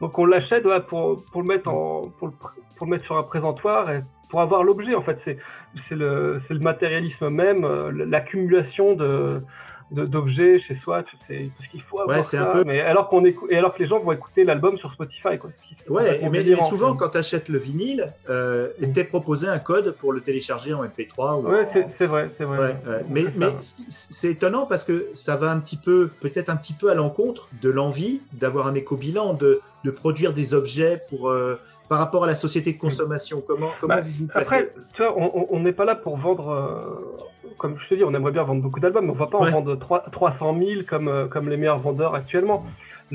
Donc 0.00 0.18
on 0.18 0.24
l'achète 0.24 0.64
pour, 0.88 1.24
pour, 1.30 1.42
le 1.42 1.46
mettre 1.46 1.68
en, 1.68 2.08
pour, 2.18 2.28
le, 2.28 2.32
pour 2.76 2.86
le 2.86 2.90
mettre 2.90 3.04
sur 3.04 3.16
un 3.16 3.22
présentoir 3.22 3.90
et 3.90 4.00
pour 4.28 4.40
avoir 4.40 4.64
l'objet 4.64 4.94
en 4.94 5.02
fait. 5.02 5.20
C'est 5.24 5.94
le, 5.94 6.40
le 6.48 6.58
matérialisme 6.58 7.28
même, 7.28 7.64
euh, 7.64 7.92
l'accumulation 7.92 8.94
de, 8.94 9.42
d'objets 9.90 10.60
chez 10.60 10.76
soi, 10.82 11.02
tu 11.02 11.16
sais, 11.26 11.50
tout 11.56 11.62
ce 11.64 11.68
qu'il 11.68 11.82
faut 11.82 12.00
avoir 12.00 12.16
ouais, 12.16 12.22
ça, 12.22 12.50
un 12.50 12.52
peu... 12.52 12.64
mais 12.64 12.80
alors 12.80 13.08
qu'on 13.08 13.24
écoute, 13.24 13.50
et 13.50 13.56
alors 13.56 13.74
que 13.74 13.82
les 13.82 13.88
gens 13.88 13.98
vont 14.00 14.12
écouter 14.12 14.44
l'album 14.44 14.78
sur 14.78 14.92
Spotify, 14.92 15.38
quoi. 15.38 15.50
Ouais, 15.88 16.20
mais, 16.30 16.44
mais, 16.44 16.60
souvent, 16.68 16.94
quand 16.94 17.10
tu 17.10 17.18
achètes 17.18 17.48
le 17.48 17.58
vinyle, 17.58 18.12
euh, 18.28 18.68
t'es 18.94 19.04
proposé 19.04 19.48
un 19.48 19.58
code 19.58 19.96
pour 19.98 20.12
le 20.12 20.20
télécharger 20.20 20.72
en 20.74 20.84
MP3. 20.84 21.40
Ou 21.40 21.48
ouais, 21.48 21.68
c'est 21.96 22.06
vrai, 22.06 22.28
c'est 22.36 22.44
vrai. 22.44 22.58
Ouais, 22.58 22.76
ouais. 22.86 23.04
Mais, 23.08 23.24
mais 23.36 23.48
c'est 23.60 24.30
étonnant 24.30 24.66
parce 24.66 24.84
que 24.84 25.08
ça 25.14 25.36
va 25.36 25.50
un 25.50 25.58
petit 25.58 25.76
peu, 25.76 26.10
peut-être 26.20 26.50
un 26.50 26.56
petit 26.56 26.74
peu 26.74 26.90
à 26.90 26.94
l'encontre 26.94 27.48
de 27.60 27.70
l'envie 27.70 28.20
d'avoir 28.32 28.66
un 28.66 28.74
éco-bilan, 28.74 29.34
de, 29.34 29.60
de 29.84 29.90
produire 29.90 30.32
des 30.32 30.54
objets 30.54 31.02
pour, 31.08 31.30
euh, 31.30 31.58
par 31.88 31.98
rapport 31.98 32.24
à 32.24 32.26
la 32.26 32.34
société 32.34 32.72
de 32.72 32.78
consommation. 32.78 33.42
Comment, 33.44 33.70
comment 33.80 33.96
bah, 33.96 34.00
vous 34.00 34.10
vous 34.10 34.28
placez? 34.28 34.54
Après, 34.54 34.72
tu 34.94 35.02
vois, 35.02 35.14
on 35.16 35.60
n'est 35.60 35.72
pas 35.72 35.84
là 35.84 35.96
pour 35.96 36.16
vendre. 36.16 36.48
Euh 36.50 37.26
comme 37.58 37.78
je 37.78 37.88
te 37.88 37.94
dis, 37.94 38.04
on 38.04 38.14
aimerait 38.14 38.32
bien 38.32 38.42
vendre 38.42 38.62
beaucoup 38.62 38.80
d'albums, 38.80 39.04
mais 39.04 39.12
on 39.12 39.14
va 39.14 39.26
pas 39.26 39.38
en 39.38 39.50
vendre 39.50 39.74
3, 39.76 40.06
300 40.10 40.58
000 40.58 40.80
comme, 40.88 41.28
comme 41.30 41.48
les 41.48 41.56
meilleurs 41.56 41.80
vendeurs 41.80 42.14
actuellement 42.14 42.64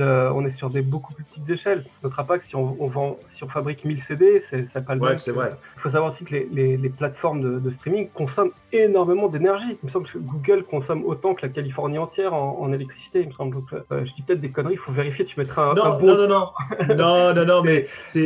on 0.04 0.46
est 0.46 0.56
sur 0.58 0.70
des 0.70 0.82
beaucoup 0.82 1.14
plus 1.14 1.24
petites 1.24 1.50
échelles. 1.50 1.86
Notre 2.04 2.20
impact, 2.20 2.46
si 2.50 2.56
on, 2.56 2.88
vend, 2.88 3.18
si 3.38 3.44
on 3.44 3.48
fabrique 3.48 3.86
1000 3.86 4.02
CD, 4.08 4.44
c'est 4.50 4.86
pas 4.86 4.96
le 4.96 5.02
ouais, 5.02 5.18
c'est 5.18 5.32
vrai. 5.32 5.54
Il 5.78 5.82
faut 5.82 5.90
savoir 5.90 6.14
aussi 6.14 6.24
que 6.24 6.34
les, 6.34 6.78
les, 6.78 6.90
plateformes 6.90 7.60
de, 7.62 7.72
streaming 7.72 8.10
consomment 8.10 8.52
énormément 8.72 9.28
d'énergie. 9.28 9.78
Il 9.84 9.88
me 9.88 9.92
semble 9.92 10.08
que 10.08 10.18
Google 10.18 10.64
consomme 10.64 11.04
autant 11.06 11.34
que 11.34 11.46
la 11.46 11.50
Californie 11.50 11.98
entière 11.98 12.34
en, 12.34 12.72
électricité. 12.74 13.22
Il 13.22 13.28
me 13.28 13.34
semble. 13.34 13.56
Donc, 13.56 13.66
euh, 13.74 14.06
je 14.06 14.14
dis 14.14 14.22
peut-être 14.22 14.42
des 14.42 14.50
conneries. 14.50 14.74
Il 14.74 14.80
faut 14.80 14.92
vérifier. 14.92 15.26
Tu 15.26 15.40
mettras 15.40 15.72
un, 15.72 15.74
non, 15.76 15.98
bon... 16.00 16.08
non, 16.08 16.18
non, 16.18 16.28
non, 16.28 16.50
non, 16.96 17.34
non, 17.34 17.46
non, 17.46 17.62
mais 17.64 17.88
c'est 18.04 18.24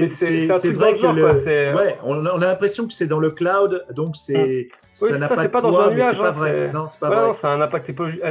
vrai 0.72 0.98
que 0.98 1.08
le... 1.08 1.76
ouais, 1.76 1.98
on, 2.04 2.26
a 2.26 2.38
l'impression 2.38 2.88
que 2.88 2.94
c'est 2.94 3.08
dans 3.08 3.20
le 3.20 3.32
cloud, 3.32 3.86
donc 3.92 4.16
c'est 4.16 4.70
ça 4.94 5.18
n'a 5.18 5.28
pas 5.28 5.44
de 5.44 5.50
poids, 5.50 5.92
mais 5.92 6.02
c'est 6.02 6.18
pas 6.18 6.30
hein, 6.30 6.32
vrai. 6.32 6.72
Non, 6.74 6.88
c'est 6.88 7.00
pas 7.00 7.10
vrai. 7.10 7.38
c'est 7.42 7.48
un 7.48 7.62
impact 7.62 7.90
écologique 7.90 8.22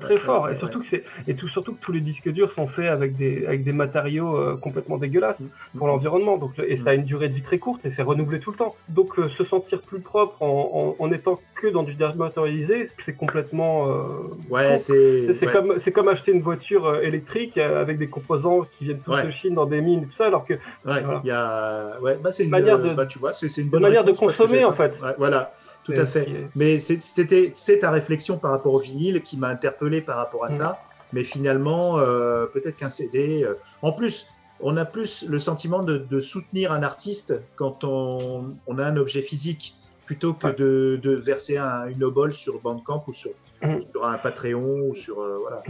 très 0.00 0.18
fort, 0.18 0.48
et 0.50 0.56
surtout 0.56 0.80
que 0.80 0.86
c'est 0.90 1.04
et 1.26 1.34
tout 1.34 1.48
surtout 1.48 1.74
que 1.74 1.80
tous 1.80 1.92
les 1.92 2.00
disques 2.00 2.28
durs 2.28 2.52
sont 2.54 2.68
faits 2.68 2.83
avec 2.88 3.16
des, 3.16 3.46
avec 3.46 3.64
des 3.64 3.72
matériaux 3.72 4.36
euh, 4.36 4.56
complètement 4.56 4.98
dégueulasses 4.98 5.36
pour 5.76 5.86
l'environnement. 5.86 6.36
Donc, 6.36 6.58
et 6.58 6.78
ça 6.84 6.90
a 6.90 6.94
une 6.94 7.04
durée 7.04 7.28
de 7.28 7.34
vie 7.34 7.42
très 7.42 7.58
courte 7.58 7.84
et 7.84 7.92
c'est 7.94 8.02
renouvelé 8.02 8.40
tout 8.40 8.50
le 8.50 8.56
temps. 8.56 8.74
Donc, 8.88 9.18
euh, 9.18 9.28
se 9.36 9.44
sentir 9.44 9.80
plus 9.80 10.00
propre 10.00 10.42
en, 10.42 10.96
en, 10.98 11.12
étant 11.12 11.40
que 11.54 11.68
dans 11.68 11.82
du 11.82 11.94
dématérialisé, 11.94 12.90
c'est 13.04 13.16
complètement. 13.16 13.88
Euh, 13.88 14.04
ouais, 14.50 14.78
c'est. 14.78 15.36
C'est 15.40 15.52
comme, 15.52 15.74
comme 15.94 16.08
acheter 16.08 16.32
une 16.32 16.42
voiture 16.42 16.96
électrique 16.96 17.58
avec 17.58 17.98
des 17.98 18.08
composants 18.08 18.66
qui 18.78 18.84
viennent 18.84 19.00
tous 19.00 19.12
de 19.12 19.30
Chine 19.30 19.54
dans 19.54 19.66
des 19.66 19.80
mines 19.80 20.02
et 20.02 20.06
tout 20.06 20.16
ça, 20.18 20.26
alors 20.26 20.44
que. 20.44 20.54
Ouais, 20.54 21.02
il 21.22 21.28
y 21.28 21.30
a. 21.30 22.00
Ouais, 22.00 22.18
bah, 22.22 22.30
c'est 22.30 22.44
une 22.44 22.50
manière 22.50 22.78
de. 22.78 22.90
Bah, 22.90 23.06
tu 23.06 23.18
vois, 23.18 23.32
c'est 23.32 23.56
une 23.58 23.68
bonne 23.68 23.82
manière 23.82 24.04
de 24.04 24.12
consommer 24.12 24.64
en 24.64 24.72
fait. 24.72 24.94
voilà. 25.18 25.52
Tout 25.84 25.92
à 25.96 26.06
fait. 26.06 26.26
Mais 26.56 26.78
c'était 26.78 27.52
c'est 27.54 27.80
ta 27.80 27.90
réflexion 27.90 28.38
par 28.38 28.50
rapport 28.50 28.74
au 28.74 28.78
vinyle 28.78 29.22
qui 29.22 29.36
m'a 29.36 29.48
interpellé 29.48 30.00
par 30.00 30.16
rapport 30.16 30.44
à 30.44 30.48
mm. 30.48 30.50
ça 30.50 30.80
mais 31.14 31.24
finalement, 31.24 31.98
euh, 31.98 32.46
peut-être 32.46 32.76
qu'un 32.76 32.88
CD. 32.88 33.44
Euh, 33.44 33.54
en 33.82 33.92
plus, 33.92 34.28
on 34.60 34.76
a 34.76 34.84
plus 34.84 35.26
le 35.28 35.38
sentiment 35.38 35.82
de, 35.82 36.18
soutenir 36.18 36.72
un 36.72 36.82
artiste 36.82 37.40
quand 37.56 37.84
on, 37.84 38.56
a 38.78 38.84
un 38.84 38.96
objet 38.96 39.22
physique 39.22 39.76
plutôt 40.06 40.34
que 40.34 40.48
de, 40.48 41.14
verser 41.14 41.56
un, 41.56 41.86
une 41.86 42.02
obole 42.02 42.32
sur 42.32 42.60
Bandcamp 42.60 43.04
ou 43.06 43.12
sur, 43.12 43.30
mmh. 43.62 43.80
sur 43.92 44.04
un 44.04 44.18
Patreon 44.18 44.80
ou 44.88 44.94
sur 44.94 45.20
euh, 45.20 45.38
voilà. 45.40 45.62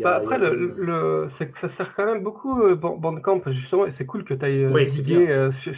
Bah, 0.00 0.16
après, 0.16 0.38
le, 0.38 1.28
ça 1.38 1.68
sert 1.76 1.94
quand 1.96 2.06
même 2.06 2.22
beaucoup 2.22 2.60
Bandcamp 2.74 3.40
justement 3.46 3.86
et 3.86 3.92
c'est 3.98 4.06
cool 4.06 4.24
que 4.24 4.34
tu 4.34 4.44
ailles 4.44 4.66
oui, 4.66 4.88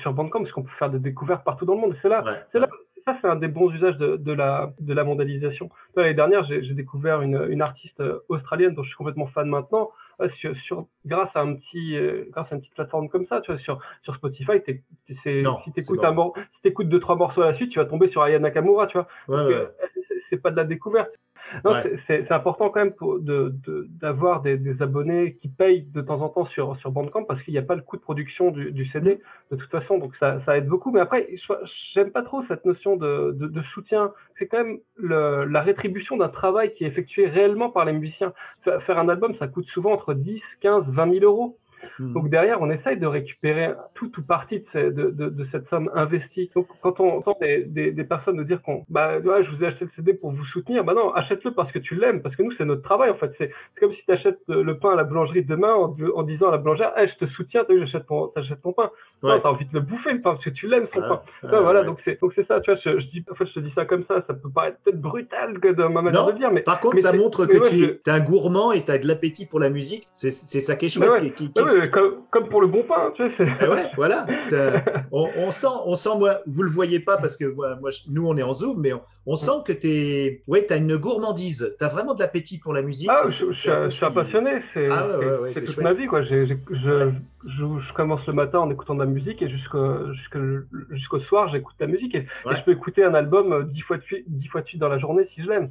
sur, 0.02 0.12
Bandcamp 0.12 0.40
parce 0.40 0.52
qu'on 0.52 0.62
peut 0.62 0.70
faire 0.78 0.90
des 0.90 0.98
découvertes 0.98 1.44
partout 1.44 1.66
dans 1.66 1.74
le 1.74 1.80
monde. 1.80 1.96
C'est 2.02 2.08
là, 2.08 2.24
c'est 2.52 2.58
là 2.58 2.68
ça, 3.12 3.18
c'est 3.20 3.28
un 3.28 3.36
des 3.36 3.48
bons 3.48 3.70
usages 3.70 3.96
de, 3.98 4.16
de 4.16 4.32
la, 4.32 4.72
de 4.80 4.94
la 4.94 5.04
mondialisation. 5.04 5.70
L'année 5.96 6.14
dernière, 6.14 6.44
j'ai 6.44 6.74
découvert 6.74 7.22
une, 7.22 7.46
une, 7.50 7.62
artiste 7.62 8.00
euh, 8.00 8.20
australienne 8.28 8.74
dont 8.74 8.82
je 8.82 8.88
suis 8.88 8.96
complètement 8.96 9.26
fan 9.28 9.48
maintenant, 9.48 9.90
euh, 10.20 10.28
sur, 10.38 10.56
sur, 10.58 10.86
grâce 11.06 11.30
à 11.34 11.40
un 11.40 11.54
petit, 11.54 11.96
euh, 11.96 12.24
grâce 12.30 12.46
à 12.50 12.54
une 12.54 12.60
petite 12.60 12.74
plateforme 12.74 13.08
comme 13.08 13.26
ça, 13.26 13.40
tu 13.40 13.52
vois, 13.52 13.60
sur, 13.60 13.80
sur 14.02 14.14
Spotify, 14.16 14.52
es, 14.66 14.82
si 15.08 15.72
t'écoutes 15.74 16.04
un 16.04 16.32
si 16.62 16.68
écoutes 16.68 16.88
deux 16.88 17.00
trois 17.00 17.16
morceaux 17.16 17.42
à 17.42 17.50
la 17.50 17.56
suite, 17.56 17.70
tu 17.70 17.78
vas 17.78 17.86
tomber 17.86 18.08
sur 18.10 18.22
Aya 18.22 18.38
Nakamura, 18.38 18.86
tu 18.86 18.98
vois. 18.98 19.08
Ouais, 19.28 19.54
ouais. 19.54 19.68
C'est 20.28 20.40
pas 20.40 20.50
de 20.50 20.56
la 20.56 20.64
découverte. 20.64 21.10
Non, 21.64 21.74
c'est 22.06 22.30
important 22.30 22.70
quand 22.70 22.84
même 22.84 22.94
d'avoir 24.00 24.42
de, 24.42 24.56
des, 24.56 24.74
des, 24.74 24.82
abonnés 24.82 25.36
qui 25.40 25.48
payent 25.48 25.82
de 25.82 26.00
temps 26.00 26.20
en 26.20 26.28
temps 26.28 26.46
sur, 26.46 26.76
sur 26.78 26.90
Bandcamp 26.90 27.24
parce 27.24 27.42
qu'il 27.42 27.52
n'y 27.52 27.58
a 27.58 27.62
pas 27.62 27.74
le 27.74 27.82
coût 27.82 27.96
de 27.96 28.02
production 28.02 28.50
du, 28.50 28.72
du, 28.72 28.86
CD 28.86 29.20
de 29.50 29.56
toute 29.56 29.70
façon, 29.70 29.98
donc 29.98 30.14
ça, 30.20 30.40
ça 30.44 30.56
aide 30.56 30.66
beaucoup. 30.66 30.90
Mais 30.90 31.00
après, 31.00 31.28
j'aime 31.94 32.10
pas 32.10 32.22
trop 32.22 32.42
cette 32.48 32.64
notion 32.64 32.96
de, 32.96 33.32
de, 33.32 33.46
de 33.46 33.62
soutien. 33.74 34.12
C'est 34.38 34.46
quand 34.46 34.64
même 34.64 34.78
le, 34.96 35.44
la 35.44 35.60
rétribution 35.62 36.16
d'un 36.16 36.28
travail 36.28 36.72
qui 36.74 36.84
est 36.84 36.88
effectué 36.88 37.26
réellement 37.28 37.70
par 37.70 37.84
les 37.84 37.92
musiciens. 37.92 38.32
Faire 38.62 38.98
un 38.98 39.08
album, 39.08 39.34
ça 39.38 39.48
coûte 39.48 39.66
souvent 39.66 39.92
entre 39.92 40.14
10, 40.14 40.40
15, 40.60 40.84
20 40.88 41.12
000 41.12 41.24
euros. 41.24 41.58
Hmm. 41.98 42.12
Donc 42.12 42.30
derrière, 42.30 42.60
on 42.60 42.70
essaye 42.70 42.98
de 42.98 43.06
récupérer 43.06 43.72
tout 43.94 44.10
ou 44.18 44.22
partie 44.22 44.64
de, 44.74 44.90
de, 44.90 45.10
de, 45.10 45.28
de, 45.28 45.46
cette 45.52 45.68
somme 45.68 45.90
investie. 45.94 46.50
Donc 46.54 46.66
quand 46.82 47.00
on 47.00 47.18
entend 47.18 47.36
des, 47.40 47.64
des, 47.64 47.92
des 47.92 48.04
personnes 48.04 48.36
nous 48.36 48.44
dire 48.44 48.62
qu'on, 48.62 48.84
bah, 48.88 49.18
ouais, 49.18 49.44
je 49.44 49.50
vous 49.50 49.64
ai 49.64 49.68
acheté 49.68 49.84
le 49.84 49.90
CD 49.96 50.14
pour 50.14 50.32
vous 50.32 50.44
soutenir, 50.46 50.84
bah 50.84 50.94
non, 50.94 51.12
achète-le 51.12 51.52
parce 51.52 51.70
que 51.72 51.78
tu 51.78 51.94
l'aimes, 51.94 52.22
parce 52.22 52.36
que 52.36 52.42
nous 52.42 52.52
c'est 52.56 52.64
notre 52.64 52.82
travail 52.82 53.10
en 53.10 53.16
fait. 53.16 53.32
C'est 53.38 53.50
comme 53.78 53.92
si 53.92 54.02
tu 54.04 54.12
achètes 54.12 54.40
le 54.48 54.78
pain 54.78 54.92
à 54.92 54.96
la 54.96 55.04
boulangerie 55.04 55.44
demain 55.44 55.74
en, 55.74 55.96
en 56.14 56.22
disant 56.22 56.48
à 56.48 56.52
la 56.52 56.58
boulangère, 56.58 56.92
hey, 56.96 57.08
je 57.08 57.26
te 57.26 57.30
soutiens, 57.32 57.64
j'achète 57.68 58.06
ton, 58.06 58.28
t'achètes 58.28 58.62
ton 58.62 58.72
pain. 58.72 58.90
Ouais. 59.22 59.32
Non, 59.32 59.40
t'as 59.40 59.48
envie 59.50 59.66
de 59.66 59.74
le 59.74 59.80
bouffer 59.80 60.12
le 60.12 60.20
pain 60.22 60.32
parce 60.32 60.44
que 60.44 60.50
tu 60.50 60.66
l'aimes 60.66 60.86
son 60.94 61.00
pain. 61.00 61.20
voilà, 61.42 61.84
donc 61.84 61.98
c'est 62.04 62.20
donc 62.20 62.32
c'est 62.34 62.46
ça. 62.46 62.60
Tu 62.60 62.70
vois, 62.70 62.80
je, 62.84 63.00
je, 63.00 63.06
dis, 63.06 63.24
en 63.30 63.34
fait, 63.34 63.46
je 63.46 63.52
te 63.54 63.60
dis 63.60 63.72
ça 63.74 63.84
comme 63.84 64.04
ça, 64.08 64.24
ça 64.26 64.34
peut 64.34 64.50
paraître 64.54 64.78
peut-être 64.84 65.00
brutal 65.00 65.58
que 65.60 65.68
de 65.68 65.84
ma 65.84 66.02
manière 66.02 66.26
de 66.26 66.32
dire, 66.32 66.50
mais 66.50 66.62
par 66.62 66.80
contre, 66.80 66.98
ça 66.98 67.12
montre 67.12 67.46
que 67.46 67.68
tu 67.68 67.84
es 67.84 68.10
un 68.10 68.20
gourmand 68.20 68.72
et 68.72 68.84
tu 68.84 68.90
as 68.90 68.98
de 68.98 69.06
l'appétit 69.06 69.46
pour 69.46 69.60
la 69.60 69.70
musique. 69.70 70.08
C'est 70.12 70.30
ça 70.30 70.76
qui 70.76 70.86
est 70.86 70.88
chouette. 70.88 71.34
Qui, 71.34 71.52
qui, 71.52 71.62
comme, 72.30 72.48
pour 72.48 72.60
le 72.60 72.66
bon 72.66 72.82
pain, 72.82 73.12
tu 73.14 73.22
sais. 73.36 73.46
Eh 73.60 73.68
ouais, 73.68 73.90
voilà. 73.96 74.26
On, 75.12 75.50
sent, 75.50 75.66
on 75.86 75.94
sent, 75.94 76.10
moi, 76.18 76.38
vous 76.46 76.62
le 76.62 76.70
voyez 76.70 77.00
pas 77.00 77.16
parce 77.16 77.36
que 77.36 77.44
moi, 77.44 77.90
nous, 78.08 78.26
on 78.26 78.36
est 78.36 78.42
en 78.42 78.52
Zoom, 78.52 78.80
mais 78.80 78.92
on, 79.26 79.34
sent 79.34 79.62
que 79.64 79.72
tu 79.72 80.42
ouais, 80.46 80.72
as 80.72 80.76
une 80.76 80.96
gourmandise. 80.96 81.74
Tu 81.78 81.84
as 81.84 81.88
vraiment 81.88 82.14
de 82.14 82.20
l'appétit 82.20 82.58
pour 82.58 82.72
la 82.72 82.82
musique. 82.82 83.10
Ah, 83.10 83.26
je, 83.26 83.52
suis 83.52 84.04
un 84.04 84.10
passionné. 84.10 84.62
C'est 84.74 84.88
ah, 84.90 85.06
toute 85.54 85.78
ma 85.78 85.92
vie, 85.92 86.06
quoi. 86.06 86.22
je, 86.22 86.54
je, 87.46 87.92
commence 87.94 88.26
le 88.26 88.32
matin 88.32 88.58
en 88.58 88.70
écoutant 88.70 88.94
de 88.94 89.00
la 89.00 89.06
musique 89.06 89.42
et 89.42 89.48
jusqu'au 89.48 91.20
soir, 91.28 91.48
j'écoute 91.50 91.74
la 91.80 91.86
musique 91.86 92.14
et, 92.14 92.26
je 92.46 92.62
peux 92.64 92.72
écouter 92.72 93.04
un 93.04 93.14
album 93.14 93.70
dix 93.72 93.82
fois 93.82 93.96
de 93.96 94.02
suite, 94.02 94.24
dix 94.26 94.48
fois 94.48 94.62
de 94.62 94.66
suite 94.66 94.80
dans 94.80 94.88
la 94.88 94.98
journée 94.98 95.28
si 95.34 95.42
je 95.42 95.48
l'aime. 95.48 95.70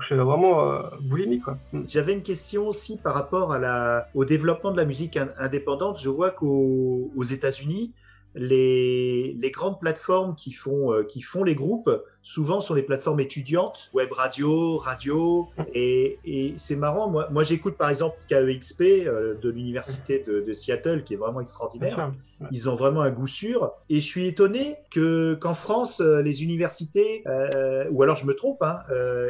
Je 0.00 0.06
suis 0.06 0.14
vraiment 0.16 0.72
euh, 0.72 0.82
boulimique. 1.00 1.42
Mm. 1.72 1.82
J'avais 1.86 2.12
une 2.12 2.22
question 2.22 2.68
aussi 2.68 2.98
par 2.98 3.14
rapport 3.14 3.52
à 3.52 3.58
la, 3.58 4.08
au 4.14 4.24
développement 4.24 4.72
de 4.72 4.76
la 4.76 4.84
musique 4.84 5.18
indépendante. 5.38 6.00
Je 6.00 6.08
vois 6.08 6.30
qu'aux 6.30 7.22
États-Unis, 7.22 7.92
les, 8.34 9.34
les, 9.38 9.50
grandes 9.50 9.78
plateformes 9.78 10.34
qui 10.34 10.52
font, 10.52 10.92
euh, 10.92 11.04
qui 11.04 11.20
font 11.20 11.44
les 11.44 11.54
groupes, 11.54 11.90
souvent 12.24 12.60
sont 12.60 12.74
les 12.74 12.82
plateformes 12.82 13.20
étudiantes, 13.20 13.90
web 13.92 14.10
radio, 14.10 14.78
radio. 14.78 15.48
Et, 15.74 16.18
et 16.24 16.54
c'est 16.56 16.74
marrant, 16.74 17.08
moi, 17.08 17.28
moi 17.30 17.42
j'écoute 17.42 17.76
par 17.76 17.90
exemple 17.90 18.16
KEXP 18.26 18.80
euh, 18.80 19.34
de 19.40 19.50
l'université 19.50 20.24
de, 20.26 20.40
de, 20.40 20.52
Seattle, 20.52 21.04
qui 21.04 21.14
est 21.14 21.18
vraiment 21.18 21.40
extraordinaire. 21.40 22.10
Ils 22.50 22.68
ont 22.68 22.74
vraiment 22.74 23.02
un 23.02 23.10
goût 23.10 23.26
sûr. 23.26 23.72
Et 23.90 23.96
je 23.96 24.06
suis 24.06 24.26
étonné 24.26 24.76
que 24.90 25.34
qu'en 25.34 25.54
France, 25.54 26.00
euh, 26.00 26.22
les 26.22 26.42
universités, 26.42 27.22
euh, 27.26 27.84
ou 27.90 28.02
alors 28.02 28.16
je 28.16 28.26
me 28.26 28.34
trompe, 28.34 28.62
hein, 28.62 28.82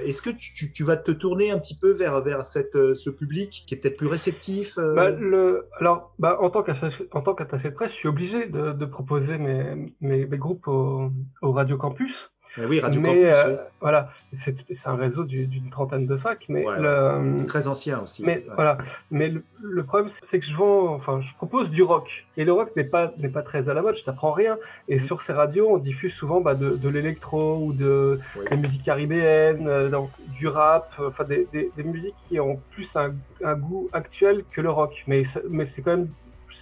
est-ce 0.05 0.23
que 0.23 0.31
tu, 0.31 0.73
tu, 0.73 0.85
vas 0.85 0.97
te 0.97 1.11
tourner 1.11 1.51
un 1.51 1.59
petit 1.59 1.77
peu 1.77 1.91
vers, 1.91 2.23
vers 2.23 2.45
cette, 2.45 2.95
ce 2.95 3.11
public 3.11 3.65
qui 3.67 3.75
est 3.75 3.79
peut-être 3.79 3.97
plus 3.97 4.07
réceptif 4.07 4.77
bah, 4.77 5.11
le, 5.11 5.67
Alors, 5.81 6.15
bah, 6.21 6.39
en 6.41 6.51
tant 6.51 6.63
qu'attaché 6.63 7.71
de 7.71 7.75
presse, 7.75 7.91
je 7.91 7.97
suis 7.97 8.09
obligé 8.09 8.47
de, 8.47 8.73
de 8.73 8.87
proposer 8.87 9.37
mes, 9.37 9.93
mes, 10.01 10.27
mes 10.27 10.39
groupes 10.39 10.69
au, 10.69 11.11
au 11.43 11.53
Radio 11.53 11.77
Campus. 11.77 12.13
Eh 12.57 12.67
oui, 12.67 12.79
Radio 12.81 13.01
mais, 13.01 13.09
Campus. 13.09 13.35
Euh, 13.35 13.57
voilà, 13.81 14.11
c'est 14.45 14.55
un 14.85 14.95
réseau 14.95 15.25
d'une 15.25 15.71
trentaine 15.71 16.07
de 16.07 16.17
facs, 16.17 16.45
mais 16.49 16.65
le, 16.65 17.45
très 17.47 17.67
ancien 17.67 18.01
aussi. 18.01 18.25
Mais 18.25 18.45
voilà, 18.55 18.79
mais 19.11 19.33
le, 19.61 19.83
problème 19.83 20.11
c'est 20.31 20.39
que 20.39 20.47
je 20.47 20.55
vends, 20.55 20.95
enfin, 20.95 21.21
je 21.21 21.35
propose 21.37 21.69
du 21.71 21.83
rock, 21.83 22.09
et 22.37 22.45
le 22.45 22.53
rock 22.53 22.71
n'est 22.77 22.85
pas 22.85 23.13
n'est 23.19 23.29
pas 23.29 23.43
très 23.43 23.69
à 23.69 23.75
la 23.75 23.83
mode, 23.83 23.97
je 23.97 24.05
t'apprends 24.05 24.33
rien. 24.33 24.57
Et 24.89 25.01
sur 25.07 25.23
ces 25.25 25.33
radios, 25.33 25.69
on 25.71 25.79
diffuse 25.79 26.13
souvent 26.15 26.41
bah, 26.41 26.55
de, 26.55 26.77
de 26.77 26.89
l'électro 26.89 27.59
ou 27.59 27.73
de 27.73 28.21
des 28.51 28.57
musiques 28.57 28.85
caribéennes, 28.85 29.67
euh, 29.67 29.89
donc, 29.89 30.11
du 30.39 30.47
rap, 30.47 30.93
enfin 30.99 31.25
des, 31.25 31.49
des, 31.53 31.71
des, 31.77 31.83
musiques 31.83 32.15
qui 32.29 32.39
ont 32.39 32.61
plus 32.71 32.89
un, 32.95 33.13
un 33.45 33.55
goût 33.55 33.89
actuel 33.93 34.45
que 34.53 34.61
le 34.61 34.71
rock. 34.71 35.03
Mais 35.09 35.25
mais 35.51 35.69
c'est 35.75 35.83
quand 35.83 35.97
même 35.97 36.09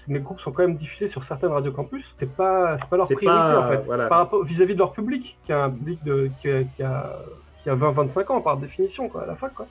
mes 0.09 0.21
groupes 0.21 0.41
sont 0.41 0.53
quand 0.53 0.62
même 0.62 0.77
diffusés 0.77 1.11
sur 1.11 1.25
certaines 1.25 1.51
radios 1.51 1.73
campus. 1.73 2.05
C'est 2.19 2.31
pas, 2.31 2.77
c'est 2.81 2.88
pas 2.88 2.97
leur 2.97 3.07
priorité 3.07 3.29
en 3.31 3.69
fait. 3.69 4.09
Par 4.09 4.19
rapport 4.19 4.45
vis-à-vis 4.45 4.75
de 4.75 4.79
leur 4.79 4.93
public, 4.93 5.37
qui 5.45 5.53
a 5.53 5.65
un 5.65 5.71
public 5.71 6.03
de, 6.05 6.31
qui, 6.41 6.51
a, 6.51 6.65
qui 6.65 6.83
a, 6.83 7.19
qui 7.62 7.71
a 7.71 7.77
20-25 7.77 8.33
ans 8.33 8.41
par 8.41 8.57
définition 8.57 9.09
quoi, 9.09 9.23
à 9.23 9.27
la 9.27 9.37
fac, 9.37 9.55
quoi. 9.55 9.67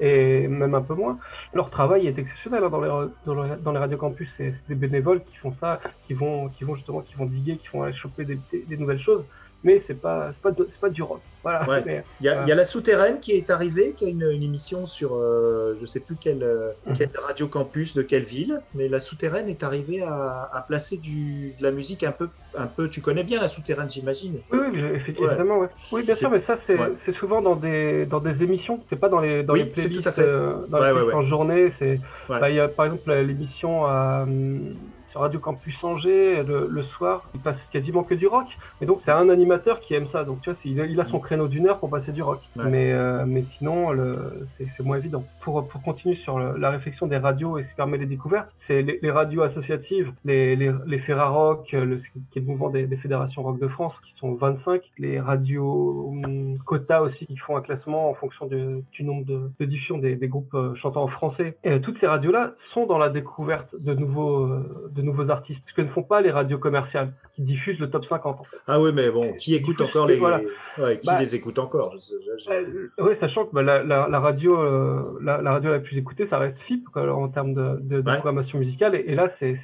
et 0.00 0.46
même 0.46 0.74
un 0.74 0.82
peu 0.82 0.94
moins. 0.94 1.18
Leur 1.54 1.70
travail 1.70 2.06
est 2.06 2.18
exceptionnel 2.18 2.62
hein, 2.64 2.70
dans, 2.70 2.80
les, 2.80 3.08
dans, 3.26 3.42
les, 3.42 3.56
dans 3.56 3.72
les 3.72 3.78
radios 3.78 3.98
campus. 3.98 4.28
C'est 4.36 4.54
des 4.68 4.74
bénévoles 4.74 5.22
qui 5.24 5.36
font 5.36 5.54
ça, 5.60 5.80
qui 6.06 6.14
vont, 6.14 6.48
qui 6.50 6.64
vont 6.64 6.76
justement, 6.76 7.00
qui 7.00 7.14
vont 7.14 7.26
diguer, 7.26 7.56
qui 7.56 7.68
vont 7.72 7.82
aller 7.82 7.94
choper 7.94 8.24
des, 8.24 8.38
des 8.52 8.76
nouvelles 8.76 9.00
choses 9.00 9.24
mais 9.64 9.82
c'est 9.86 10.00
pas 10.00 10.32
pas, 10.42 10.50
pas 10.80 10.90
du 10.90 11.02
rock. 11.02 11.20
Voilà. 11.42 11.66
il, 12.20 12.24
y 12.24 12.28
a, 12.28 12.42
il 12.42 12.48
y, 12.48 12.52
a, 12.52 12.54
la 12.54 12.64
souterraine 12.64 13.18
qui 13.18 13.32
est 13.32 13.50
arrivée, 13.50 13.94
qui 13.96 14.04
a 14.04 14.08
une, 14.08 14.30
une 14.30 14.44
émission 14.44 14.86
sur 14.86 15.14
euh, 15.14 15.74
je 15.80 15.86
sais 15.86 15.98
plus 15.98 16.14
quelle, 16.14 16.44
euh, 16.44 16.70
mhm. 16.86 16.96
quelle, 16.96 17.10
radio 17.20 17.48
campus 17.48 17.94
de 17.94 18.02
quelle 18.02 18.22
ville, 18.22 18.60
mais 18.74 18.88
la 18.88 19.00
souterraine 19.00 19.48
est 19.48 19.64
arrivée 19.64 20.02
à, 20.02 20.48
à, 20.52 20.60
placer 20.60 20.98
du, 20.98 21.52
de 21.58 21.62
la 21.62 21.72
musique 21.72 22.04
un 22.04 22.12
peu 22.12 22.28
un 22.56 22.66
peu. 22.66 22.88
Tu 22.88 23.00
connais 23.00 23.24
bien 23.24 23.40
la 23.40 23.48
souterraine, 23.48 23.90
j'imagine. 23.90 24.38
Oui, 24.52 24.58
oui, 24.72 24.80
effectivement. 24.94 25.58
Ouais. 25.58 25.68
Oui, 25.92 26.04
bien 26.04 26.14
sûr, 26.14 26.30
mais 26.30 26.42
ça 26.46 26.58
c'est 26.66 27.14
souvent 27.16 27.42
dans 27.42 27.56
des 27.56 28.06
dans 28.06 28.20
des 28.20 28.42
émissions. 28.42 28.80
C'est 28.88 28.98
pas 28.98 29.08
dans 29.08 29.20
les 29.20 29.42
dans 29.42 29.54
les 29.54 29.64
playlists 29.64 30.00
tout 30.00 30.08
à 30.08 30.12
fait. 30.12 30.22
Euh, 30.22 30.54
dans 30.68 30.78
les 30.78 31.12
en 31.12 31.26
journée. 31.26 31.72
C'est 31.78 31.98
bah, 32.28 32.50
il 32.50 32.56
y 32.56 32.60
a 32.60 32.68
par 32.68 32.86
exemple 32.86 33.12
l'émission 33.12 33.84
à 33.84 34.26
sur 35.12 35.20
Radio 35.20 35.38
Campus 35.38 35.76
Angers 35.84 36.42
le, 36.42 36.82
soir, 36.96 37.28
il 37.34 37.40
passe 37.40 37.56
quasiment 37.72 38.02
que 38.02 38.14
du 38.14 38.26
rock. 38.26 38.46
Et 38.80 38.86
donc 38.86 39.00
c'est 39.04 39.12
un 39.12 39.28
animateur 39.28 39.78
qui 39.80 39.94
aime 39.94 40.08
ça. 40.10 40.24
Donc 40.24 40.40
tu 40.40 40.50
vois, 40.50 40.58
il 40.64 41.00
a, 41.00 41.06
son 41.06 41.20
créneau 41.20 41.46
d'une 41.46 41.68
heure 41.68 41.78
pour 41.78 41.90
passer 41.90 42.12
du 42.12 42.22
rock. 42.22 42.40
Mais, 42.56 42.92
euh, 42.92 43.24
mais 43.26 43.44
sinon, 43.58 43.90
c'est 44.58 44.82
moins 44.82 44.96
évident. 44.96 45.24
Pour, 45.42 45.68
pour 45.68 45.82
continuer 45.82 46.16
sur 46.16 46.38
la 46.38 46.70
réflexion 46.70 47.06
des 47.06 47.18
radios 47.18 47.58
et 47.58 47.64
ce 47.64 47.68
qui 47.68 47.74
permet 47.76 47.98
les 47.98 48.06
découvertes, 48.06 48.50
c'est 48.66 48.82
les, 48.82 49.10
radios 49.10 49.42
associatives, 49.42 50.12
les, 50.24 50.56
les, 50.56 50.72
les 50.86 50.98
Ferrarock, 51.00 51.70
le, 51.72 52.00
qui 52.30 52.38
est 52.38 52.42
le 52.42 52.46
mouvement 52.46 52.70
des, 52.70 52.86
fédérations 52.96 53.42
rock 53.42 53.60
de 53.60 53.68
France, 53.68 53.92
qui 54.04 54.18
sont 54.18 54.34
25, 54.34 54.82
les 54.98 55.20
radios 55.20 56.08
hum, 56.08 56.58
quota 56.64 57.02
aussi, 57.02 57.26
qui 57.26 57.36
font 57.36 57.56
un 57.56 57.60
classement 57.60 58.10
en 58.10 58.14
fonction 58.14 58.46
du, 58.46 59.04
nombre 59.04 59.24
de, 59.26 59.50
de 59.58 59.64
diffusions 59.64 59.98
des, 59.98 60.16
des 60.16 60.28
groupes 60.28 60.54
euh, 60.54 60.74
chantant 60.76 61.02
en 61.02 61.08
français. 61.08 61.56
Et 61.64 61.80
toutes 61.80 61.98
ces 62.00 62.06
radios-là 62.06 62.52
sont 62.72 62.86
dans 62.86 62.98
la 62.98 63.10
découverte 63.10 63.74
de 63.78 63.94
nouveaux, 63.94 64.44
euh, 64.44 64.90
de 65.02 65.06
nouveaux 65.06 65.30
artistes, 65.30 65.60
ce 65.68 65.74
que 65.74 65.82
ne 65.82 65.88
font 65.88 66.02
pas 66.02 66.20
les 66.20 66.30
radios 66.30 66.58
commerciales 66.58 67.12
qui 67.34 67.42
diffusent 67.42 67.78
le 67.78 67.90
top 67.90 68.04
50. 68.06 68.40
En 68.40 68.44
fait. 68.44 68.56
Ah 68.66 68.80
oui, 68.80 68.90
mais 68.94 69.10
bon, 69.10 69.34
qui 69.34 69.54
écoute 69.54 69.80
encore 69.80 70.06
les, 70.06 70.16
voilà. 70.16 70.40
ouais, 70.78 70.98
qui 70.98 71.06
bah, 71.06 71.18
les 71.18 71.34
écoute 71.34 71.58
encore 71.58 71.94
euh, 71.94 72.88
Oui, 72.98 73.12
sachant 73.20 73.46
que 73.46 73.52
bah, 73.52 73.62
la, 73.62 73.82
la, 73.82 74.20
radio, 74.20 74.58
euh, 74.58 75.18
la, 75.22 75.42
la, 75.42 75.52
radio 75.52 75.70
la 75.70 75.80
plus 75.80 75.96
écoutée, 75.98 76.26
ça 76.28 76.38
reste 76.38 76.58
FIP 76.66 76.88
quoi, 76.90 77.12
en 77.12 77.28
termes 77.28 77.54
de, 77.54 77.80
de, 77.80 78.00
de 78.00 78.02
programmation 78.02 78.58
musicale. 78.58 78.94
Et, 78.94 79.04
et 79.08 79.14
là, 79.14 79.30
c'est 79.38 79.58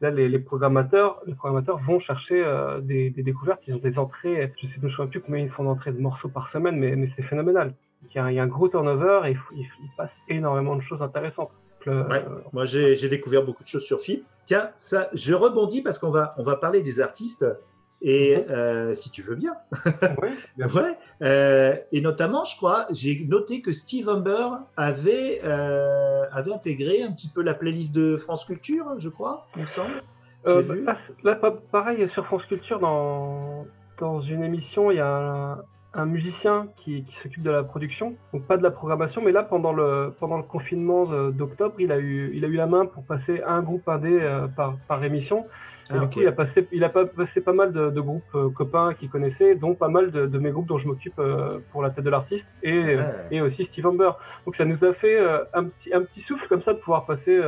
là 0.00 0.10
les, 0.10 0.28
les, 0.28 0.38
programmateurs, 0.38 1.20
les 1.26 1.34
programmateurs 1.34 1.78
vont 1.86 2.00
chercher 2.00 2.42
euh, 2.44 2.80
des, 2.80 3.10
des, 3.10 3.22
découvertes. 3.22 3.60
Ils 3.66 3.74
ont 3.74 3.78
des 3.78 3.98
entrées. 3.98 4.52
Je 4.60 4.66
sais, 4.66 4.72
je 4.80 4.86
ne 4.86 4.90
sais 4.90 5.06
plus 5.06 5.20
combien 5.20 5.42
ils 5.42 5.50
font 5.50 5.64
d'entrées 5.64 5.92
de 5.92 6.00
morceaux 6.00 6.28
par 6.28 6.50
semaine, 6.52 6.76
mais, 6.76 6.96
mais 6.96 7.10
c'est 7.16 7.22
phénoménal. 7.22 7.74
Il 8.10 8.16
y, 8.16 8.18
a, 8.18 8.32
il 8.32 8.34
y, 8.34 8.40
a, 8.40 8.42
un 8.42 8.48
gros 8.48 8.68
turnover 8.68 9.20
et 9.26 9.30
il, 9.30 9.58
il, 9.60 9.66
il 9.84 9.90
passe 9.96 10.10
énormément 10.28 10.74
de 10.74 10.82
choses 10.82 11.00
intéressantes. 11.00 11.52
Ouais, 11.86 12.24
moi, 12.52 12.64
j'ai 12.64 13.08
découvert 13.08 13.44
beaucoup 13.44 13.62
de 13.62 13.68
choses 13.68 13.84
sur 13.84 14.00
FIP. 14.00 14.24
Tiens, 14.44 14.70
ça, 14.76 15.08
je 15.12 15.34
rebondis 15.34 15.82
parce 15.82 15.98
qu'on 15.98 16.10
va, 16.10 16.34
on 16.38 16.42
va 16.42 16.56
parler 16.56 16.80
des 16.80 17.00
artistes. 17.00 17.46
Et 18.04 18.36
mhm. 18.36 18.50
euh, 18.50 18.94
si 18.94 19.10
tu 19.10 19.22
veux 19.22 19.36
bien. 19.36 19.54
ouais. 20.58 20.98
Euh, 21.22 21.76
et 21.92 22.00
notamment, 22.00 22.44
je 22.44 22.56
crois, 22.56 22.86
j'ai 22.90 23.24
noté 23.28 23.62
que 23.62 23.72
Steve 23.72 24.08
Humber 24.08 24.48
avait, 24.76 25.40
euh, 25.44 26.24
avait 26.32 26.52
intégré 26.52 27.02
un 27.02 27.12
petit 27.12 27.28
peu 27.28 27.42
la 27.42 27.54
playlist 27.54 27.94
de 27.94 28.16
France 28.16 28.44
Culture, 28.44 28.96
je 28.98 29.08
crois, 29.08 29.46
il 29.54 29.62
me 29.62 29.66
semble. 29.66 30.02
Euh, 30.46 30.62
bah, 30.62 30.96
là, 31.22 31.38
là, 31.40 31.54
pareil, 31.70 32.10
sur 32.12 32.26
France 32.26 32.44
Culture, 32.46 32.80
dans, 32.80 33.66
dans 34.00 34.20
une 34.20 34.42
émission, 34.42 34.90
il 34.90 34.96
y 34.96 35.00
a 35.00 35.06
un, 35.06 35.58
un 35.94 36.06
musicien 36.06 36.68
qui, 36.78 37.04
qui 37.04 37.14
s'occupe 37.22 37.42
de 37.42 37.50
la 37.50 37.62
production, 37.62 38.14
donc 38.32 38.46
pas 38.46 38.56
de 38.56 38.62
la 38.62 38.70
programmation, 38.70 39.20
mais 39.22 39.32
là 39.32 39.42
pendant 39.42 39.72
le 39.72 40.14
pendant 40.18 40.38
le 40.38 40.42
confinement 40.42 41.04
d'octobre, 41.30 41.74
il 41.78 41.92
a 41.92 41.98
eu 41.98 42.30
il 42.34 42.44
a 42.44 42.48
eu 42.48 42.54
la 42.54 42.66
main 42.66 42.86
pour 42.86 43.04
passer 43.04 43.42
un 43.46 43.62
groupe 43.62 43.88
indé 43.88 44.18
euh, 44.20 44.46
par 44.48 44.76
par 44.88 45.04
émission. 45.04 45.46
Et 45.90 45.94
ah, 45.96 45.98
du 45.98 46.06
coup, 46.06 46.20
il 46.20 46.28
a 46.28 46.32
passé 46.32 46.66
il 46.72 46.84
a 46.84 46.88
passé 46.88 47.40
pas 47.40 47.52
mal 47.52 47.72
de, 47.72 47.90
de 47.90 48.00
groupes 48.00 48.22
euh, 48.34 48.48
copains 48.50 48.94
qu'il 48.94 49.10
connaissait, 49.10 49.54
dont 49.56 49.74
pas 49.74 49.88
mal 49.88 50.12
de, 50.12 50.26
de 50.26 50.38
mes 50.38 50.50
groupes 50.50 50.66
dont 50.66 50.78
je 50.78 50.86
m'occupe 50.86 51.18
euh, 51.18 51.58
pour 51.72 51.82
la 51.82 51.90
tête 51.90 52.04
de 52.04 52.10
l'artiste 52.10 52.46
et 52.62 52.96
et 53.30 53.40
aussi 53.42 53.66
Steve 53.66 53.86
Humber. 53.86 54.12
Donc 54.46 54.56
ça 54.56 54.64
nous 54.64 54.82
a 54.82 54.94
fait 54.94 55.18
un 55.52 55.64
petit 55.64 55.92
un 55.92 56.02
petit 56.02 56.22
souffle 56.22 56.46
comme 56.48 56.62
ça 56.62 56.72
de 56.72 56.78
pouvoir 56.78 57.04
passer 57.04 57.38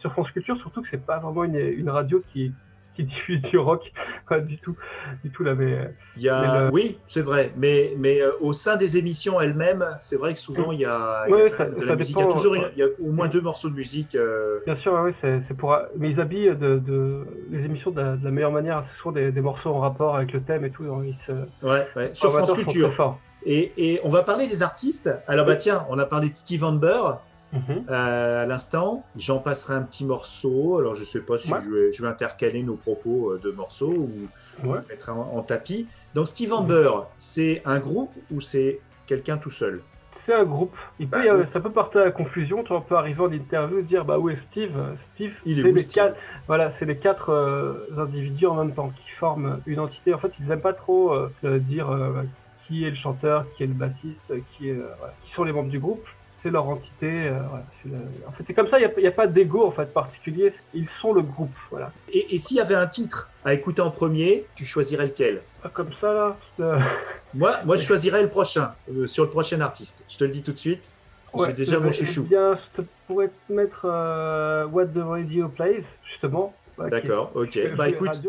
sur 0.00 0.10
France 0.12 0.30
Culture, 0.32 0.56
surtout 0.58 0.82
que 0.82 0.88
c'est 0.90 1.04
pas 1.04 1.18
vraiment 1.18 1.44
une, 1.44 1.56
une 1.56 1.90
radio 1.90 2.22
qui 2.32 2.52
qui 2.96 3.04
diffuse 3.04 3.42
du 3.42 3.58
rock, 3.58 3.92
pas 4.28 4.40
du 4.40 4.58
tout, 4.58 4.76
du 5.22 5.30
tout 5.30 5.44
là. 5.44 5.54
Mais, 5.54 5.78
il 6.16 6.22
y 6.22 6.28
a, 6.28 6.70
oui, 6.72 6.98
c'est 7.06 7.20
vrai, 7.20 7.52
mais 7.56 7.94
mais 7.98 8.22
euh, 8.22 8.30
au 8.40 8.52
sein 8.52 8.76
des 8.76 8.96
émissions 8.96 9.40
elles-mêmes, 9.40 9.84
c'est 10.00 10.16
vrai 10.16 10.32
que 10.32 10.38
souvent 10.38 10.72
il 10.72 10.80
y 10.80 10.84
a, 10.84 11.26
il 11.28 11.34
y 11.34 12.12
toujours 12.12 12.56
il 12.56 12.78
y 12.78 12.82
a 12.82 12.86
au 13.02 13.12
moins 13.12 13.28
deux 13.28 13.40
morceaux 13.40 13.68
de 13.68 13.74
musique. 13.74 14.14
Euh. 14.14 14.60
Bien 14.64 14.76
sûr, 14.76 14.98
oui, 15.04 15.12
c'est 15.22 15.56
pour, 15.56 15.76
mais 15.96 16.10
ils 16.10 16.20
habillent 16.20 16.56
de, 16.56 16.78
de 16.78 17.24
les 17.50 17.64
émissions 17.64 17.90
de 17.90 18.00
la, 18.00 18.30
meilleure 18.30 18.52
manière. 18.52 18.84
Ce 18.96 19.02
sont 19.02 19.12
des, 19.12 19.30
des, 19.30 19.40
morceaux 19.40 19.70
en 19.70 19.80
rapport 19.80 20.16
avec 20.16 20.32
le 20.32 20.42
thème 20.42 20.64
et 20.64 20.70
tout. 20.70 20.84
Ils 21.04 21.16
se, 21.26 21.32
ouais, 21.66 21.86
ouais. 21.96 22.10
sur 22.14 22.32
France 22.32 22.52
Culture. 22.54 23.18
Et, 23.44 23.72
et, 23.76 24.00
on 24.02 24.08
va 24.08 24.22
parler 24.22 24.48
des 24.48 24.62
artistes. 24.62 25.14
Alors 25.28 25.46
bah 25.46 25.54
tiens, 25.54 25.86
on 25.88 25.98
a 25.98 26.06
parlé 26.06 26.30
de 26.30 26.34
Steve 26.34 26.64
Amber. 26.64 27.00
Mhm. 27.56 27.84
Euh, 27.90 28.42
à 28.42 28.46
l'instant. 28.46 29.04
J'en 29.16 29.38
passerai 29.38 29.74
un 29.74 29.82
petit 29.82 30.04
morceau. 30.04 30.78
Alors, 30.78 30.94
je 30.94 31.04
sais 31.04 31.22
pas 31.22 31.36
si 31.36 31.48
je, 31.48 31.70
vais, 31.70 31.92
je, 31.92 32.02
vais, 32.02 32.08
intercaler 32.08 32.62
nos 32.62 32.74
propos 32.74 33.30
euh, 33.30 33.40
de 33.42 33.50
morceaux 33.50 33.92
ou 33.92 34.10
je 34.62 34.68
mettrai 34.88 35.12
en, 35.12 35.42
tapis. 35.42 35.86
Donc, 36.14 36.28
Steve 36.28 36.52
Amber, 36.52 36.90
c'est 37.16 37.62
un 37.64 37.78
groupe 37.78 38.12
ou 38.30 38.40
c'est 38.40 38.80
quelqu'un 39.06 39.36
tout 39.36 39.50
seul? 39.50 39.82
C'est 40.24 40.34
un 40.34 40.44
groupe. 40.44 40.74
Il 40.98 41.08
peut, 41.08 41.46
ça 41.52 41.60
peut 41.60 41.70
porter 41.70 42.00
à 42.00 42.06
la 42.06 42.10
confusion. 42.10 42.64
Tu 42.64 42.72
peux 42.88 42.96
arriver 42.96 43.20
en 43.20 43.30
interview 43.30 43.78
et 43.78 43.82
dire 43.84 44.04
bah 44.04 44.18
où 44.18 44.28
est 44.28 44.38
Steve? 44.50 44.76
Steve, 45.14 45.32
c'est 45.44 45.52
les 45.52 45.84
quatre. 45.84 46.16
Voilà, 46.48 46.72
c'est 46.78 46.84
les 46.84 46.96
quatre 46.96 47.30
euh, 47.30 47.86
individus 47.96 48.46
en 48.46 48.56
même 48.56 48.74
temps 48.74 48.88
qui 48.88 49.10
forment 49.20 49.60
une 49.66 49.78
entité. 49.78 50.12
En 50.12 50.18
fait, 50.18 50.32
ils 50.40 50.46
n'aiment 50.46 50.60
pas 50.60 50.72
trop 50.72 51.16
dire 51.44 51.96
qui 52.66 52.84
est 52.84 52.90
le 52.90 52.96
chanteur, 52.96 53.46
qui 53.56 53.62
est 53.62 53.68
le 53.68 53.74
bassiste, 53.74 54.32
qui, 54.58 54.70
est, 54.70 54.80
qui 55.24 55.32
sont 55.34 55.44
les 55.44 55.52
membres 55.52 55.70
du 55.70 55.78
groupe 55.78 56.04
leur 56.50 56.68
entité. 56.68 57.28
Euh, 57.28 57.38
en 58.26 58.32
fait, 58.32 58.44
c'est 58.46 58.54
comme 58.54 58.68
ça, 58.68 58.78
il 58.78 58.90
n'y 58.98 59.06
a, 59.06 59.12
pas 59.12 59.26
d'ego 59.26 59.66
en 59.66 59.72
fait 59.72 59.92
particulier. 59.92 60.52
Ils 60.74 60.88
sont 61.00 61.12
le 61.12 61.22
groupe. 61.22 61.54
Voilà. 61.70 61.92
Et, 62.12 62.34
et 62.34 62.38
s'il 62.38 62.56
y 62.56 62.60
avait 62.60 62.74
un 62.74 62.86
titre 62.86 63.30
à 63.44 63.52
écouter 63.54 63.82
en 63.82 63.90
premier, 63.90 64.46
tu 64.54 64.64
choisirais 64.64 65.06
lequel? 65.06 65.42
Ah, 65.64 65.70
Comme 65.72 65.90
ça, 66.00 66.12
là 66.12 66.36
Moi, 67.34 67.60
moi, 67.64 67.76
je 67.76 67.82
choisirais 67.82 68.22
le 68.22 68.28
prochain, 68.28 68.74
euh, 68.90 69.06
sur 69.06 69.24
le 69.24 69.30
prochain 69.30 69.60
artiste. 69.60 70.06
Je 70.08 70.16
te 70.16 70.24
le 70.24 70.30
dis 70.30 70.42
tout 70.42 70.52
de 70.52 70.58
suite. 70.58 70.92
J'ai 71.44 71.52
déjà 71.52 71.78
mon 71.78 71.92
chouchou. 71.92 72.24
Bien, 72.24 72.58
je 72.76 72.82
pourrais 73.06 73.28
te 73.28 73.52
mettre 73.52 73.84
euh, 73.84 74.66
What 74.66 74.86
the 74.86 75.02
Radio 75.02 75.48
Plays, 75.48 75.84
justement. 76.10 76.54
D'accord, 76.78 77.32
ok. 77.34 77.58
Bah 77.76 77.88
écoute. 77.88 78.22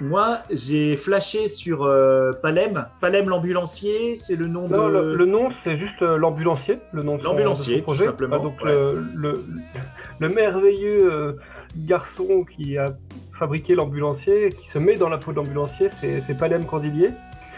Moi, 0.00 0.38
j'ai 0.50 0.96
flashé 0.96 1.48
sur 1.48 1.84
euh, 1.84 2.32
Palem. 2.42 2.86
Palem 3.00 3.28
l'ambulancier, 3.28 4.14
c'est 4.14 4.36
le 4.36 4.46
nom 4.46 4.68
Non, 4.68 4.88
de. 4.88 4.92
le, 4.92 5.14
le 5.16 5.26
nom, 5.26 5.50
c'est 5.64 5.76
juste 5.78 6.02
euh, 6.02 6.16
l'ambulancier. 6.16 6.78
Le 6.92 7.02
nom 7.02 7.18
L'ambulancier, 7.22 7.82
tout 7.86 7.94
simplement, 7.96 8.36
Ah, 8.40 8.42
donc 8.44 8.62
ouais. 8.64 8.70
le, 8.72 9.04
le, 9.14 9.44
le 10.18 10.28
merveilleux 10.28 11.12
euh, 11.12 11.32
garçon 11.76 12.44
qui 12.44 12.78
a 12.78 12.86
fabriqué 13.38 13.74
l'ambulancier, 13.74 14.50
qui 14.50 14.68
se 14.72 14.78
met 14.78 14.96
dans 14.96 15.08
la 15.08 15.18
peau 15.18 15.32
de 15.32 15.36
l'ambulancier, 15.36 15.88
c'est 16.00 16.22
c'est 16.26 16.36
Palem 16.38 16.64
Candilier, 16.64 17.10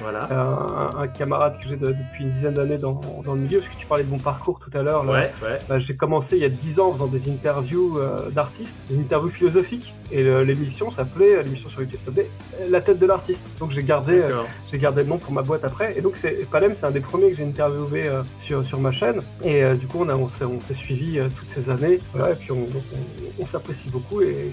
Voilà. 0.03 0.27
un, 0.31 1.03
un 1.03 1.09
camarade 1.09 1.55
que 1.63 1.69
j'ai 1.69 1.77
de- 1.77 1.93
depuis 1.93 2.25
une 2.25 2.33
dizaine 2.33 2.55
d'années 2.55 2.79
dans, 2.79 3.23
dans 3.25 3.35
le 3.35 3.41
milieu, 3.41 3.61
parce 3.61 3.73
que 3.73 3.79
tu 3.79 3.87
parlais 3.87 4.05
de 4.05 4.11
mon 4.11 4.19
parcours 4.19 4.61
tout 4.61 4.77
à 4.77 4.83
l'heure. 4.83 5.05
Ouais, 5.09 5.33
ouais. 5.43 5.61
Bah, 5.69 5.79
j'ai 5.79 5.97
commencé 5.97 6.29
il 6.33 6.39
y 6.39 6.45
a 6.45 6.49
10 6.49 6.79
ans 6.81 6.89
en 6.91 6.93
faisant 6.95 7.07
des 7.07 7.23
interviews 7.31 7.99
euh, 7.99 8.31
d'artistes, 8.31 8.71
des 8.91 8.99
interviews 8.99 9.31
philosophiques, 9.31 9.95
et 10.11 10.23
l'émission 10.23 10.91
s'appelait, 10.93 11.43
l'émission 11.43 11.69
sur 11.71 11.81
YouTube 11.83 12.01
s'appelait 12.05 12.29
euh, 12.61 12.67
La 12.71 12.81
tête 12.83 12.99
de 12.99 13.07
l'artiste. 13.07 13.41
Donc 13.61 13.71
j'ai 13.73 13.83
gardé, 13.83 14.13
euh, 14.21 14.29
j'ai 14.71 14.79
gardé 14.79 15.03
le 15.03 15.09
nom 15.09 15.19
pour 15.19 15.33
ma 15.33 15.43
boîte 15.43 15.65
après. 15.65 15.97
Et 15.97 16.01
donc 16.03 16.15
c'est 16.21 16.49
Palem, 16.51 16.75
c'est 16.79 16.87
un 16.87 16.91
des 16.91 17.01
premiers 17.01 17.31
que 17.31 17.37
j'ai 17.37 17.45
interviewé 17.47 18.07
euh, 18.09 18.23
sur, 18.45 18.65
sur 18.67 18.79
ma 18.79 18.93
chaîne. 18.93 19.23
Et 19.45 19.63
euh, 19.65 19.75
du 19.75 19.87
coup 19.87 19.99
on, 20.01 20.09
a, 20.09 20.15
on 20.17 20.29
s'est, 20.69 20.75
suivi 20.75 21.19
euh, 21.19 21.29
toutes 21.37 21.65
ces 21.65 21.71
années. 21.71 22.01
Voilà, 22.13 22.33
et 22.33 22.37
puis 22.37 22.53
on, 22.53 22.61
donc, 22.65 22.83
on, 22.93 23.43
on 23.43 23.47
s'apprécie 23.47 23.89
beaucoup 23.91 24.21
et 24.23 24.53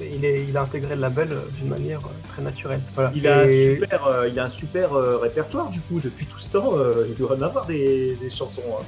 il, 0.00 0.24
est, 0.24 0.44
il 0.48 0.56
a 0.56 0.62
intégré 0.62 0.94
le 0.94 1.00
label 1.00 1.28
euh, 1.32 1.40
d'une 1.58 1.68
manière 1.68 2.00
euh, 2.00 2.28
très 2.32 2.42
naturelle. 2.42 2.80
Voilà. 2.94 3.10
Il 3.14 3.26
a, 3.26 3.40
un 3.40 3.44
Et- 3.46 3.74
super, 3.80 4.06
euh, 4.06 4.28
il 4.28 4.38
a 4.38 4.44
un 4.44 4.48
super 4.48 4.90
répertoire 5.20 5.68
du 5.70 5.80
coup 5.80 6.00
depuis 6.00 6.26
tout 6.26 6.38
ce 6.38 6.48
temps. 6.50 6.74
il 7.08 7.14
doit 7.14 7.36
en 7.36 7.42
avoir 7.42 7.66
des, 7.66 8.16
des 8.20 8.30
chansons. 8.30 8.62
hein. 8.80 8.84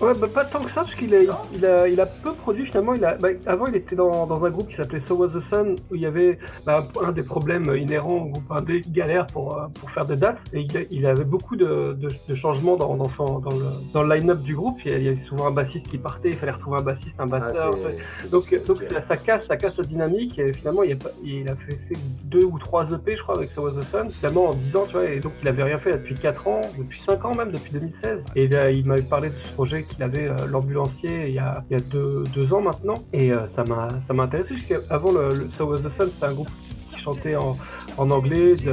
Ouais, 0.00 0.14
bah, 0.14 0.28
pas 0.32 0.46
tant 0.46 0.60
que 0.60 0.68
ça, 0.70 0.76
parce 0.82 0.94
qu'il 0.94 1.14
a, 1.14 1.18
il 1.52 1.66
a, 1.66 1.86
il 1.88 2.00
a 2.00 2.06
peu 2.06 2.32
produit 2.32 2.64
finalement. 2.64 2.94
Il 2.94 3.04
a, 3.04 3.16
bah, 3.16 3.28
avant, 3.46 3.66
il 3.66 3.76
était 3.76 3.94
dans, 3.96 4.26
dans 4.26 4.42
un 4.42 4.50
groupe 4.50 4.68
qui 4.70 4.76
s'appelait 4.76 5.02
So 5.06 5.14
Was 5.16 5.28
the 5.28 5.42
Sun, 5.52 5.76
où 5.90 5.94
il 5.94 6.00
y 6.00 6.06
avait 6.06 6.38
bah, 6.64 6.86
un 7.04 7.12
des 7.12 7.22
problèmes 7.22 7.64
inhérents 7.76 8.16
au 8.16 8.24
groupe 8.30 8.50
indé, 8.50 8.80
galère 8.88 9.26
pour, 9.26 9.58
euh, 9.58 9.66
pour 9.78 9.90
faire 9.90 10.06
des 10.06 10.16
dates. 10.16 10.38
Et 10.54 10.66
il, 10.90 11.04
avait 11.06 11.24
beaucoup 11.24 11.54
de, 11.54 11.92
de, 11.98 12.08
de 12.28 12.34
changements 12.34 12.76
dans, 12.76 12.94
dans, 12.96 13.10
son, 13.10 13.40
dans 13.40 13.50
le, 13.50 13.64
dans 13.92 14.02
le 14.02 14.14
line-up 14.14 14.40
du 14.40 14.54
groupe. 14.56 14.78
Il 14.86 15.02
y, 15.02 15.08
avait 15.08 15.18
souvent 15.28 15.48
un 15.48 15.50
bassiste 15.50 15.88
qui 15.88 15.98
partait, 15.98 16.30
il 16.30 16.36
fallait 16.36 16.52
retrouver 16.52 16.78
un 16.78 16.82
bassiste, 16.82 17.14
un 17.18 17.24
Ah, 17.24 17.38
batteur. 17.38 17.74
c'est- 18.10 18.30
donc, 18.30 18.42
c'est- 18.48 18.66
donc 18.66 18.78
ça, 18.90 19.02
ça 19.06 19.16
casse, 19.18 19.46
ça 19.46 19.56
casse 19.58 19.76
la 19.76 19.84
dynamique. 19.84 20.38
Et 20.38 20.52
finalement, 20.54 20.82
il 20.82 20.92
a, 20.92 20.96
il 21.22 21.46
a 21.50 21.56
fait, 21.56 21.78
fait 21.88 22.00
deux 22.24 22.44
ou 22.44 22.58
trois 22.58 22.86
EP, 22.90 23.16
je 23.16 23.22
crois, 23.22 23.36
avec 23.36 23.50
So 23.50 23.62
Was 23.64 23.72
the 23.72 23.84
Sun. 23.90 24.10
Finalement, 24.10 24.46
en 24.48 24.54
10 24.54 24.76
ans, 24.76 24.84
tu 24.86 24.92
vois. 24.94 25.04
Et 25.10 25.20
donc, 25.20 25.32
il 25.42 25.48
avait 25.48 25.62
rien 25.64 25.78
fait 25.78 25.92
depuis 25.92 26.14
4 26.14 26.48
ans, 26.48 26.62
depuis 26.78 26.98
5 27.00 27.22
ans 27.26 27.34
même, 27.34 27.50
depuis 27.50 27.72
2016. 27.72 28.20
Et 28.34 28.48
là, 28.48 28.70
il 28.70 28.86
m'avait 28.86 29.02
parlé 29.02 29.28
de 29.28 29.34
ce 29.34 29.52
projet 29.52 29.84
qu'il 29.94 30.02
avait, 30.02 30.28
euh, 30.28 30.46
l'ambulancier, 30.46 31.28
il 31.28 31.34
y 31.34 31.38
a, 31.38 31.62
il 31.70 31.74
y 31.74 31.80
a 31.80 31.82
deux, 31.82 32.24
deux 32.34 32.52
ans 32.52 32.60
maintenant. 32.60 32.94
Et 33.12 33.32
euh, 33.32 33.46
ça 33.56 33.64
m'a 33.64 33.88
ça 34.06 34.14
m'a 34.14 34.24
intéressé, 34.24 34.54
parce 34.54 34.82
qu'avant, 34.82 35.12
le, 35.12 35.48
So 35.56 35.66
Was 35.66 35.78
the 35.78 35.90
Sun, 35.98 36.08
c'était 36.10 36.26
un 36.26 36.34
groupe 36.34 36.48
qui 36.90 37.00
chantait 37.02 37.36
en, 37.36 37.56
en 37.96 38.10
anglais, 38.10 38.54
du, 38.56 38.70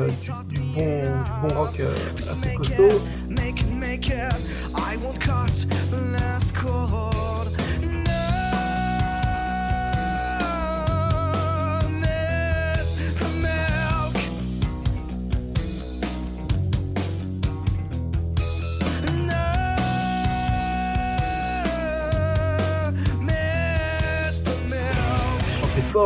bon, 0.77 1.01
bon 1.41 1.47
rock 1.56 1.80
euh, 1.80 1.93
assez 2.17 2.56
costaud. 2.56 2.99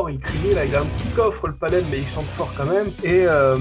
Il 0.10 0.20
criait, 0.20 0.56
là, 0.56 0.66
il 0.66 0.76
a 0.76 0.82
un 0.82 0.86
petit 0.86 1.08
coffre 1.16 1.48
le 1.48 1.54
palais, 1.54 1.84
mais 1.92 2.00
il 2.00 2.08
chante 2.08 2.26
fort 2.26 2.54
quand 2.56 2.66
même. 2.66 2.88
Et, 3.04 3.26
euh, 3.28 3.58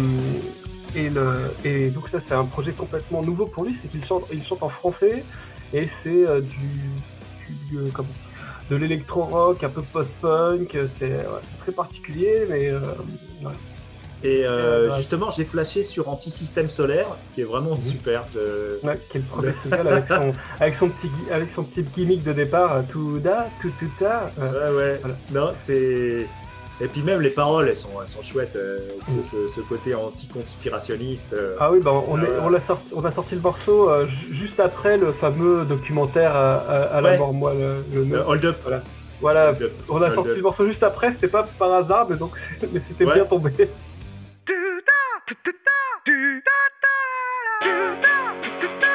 et, 0.94 1.08
le, 1.08 1.54
et 1.64 1.90
donc 1.90 2.08
ça 2.08 2.18
c'est 2.26 2.34
un 2.34 2.44
projet 2.44 2.72
complètement 2.72 3.22
nouveau 3.22 3.46
pour 3.46 3.64
lui, 3.64 3.76
c'est 3.80 3.90
qu'il 3.90 4.04
chante, 4.04 4.24
il 4.32 4.44
chante 4.44 4.62
en 4.62 4.68
français 4.68 5.24
et 5.72 5.88
c'est 6.02 6.26
euh, 6.26 6.40
du, 6.40 7.76
euh, 7.76 7.90
comment, 7.92 8.08
de 8.70 8.76
l'électro-rock, 8.76 9.62
un 9.62 9.68
peu 9.68 9.82
post-punk, 9.82 10.76
c'est 10.98 11.24
très 11.60 11.72
particulier, 11.72 12.46
mais. 12.48 12.72
Et 14.22 14.44
euh, 14.46 14.94
justement, 14.96 15.30
j'ai 15.30 15.44
flashé 15.44 15.82
sur 15.82 16.08
Anti-Système 16.10 16.68
Solaire, 16.68 17.06
qui 17.34 17.40
est 17.40 17.44
vraiment 17.44 17.74
Mhm. 17.76 17.80
super. 17.80 18.24
Je- 18.34 18.86
Ouais, 18.86 18.98
quel 19.10 19.22
avec 19.86 20.04
son, 20.08 20.32
avec 20.60 20.74
son 20.78 20.88
petit 20.90 21.10
avec 21.30 21.48
son 21.54 21.62
petit 21.62 21.82
gimmick 21.96 22.22
de 22.22 22.32
départ, 22.34 22.76
euh, 22.76 22.80
tout 22.90 23.18
da, 23.18 23.48
tout 23.62 23.70
tout 23.78 23.88
da. 23.98 24.30
euh, 24.38 24.70
Ouais, 24.72 24.76
ouais. 24.76 24.98
Voilà. 25.00 25.16
Non, 25.32 25.52
c'est. 25.56 26.26
Et 26.82 26.86
puis 26.88 27.02
même 27.02 27.20
les 27.20 27.28
paroles, 27.30 27.68
elles 27.68 27.76
sont, 27.76 27.90
elles 28.00 28.08
sont 28.08 28.22
chouettes. 28.22 28.56
euh, 28.56 28.78
ce, 29.02 29.22
ce- 29.22 29.48
ce 29.48 29.60
côté 29.62 29.94
anti-conspirationniste. 29.94 31.32
euh. 31.34 31.56
Ah 31.60 31.70
oui, 31.70 31.78
bah 31.80 31.92
on, 31.92 32.14
Ouais. 32.18 32.24
est, 32.24 32.38
on, 32.42 32.52
a 32.54 32.60
sorti, 32.60 32.86
on 32.94 33.04
a 33.04 33.12
sorti 33.12 33.34
le 33.34 33.40
morceau 33.40 33.90
euh, 33.90 34.06
ju- 34.06 34.34
juste 34.34 34.60
après 34.60 34.96
le 34.98 35.12
fameux 35.12 35.64
documentaire 35.64 36.34
à, 36.36 36.52
à, 36.56 36.76
à 36.96 37.00
la 37.00 37.16
mort, 37.16 37.32
moi, 37.32 37.52
le, 37.54 37.84
le. 38.04 38.16
Euh, 38.16 38.24
hold 38.26 38.44
up. 38.44 38.56
Voilà, 39.20 39.54
on 39.90 40.00
a 40.00 40.14
sorti 40.14 40.30
le 40.36 40.42
morceau 40.42 40.66
juste 40.66 40.82
après, 40.82 41.10
c'était 41.12 41.28
pas 41.28 41.46
par 41.58 41.72
hasard, 41.74 42.06
mais 42.08 42.16
donc 42.16 42.32
mais 42.72 42.80
c'était 42.88 43.04
Ouais. 43.04 43.14
bien 43.14 43.24
tombé. 43.26 43.52
do 46.04 46.12
da 46.12 46.60
da 46.82 46.94
da 47.60 48.32
do 48.40 48.50
da 48.50 48.58
do 48.60 48.80
da. 48.80 48.89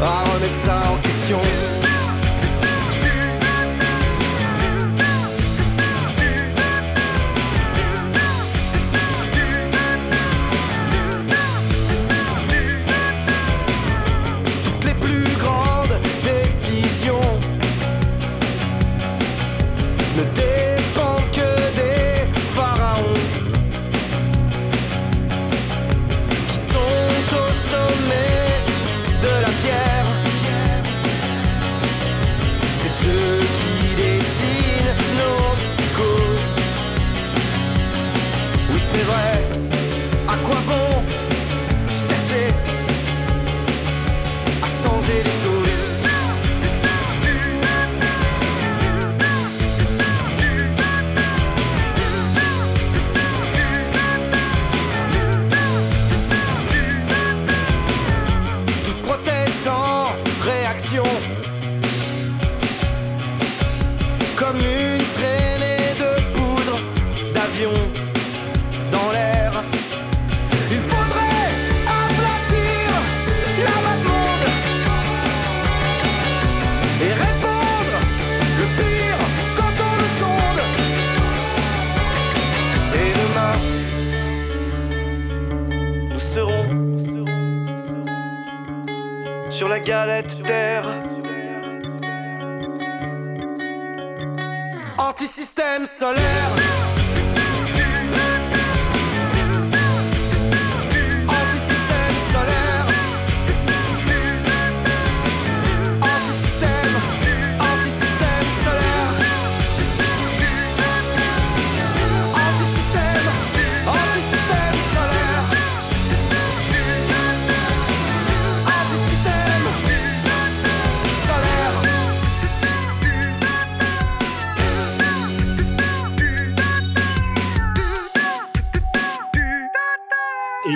À 0.00 0.24
remettre 0.32 0.54
ça 0.54 0.92
en 0.92 0.96
question. 1.02 1.38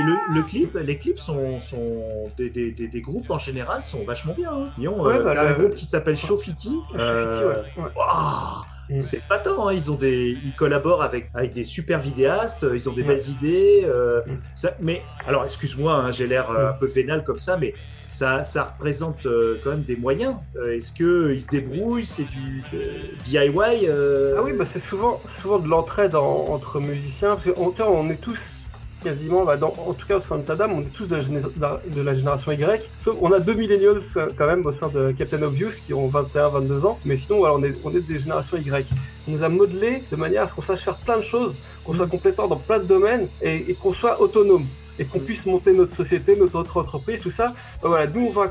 Le, 0.03 0.35
le 0.35 0.43
clip, 0.43 0.75
les 0.83 0.99
clips 0.99 1.19
sont, 1.19 1.59
sont 1.61 2.03
des, 2.37 2.51
des, 2.51 2.71
des, 2.73 2.89
des 2.89 3.01
groupes 3.01 3.31
en 3.31 3.39
général 3.39 3.83
sont 3.83 4.05
vachement 4.05 4.35
bien. 4.35 4.51
Hein. 4.53 4.69
Disons, 4.79 5.03
Ouais, 5.05 5.15
euh, 5.17 5.23
bah, 5.25 5.41
un 5.41 5.49
le- 5.51 5.55
groupe 5.55 5.75
qui 5.75 5.87
s'appelle 5.87 6.17
Shofiti. 6.17 6.79
Euh, 6.99 7.63
Ouais, 7.77 7.83
ouais. 7.85 7.91
Ouah, 7.97 8.65
Mm. 8.91 8.99
c'est 9.01 9.23
pas 9.23 9.39
tant, 9.39 9.69
hein. 9.69 9.73
ils 9.73 9.93
ont 9.93 9.95
des, 9.95 10.37
ils 10.45 10.55
collaborent 10.57 11.05
avec 11.05 11.31
avec 11.35 11.53
des 11.53 11.63
super 11.63 12.01
vidéastes, 12.01 12.67
ils 12.75 12.91
ont 12.91 12.93
des 12.93 13.05
Mm. 13.05 13.07
belles 13.07 13.29
idées. 13.31 13.83
euh, 13.87 14.21
Mm. 14.27 14.31
ça, 14.55 14.73
mais 14.81 15.03
alors, 15.27 15.45
excuse-moi, 15.45 15.95
hein, 15.95 16.11
j'ai 16.11 16.27
l'air 16.27 16.51
euh, 16.51 16.71
un 16.71 16.73
peu 16.73 16.87
vénal 16.87 17.23
comme 17.23 17.39
ça, 17.39 17.57
mais 17.57 17.75
ça, 18.09 18.43
ça 18.43 18.75
représente 18.75 19.25
euh, 19.25 19.61
quand 19.63 19.71
même 19.71 19.85
des 19.85 19.97
moyens. 19.97 20.35
Euh, 20.57 20.77
Est-ce 20.77 20.93
que 20.93 21.33
ils 21.33 21.41
se 21.41 21.49
débrouillent 21.49 22.05
C'est 22.05 22.25
du 22.29 22.63
DIY 23.25 23.49
Ah 24.37 24.43
oui, 24.43 24.53
bah 24.53 24.65
c'est 24.73 24.85
souvent, 24.85 25.21
souvent 25.41 25.59
de 25.61 25.69
l'entraide 25.69 26.15
en- 26.17 26.49
entre 26.51 26.81
musiciens. 26.81 27.37
Parce 27.37 27.45
vois, 27.83 27.91
on 27.91 28.11
est 28.11 28.21
tous 28.21 28.37
quasiment, 29.03 29.45
bah, 29.45 29.57
dans, 29.57 29.75
en 29.87 29.93
tout 29.93 30.07
cas 30.07 30.17
au 30.17 30.21
sein 30.21 30.37
de 30.37 30.43
Tadam, 30.43 30.73
on 30.73 30.81
est 30.81 30.93
tous 30.93 31.07
de 31.07 31.17
la, 31.17 31.81
de 31.87 32.03
la 32.03 32.15
génération 32.15 32.53
Y. 32.53 32.83
Sauf, 33.05 33.17
on 33.21 33.33
a 33.33 33.41
deux 33.41 33.55
millennials 33.55 34.03
euh, 34.17 34.29
quand 34.37 34.47
même 34.47 34.65
au 34.67 34.73
sein 34.73 34.89
de 34.89 35.13
Captain 35.13 35.43
Obvious 35.43 35.71
qui 35.87 35.95
ont 35.95 36.09
21, 36.09 36.49
22 36.49 36.87
ans. 36.87 36.99
Mais 37.05 37.19
sinon, 37.19 37.39
voilà, 37.39 37.55
on, 37.55 37.63
est, 37.63 37.75
on 37.85 37.91
est 37.91 38.01
des 38.01 38.19
générations 38.19 38.57
Y. 38.57 38.87
On 39.29 39.33
nous 39.33 39.45
a 39.45 39.49
modelé 39.49 40.03
de 40.11 40.17
manière 40.17 40.45
à 40.45 40.49
ce 40.49 40.55
qu'on 40.55 40.63
sache 40.63 40.85
faire 40.85 40.97
plein 40.97 41.19
de 41.19 41.25
choses, 41.25 41.55
qu'on 41.85 41.95
soit 41.95 42.07
compétent 42.07 42.49
dans 42.49 42.57
plein 42.57 42.79
de 42.79 42.85
domaines 42.85 43.29
et, 43.41 43.71
et 43.71 43.75
qu'on 43.75 43.95
soit 43.95 44.21
autonome. 44.21 44.67
Et 44.99 45.05
qu'on 45.05 45.20
puisse 45.20 45.45
monter 45.47 45.72
notre 45.72 45.97
société, 45.97 46.36
notre 46.36 46.57
autre 46.59 46.78
entreprise, 46.80 47.20
tout 47.20 47.30
ça. 47.30 47.55
Bah, 47.82 47.88
voilà, 47.88 48.07
nous, 48.07 48.26
on 48.26 48.30
va 48.32 48.43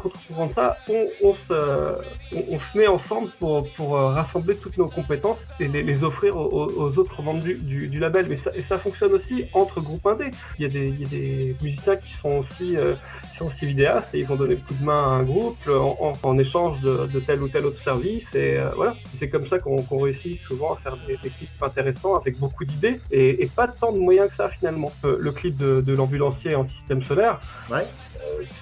de 0.47 0.53
ça. 0.53 0.75
On, 0.89 1.05
on, 1.23 1.33
se, 1.35 1.95
on, 2.35 2.59
se 2.59 2.77
met 2.77 2.87
ensemble 2.87 3.29
pour, 3.39 3.71
pour 3.73 3.95
euh, 3.97 4.07
rassembler 4.13 4.55
toutes 4.55 4.77
nos 4.77 4.87
compétences 4.87 5.37
et 5.59 5.67
les, 5.67 5.83
les 5.83 6.03
offrir 6.03 6.35
aux- 6.35 6.65
aux 6.65 6.97
autres 6.97 7.21
membres 7.21 7.43
du, 7.43 7.55
du, 7.55 7.87
du 7.87 7.99
label. 7.99 8.25
Mais 8.27 8.39
ça, 8.43 8.49
et 8.57 8.63
ça 8.67 8.79
fonctionne 8.79 9.13
aussi 9.13 9.45
entre 9.53 9.81
groupes 9.81 10.05
indés. 10.07 10.31
Il 10.57 10.63
y 10.63 10.65
a 10.65 10.69
des, 10.69 10.87
il 10.87 11.01
y 11.01 11.05
a 11.05 11.09
des 11.09 11.55
musiciens 11.61 11.95
qui 11.97 12.13
sont 12.21 12.43
aussi, 12.43 12.75
euh, 12.75 12.95
aussi 13.41 13.65
vidéastes 13.65 14.09
et 14.13 14.19
ils 14.19 14.25
vont 14.25 14.35
donner 14.35 14.55
le 14.55 14.61
coup 14.61 14.73
de 14.73 14.83
main 14.83 15.03
à 15.03 15.07
un 15.07 15.23
groupe 15.23 15.57
en, 15.67 15.97
en, 15.99 16.13
en 16.29 16.37
échange 16.37 16.79
de, 16.81 17.07
de 17.07 17.19
tel 17.19 17.41
ou 17.41 17.47
tel 17.47 17.65
autre 17.65 17.83
service. 17.83 18.23
Et 18.33 18.57
euh, 18.59 18.69
voilà, 18.75 18.95
c'est 19.19 19.29
comme 19.29 19.47
ça 19.47 19.59
qu'on 19.59 19.83
réussit 19.99 20.39
souvent 20.47 20.73
à 20.73 20.77
faire 20.77 20.97
des, 21.07 21.17
des 21.17 21.29
clips 21.29 21.49
intéressants 21.61 22.15
avec 22.15 22.37
beaucoup 22.39 22.65
d'idées 22.65 22.99
et, 23.11 23.43
et 23.43 23.47
pas 23.47 23.67
tant 23.67 23.91
de 23.91 23.97
moyens 23.99 24.29
que 24.29 24.35
ça 24.35 24.49
finalement. 24.49 24.91
Euh, 25.05 25.17
le 25.19 25.31
clip 25.31 25.57
de, 25.57 25.81
de 25.81 25.93
l'ambulancier 25.93 26.55
en 26.55 26.67
système 26.67 27.03
solaire, 27.03 27.39
Ouais. 27.69 27.85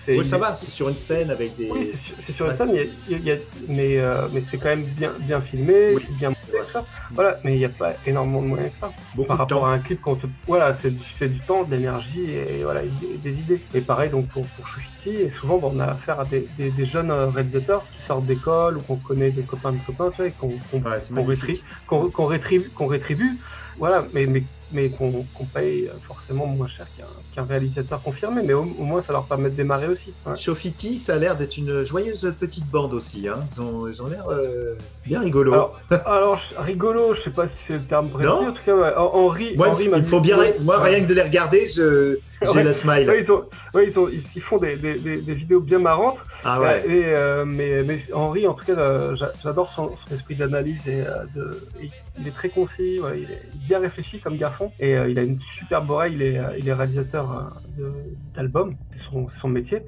Oui, 0.07 0.25
ça 0.25 0.37
va, 0.37 0.55
c'est 0.55 0.71
sur 0.71 0.89
une 0.89 0.95
scène 0.97 1.29
avec 1.29 1.55
des. 1.55 1.69
oui, 1.69 1.91
c'est 2.25 2.33
sur- 2.33 2.49
une 2.49 2.57
scène, 2.57 2.71
il 2.73 3.11
y 3.11 3.15
a- 3.15 3.17
il 3.17 3.27
y 3.27 3.39
mais, 3.67 3.99
euh, 3.99 4.27
mais 4.33 4.41
c'est 4.49 4.57
quand 4.57 4.69
même 4.69 4.83
bien, 4.83 5.11
bien 5.19 5.39
filmé, 5.41 5.93
Oui, 5.95 6.05
bien 6.19 6.29
monté, 6.29 6.71
ça. 6.73 6.83
Voilà, 7.11 7.37
mais 7.43 7.53
il 7.53 7.57
n'y 7.59 7.65
a 7.65 7.69
pas 7.69 7.93
énormément 8.05 8.41
de 8.41 8.47
moyens 8.47 8.71
que 8.73 8.79
ça. 8.79 8.91
beaucoup 9.15 9.27
Par 9.27 9.37
rapport 9.37 9.61
temps. 9.61 9.65
à 9.67 9.69
un 9.71 9.79
clip, 9.79 10.01
qu'on 10.01 10.15
te... 10.15 10.27
voilà, 10.47 10.77
c'est 10.81 10.91
du, 10.91 11.29
du 11.29 11.39
temps, 11.41 11.63
de 11.63 11.75
l'énergie 11.75 12.31
et 12.31 12.63
voilà, 12.63 12.83
et 12.83 12.89
des, 13.23 13.31
idées. 13.31 13.59
Et 13.73 13.81
pareil 13.81 14.09
donc 14.09 14.27
pour, 14.29 14.45
pour 14.45 14.65
et 15.05 15.31
souvent 15.39 15.57
bon, 15.57 15.71
on 15.75 15.79
a 15.79 15.85
affaire 15.85 16.19
à 16.19 16.25
des, 16.25 16.47
des, 16.57 16.69
des 16.71 16.85
jeunes 16.85 17.09
euh, 17.11 17.29
réalisateurs 17.29 17.83
qui 17.91 18.05
sortent 18.07 18.25
d'école 18.25 18.77
ou 18.77 18.81
qu'on 18.81 18.97
connaît 18.97 19.31
des 19.31 19.41
copains 19.43 19.71
de 19.71 19.79
copains, 19.85 20.11
tu 20.11 20.23
sais, 20.23 20.31
qu'on 20.31 20.49
qu'on 20.69 20.77
Ouais, 20.89 20.99
rétribue, 22.27 22.69
qu'on 22.69 22.87
rétribue, 22.87 23.37
voilà, 23.77 24.05
mais, 24.13 24.25
mais, 24.25 24.43
mais 24.71 24.89
qu'on 24.89 25.11
paye 25.53 25.89
forcément 26.03 26.45
moins 26.47 26.67
cher 26.67 26.85
qu'un 27.35 27.43
réalisateur 27.43 28.01
confirmé, 28.01 28.41
mais 28.43 28.53
au, 28.53 28.61
au 28.61 28.83
moins 28.83 29.01
ça 29.05 29.13
leur 29.13 29.25
permet 29.25 29.49
de 29.49 29.55
démarrer 29.55 29.87
aussi. 29.87 30.13
ouais. 30.25 30.35
Shofiti, 30.37 30.97
ça 30.97 31.15
a 31.15 31.17
l'air 31.17 31.35
d'être 31.37 31.57
une 31.57 31.83
joyeuse 31.83 32.33
petite 32.39 32.65
bande 32.69 32.93
aussi. 32.93 33.27
Hein. 33.27 33.45
Ils 33.55 33.61
ont, 33.61 33.87
ils 33.87 34.01
ont 34.01 34.07
l'air 34.07 34.25
euh, 34.29 34.75
bien 35.05 35.21
rigolos. 35.21 35.71
Alors, 36.05 36.39
rigolo, 36.57 37.15
je 37.15 37.23
sais 37.23 37.29
pas 37.35 37.47
si 37.47 37.53
c'est 37.67 37.73
le 37.73 37.83
terme 37.83 38.09
précis, 38.09 38.25
Non 38.27 38.47
en 38.49 38.51
tout 38.51 38.63
cas, 38.65 38.75
ouais, 38.75 38.89
Hen- 38.89 38.95
Henri, 39.13 39.53
moi, 39.57 39.69
Henri 39.69 39.89
il 39.95 40.03
faut 40.05 40.19
bien. 40.19 40.37
Moi, 40.61 40.79
rien 40.81 41.01
que 41.01 41.05
de 41.07 41.13
les 41.13 41.23
regarder, 41.23 41.65
j'ai 41.67 42.17
Ouais. 42.55 42.63
la 42.63 42.71
smile. 42.71 43.11
Ils, 43.21 43.29
ont, 43.31 43.43
ouais, 43.73 43.87
ils, 43.89 43.99
ont- 43.99 44.07
ils- 44.07 44.23
ils 44.35 44.41
font 44.41 44.57
des, 44.57 44.77
des, 44.77 44.95
des, 44.95 45.17
des 45.17 45.33
vidéos 45.33 45.59
bien 45.59 45.79
marrantes. 45.79 46.17
Ah 46.43 46.61
ouais. 46.61 46.83
Et, 46.87 47.03
euh, 47.05 47.43
mais, 47.45 47.83
mais 47.83 48.01
Henri, 48.13 48.47
en 48.47 48.53
tout 48.53 48.65
cas, 48.65 48.73
euh, 48.73 49.15
j'a- 49.15 49.31
j'adore 49.43 49.71
son, 49.73 49.95
son 50.07 50.15
esprit 50.15 50.35
d'analyse 50.35 50.79
et 50.87 51.01
euh, 51.01 51.25
de, 51.35 51.67
il, 52.17 52.27
est 52.27 52.31
très 52.31 52.49
concis, 52.49 52.99
ouais, 53.01 53.21
il 53.21 53.31
est 53.31 53.41
bien 53.67 53.79
réfléchi 53.79 54.19
comme 54.19 54.37
garçon 54.37 54.71
et 54.79 54.93
il 54.93 55.19
a 55.19 55.23
une 55.23 55.39
superbe 55.57 55.89
oreille. 55.91 56.13
Il 56.15 56.21
est, 56.21 56.39
il 56.59 56.67
est 56.67 56.73
réalisateur 56.73 57.51
d'albums, 58.35 58.75
c'est 58.93 58.99
son, 59.41 59.47
métier. 59.49 59.81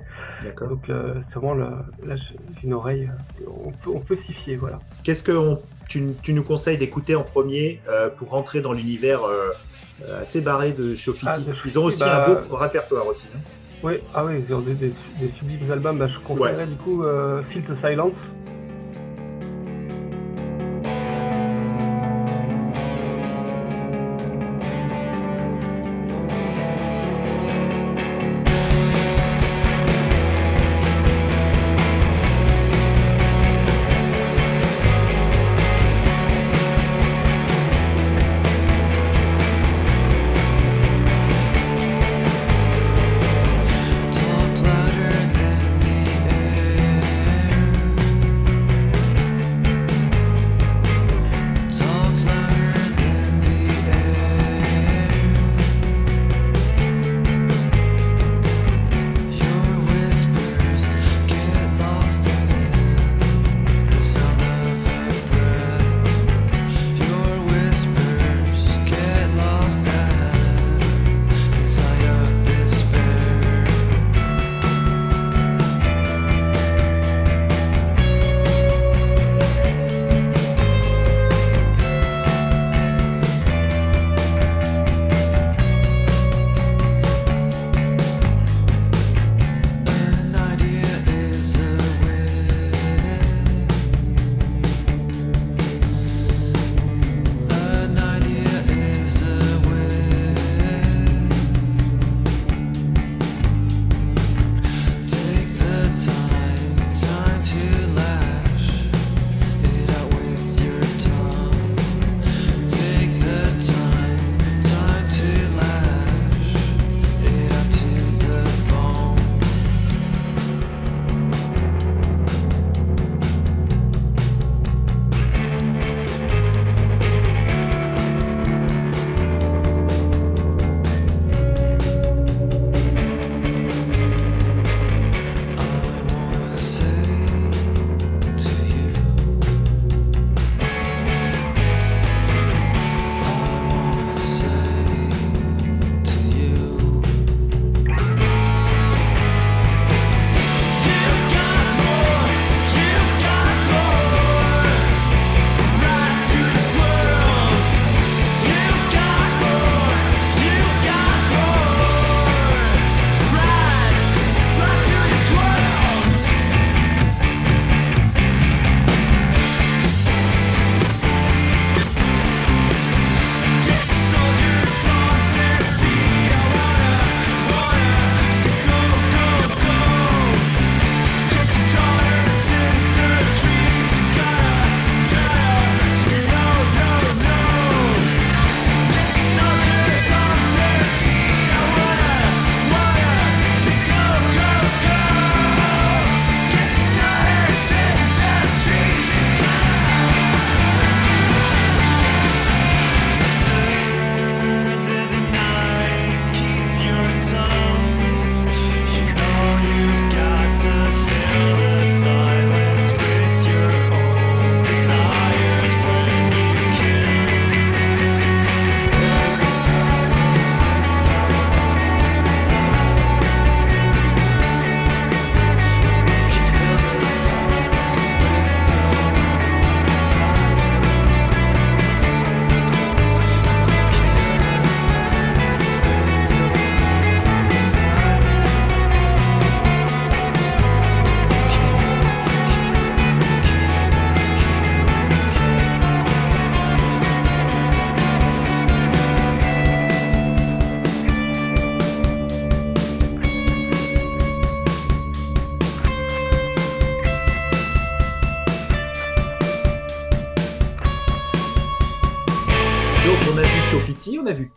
D'accord. 0.44 0.70
Donc 0.70 0.84
c'est 0.88 1.36
vraiment 1.40 1.54
le, 1.54 1.66
là, 2.06 2.16
j'ai 2.16 2.36
une 2.64 2.74
oreille, 2.74 3.10
on 3.48 3.72
peut, 3.72 3.90
on 3.94 4.00
peut 4.00 4.18
s'y 4.26 4.34
fier, 4.34 4.56
voilà. 4.58 4.80
Qu'est-ce 5.04 5.24
que 5.24 5.32
on- 5.32 5.62
tu, 5.88 6.04
tu 6.24 6.34
nous 6.34 6.44
conseilles 6.44 6.78
d'écouter 6.78 7.16
en 7.16 7.24
premier 7.24 7.82
pour 8.18 8.30
rentrer 8.30 8.62
dans 8.62 8.72
l'univers 8.74 9.22
assez 10.20 10.42
barré 10.42 10.72
de 10.74 10.96
Shofiti 10.96 11.28
Ah, 11.28 11.38
Ils 11.66 11.80
ont 11.80 11.86
aussi 11.86 12.00
bah, 12.04 12.26
un 12.28 12.34
beau 12.46 12.56
répertoire 12.58 13.08
aussi. 13.08 13.28
hein. 13.36 13.40
Oui, 13.84 13.94
ah 14.14 14.26
oui, 14.26 14.44
ont 14.54 14.60
des, 14.60 14.76
des, 14.76 14.94
sublimes 15.38 15.72
albums. 15.72 15.98
Bah, 15.98 16.08
je 16.08 16.20
conseillerais 16.20 16.68
du 16.68 16.76
coup 16.76 17.04
euh, 17.04 17.42
Silence. 17.84 18.14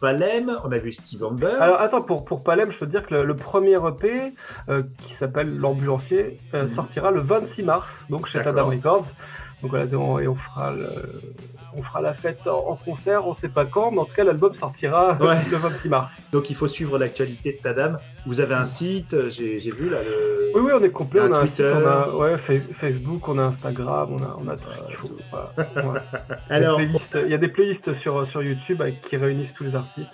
Palem, 0.04 0.50
on 0.64 0.70
a 0.72 0.78
vu 0.78 0.92
Steve 0.92 1.24
Amber. 1.24 1.56
Alors 1.60 1.80
attends, 1.80 2.02
pour, 2.02 2.24
pour 2.26 2.42
Palem, 2.44 2.70
je 2.72 2.78
peux 2.78 2.86
te 2.86 2.90
dire 2.90 3.06
que 3.06 3.14
le, 3.14 3.24
le 3.24 3.34
premier 3.36 3.76
EP, 3.76 4.34
euh, 4.68 4.82
qui 5.06 5.14
s'appelle 5.18 5.56
L'Ambulancier, 5.56 6.38
euh, 6.52 6.66
Mhm. 6.66 6.74
sortira 6.76 7.10
le 7.10 7.20
26 7.20 7.62
mars, 7.62 7.86
donc 8.10 8.26
chez. 8.28 8.42
Tadam 8.42 8.68
Records. 8.68 9.06
Donc 9.62 9.70
voilà, 9.70 9.86
et 9.86 10.28
on 10.28 10.34
fera, 10.34 10.72
le, 10.72 10.84
on 11.76 11.82
fera 11.82 12.00
la 12.00 12.14
fête 12.14 12.38
en, 12.46 12.76
concert, 12.84 13.26
on 13.26 13.34
sait 13.34 13.48
pas 13.48 13.64
quand, 13.64 13.90
mais 13.90 13.98
en 14.00 14.04
tout 14.04 14.14
cas 14.14 14.24
l'album 14.24 14.54
sortira 14.54 15.16
Ouais. 15.20 15.36
le 15.50 15.56
26 15.56 15.88
mars. 15.88 16.10
Donc 16.32 16.50
il 16.50 16.56
faut 16.56 16.66
suivre 16.66 16.98
l'actualité 16.98 17.52
de 17.52 17.58
Tadam. 17.58 17.98
Vous 18.26 18.40
avez 18.40 18.54
un 18.54 18.64
site, 18.64 19.14
euh, 19.14 19.28
j'ai 19.30 19.58
vu 19.70 19.90
là 19.90 20.02
le. 20.02 20.50
Oui, 20.54 20.62
oui, 20.64 20.72
on 20.74 20.82
est 20.82 20.90
complet, 20.90 21.20
Un 21.20 21.30
on 21.30 21.34
a 21.34 21.40
Twitter. 21.40 21.64
un 21.74 21.76
site, 21.78 21.86
on 21.86 21.90
a 21.90 22.16
ouais, 22.16 22.38
Facebook, 22.80 23.28
on 23.28 23.38
a 23.38 23.42
Instagram, 23.44 24.08
on 24.12 24.22
a, 24.22 24.38
on 24.42 24.48
a 24.48 24.56
tout. 24.56 25.10
Voilà. 25.30 25.92
Ouais. 25.92 26.00
Alors, 26.50 26.80
Il 26.80 27.28
y 27.28 27.34
a 27.34 27.38
des 27.38 27.48
playlists 27.48 27.98
sur, 28.00 28.26
sur 28.30 28.42
YouTube 28.42 28.80
avec- 28.80 29.02
qui 29.08 29.16
réunissent 29.16 29.52
tous 29.56 29.64
les 29.64 29.74
artistes. 29.74 30.08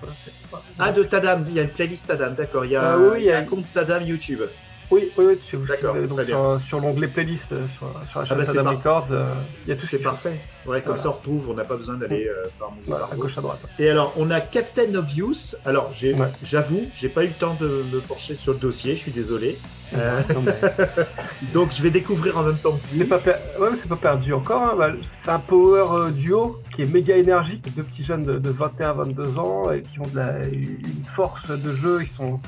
voilà, 0.51 0.65
ah 0.79 0.93
de 0.93 1.03
Tadam, 1.03 1.45
il 1.49 1.55
y 1.55 1.61
a 1.61 1.63
une 1.63 1.69
playlist 1.69 2.09
Tadam, 2.09 2.35
d'accord. 2.35 2.65
Il 2.65 2.73
y 2.73 2.77
a, 2.77 2.93
Ah 2.95 2.99
oui, 2.99 3.19
il 3.21 3.25
y 3.27 3.33
a- 3.33 3.39
un 3.39 3.45
compte 3.45 3.71
Tadam 3.71 4.03
YouTube. 4.03 4.43
Oui, 4.91 5.09
oui, 5.17 5.25
oui, 5.29 5.39
tu- 5.49 5.57
vous 5.57 5.67
D'accord, 5.67 5.95
donc, 5.95 6.21
sur, 6.23 6.61
sur 6.67 6.81
l'onglet 6.81 7.07
playlist 7.07 7.45
euh, 7.53 7.65
sur, 7.79 7.87
sur 8.11 8.19
la 8.21 8.25
Ah 8.25 8.29
chaîne 8.29 8.39
bah, 8.39 8.45
c'est 8.45 8.59
Records, 8.61 9.07
euh, 9.13 9.33
il 9.67 9.71
y 9.71 9.73
a 9.73 9.77
tout 9.77 9.83
ce 9.83 9.87
C'est 9.89 9.97
qu'il 9.99 10.07
faut. 10.07 10.11
parfait. 10.13 10.41
Ouais, 10.67 10.81
comme 10.83 10.97
Voilà. 10.97 11.03
ça 11.03 11.09
on 11.09 11.13
retrouve, 11.13 11.51
on 11.51 11.55
n'a 11.55 11.65
pas 11.65 11.77
besoin 11.77 11.95
d'aller 11.97 12.27
euh, 12.29 12.49
par 12.59 12.73
Voilà, 12.87 13.09
à 13.11 13.15
gauche 13.17 13.39
à 13.39 13.41
droite. 13.41 13.61
Et 13.79 13.89
alors, 13.89 14.13
on 14.17 14.31
a 14.31 14.41
Captain 14.41 14.93
Obvious. 14.95 15.55
Alors, 15.65 15.91
j'ai- 15.95 16.15
Ouais. 16.15 16.27
j'avoue, 16.43 16.83
j'ai 16.97 17.09
pas 17.09 17.23
eu 17.25 17.29
le 17.29 17.33
temps 17.35 17.57
de 17.61 17.85
me 17.93 18.01
pencher 18.01 18.35
sur 18.35 18.53
le 18.53 18.59
dossier, 18.59 18.95
je 18.97 19.01
suis 19.01 19.13
désolé. 19.13 19.59
Euh, 19.97 20.21
Non, 20.35 20.43
mais 20.43 20.55
donc, 21.55 21.71
je 21.73 21.83
vais 21.83 21.91
découvrir 21.91 22.37
en 22.39 22.43
même 22.43 22.59
temps 22.59 22.73
que 22.73 22.79
C'est 22.91 22.97
vous. 22.99 23.07
pas, 23.07 23.19
per- 23.19 23.37
ouais, 23.59 23.69
mais 23.73 23.79
c'est 23.81 23.89
pas 23.89 23.97
perdu 23.97 24.33
encore. 24.35 24.63
hein. 24.63 24.75
Bah, 24.77 24.91
c'est 25.25 25.31
un 25.31 25.39
power 25.39 25.85
euh, 25.93 26.11
duo 26.11 26.61
qui 26.75 26.83
est 26.83 26.87
méga 26.93 27.17
énergique. 27.17 27.65
Deux 27.75 27.83
petits 27.85 28.05
jeunes 28.05 28.25
de, 28.25 28.39
de 28.39 28.53
21-22 28.53 29.39
ans 29.39 29.71
et 29.73 29.83
qui 29.83 30.01
ont 30.01 30.07
de 30.09 30.17
la, 30.17 30.39
une 30.47 31.05
force 31.17 31.49
de 31.49 31.75
jeu. 31.75 32.01
Ils 32.03 32.17
sont 32.17 32.41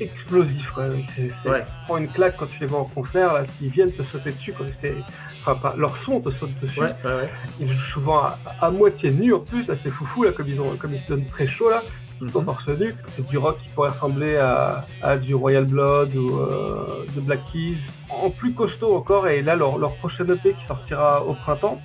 explosifs. 0.00 0.70
quoi. 0.74 0.84
C'est, 1.14 1.28
c'est- 1.42 1.48
Ouais. 1.50 1.60
Tu 1.62 1.66
prends 1.86 1.96
une 1.98 2.08
claque 2.08 2.36
quand 2.36 2.46
tu 2.46 2.58
les 2.60 2.66
vois 2.66 2.80
en 2.80 2.84
concert. 2.84 3.32
Là, 3.32 3.44
s'ils 3.58 3.70
viennent 3.70 3.92
te 3.92 4.02
sauter 4.04 4.32
dessus, 4.32 4.52
quand 4.56 4.64
c'est, 4.80 4.94
enfin, 5.40 5.54
pas, 5.56 5.74
leur 5.76 5.96
son 6.04 6.20
te 6.20 6.30
saute 6.32 6.58
dessus. 6.60 6.80
Ouais, 6.80 6.94
ouais, 7.04 7.14
ouais. 7.14 7.30
Ils 7.60 7.68
jouent 7.68 7.86
souvent 7.92 8.18
à, 8.24 8.38
à 8.60 8.70
moitié 8.70 9.10
nus 9.10 9.32
en 9.34 9.40
plus. 9.40 9.66
Là, 9.66 9.74
c'est 9.82 9.90
foufou 9.90 10.24
là, 10.24 10.32
comme 10.32 10.48
ils 10.48 10.60
ont, 10.60 10.74
comme 10.76 10.94
ils 10.94 11.02
se 11.02 11.08
donnent 11.08 11.26
très 11.26 11.46
chaud 11.46 11.70
là. 11.70 11.82
Ils 12.22 12.30
sont 12.30 12.40
Mhm. 12.40 12.46
torse 12.46 12.68
nu. 12.68 12.94
C'est 13.16 13.26
du 13.28 13.38
rock 13.38 13.58
qui 13.62 13.68
pourrait 13.70 13.90
ressembler 13.90 14.36
à, 14.36 14.86
à 15.02 15.16
du 15.16 15.34
Royal 15.34 15.64
Blood 15.64 16.14
ou 16.14 16.38
euh, 16.38 17.04
de 17.14 17.20
Black 17.20 17.40
Keys. 17.52 17.76
En 18.08 18.30
plus 18.30 18.52
costaud 18.54 18.94
encore, 18.96 19.26
et 19.28 19.42
là, 19.42 19.56
leur, 19.56 19.78
leur 19.78 19.94
prochain 19.96 20.24
EP 20.28 20.52
qui 20.54 20.66
sortira 20.66 21.24
au 21.24 21.34
printemps, 21.34 21.80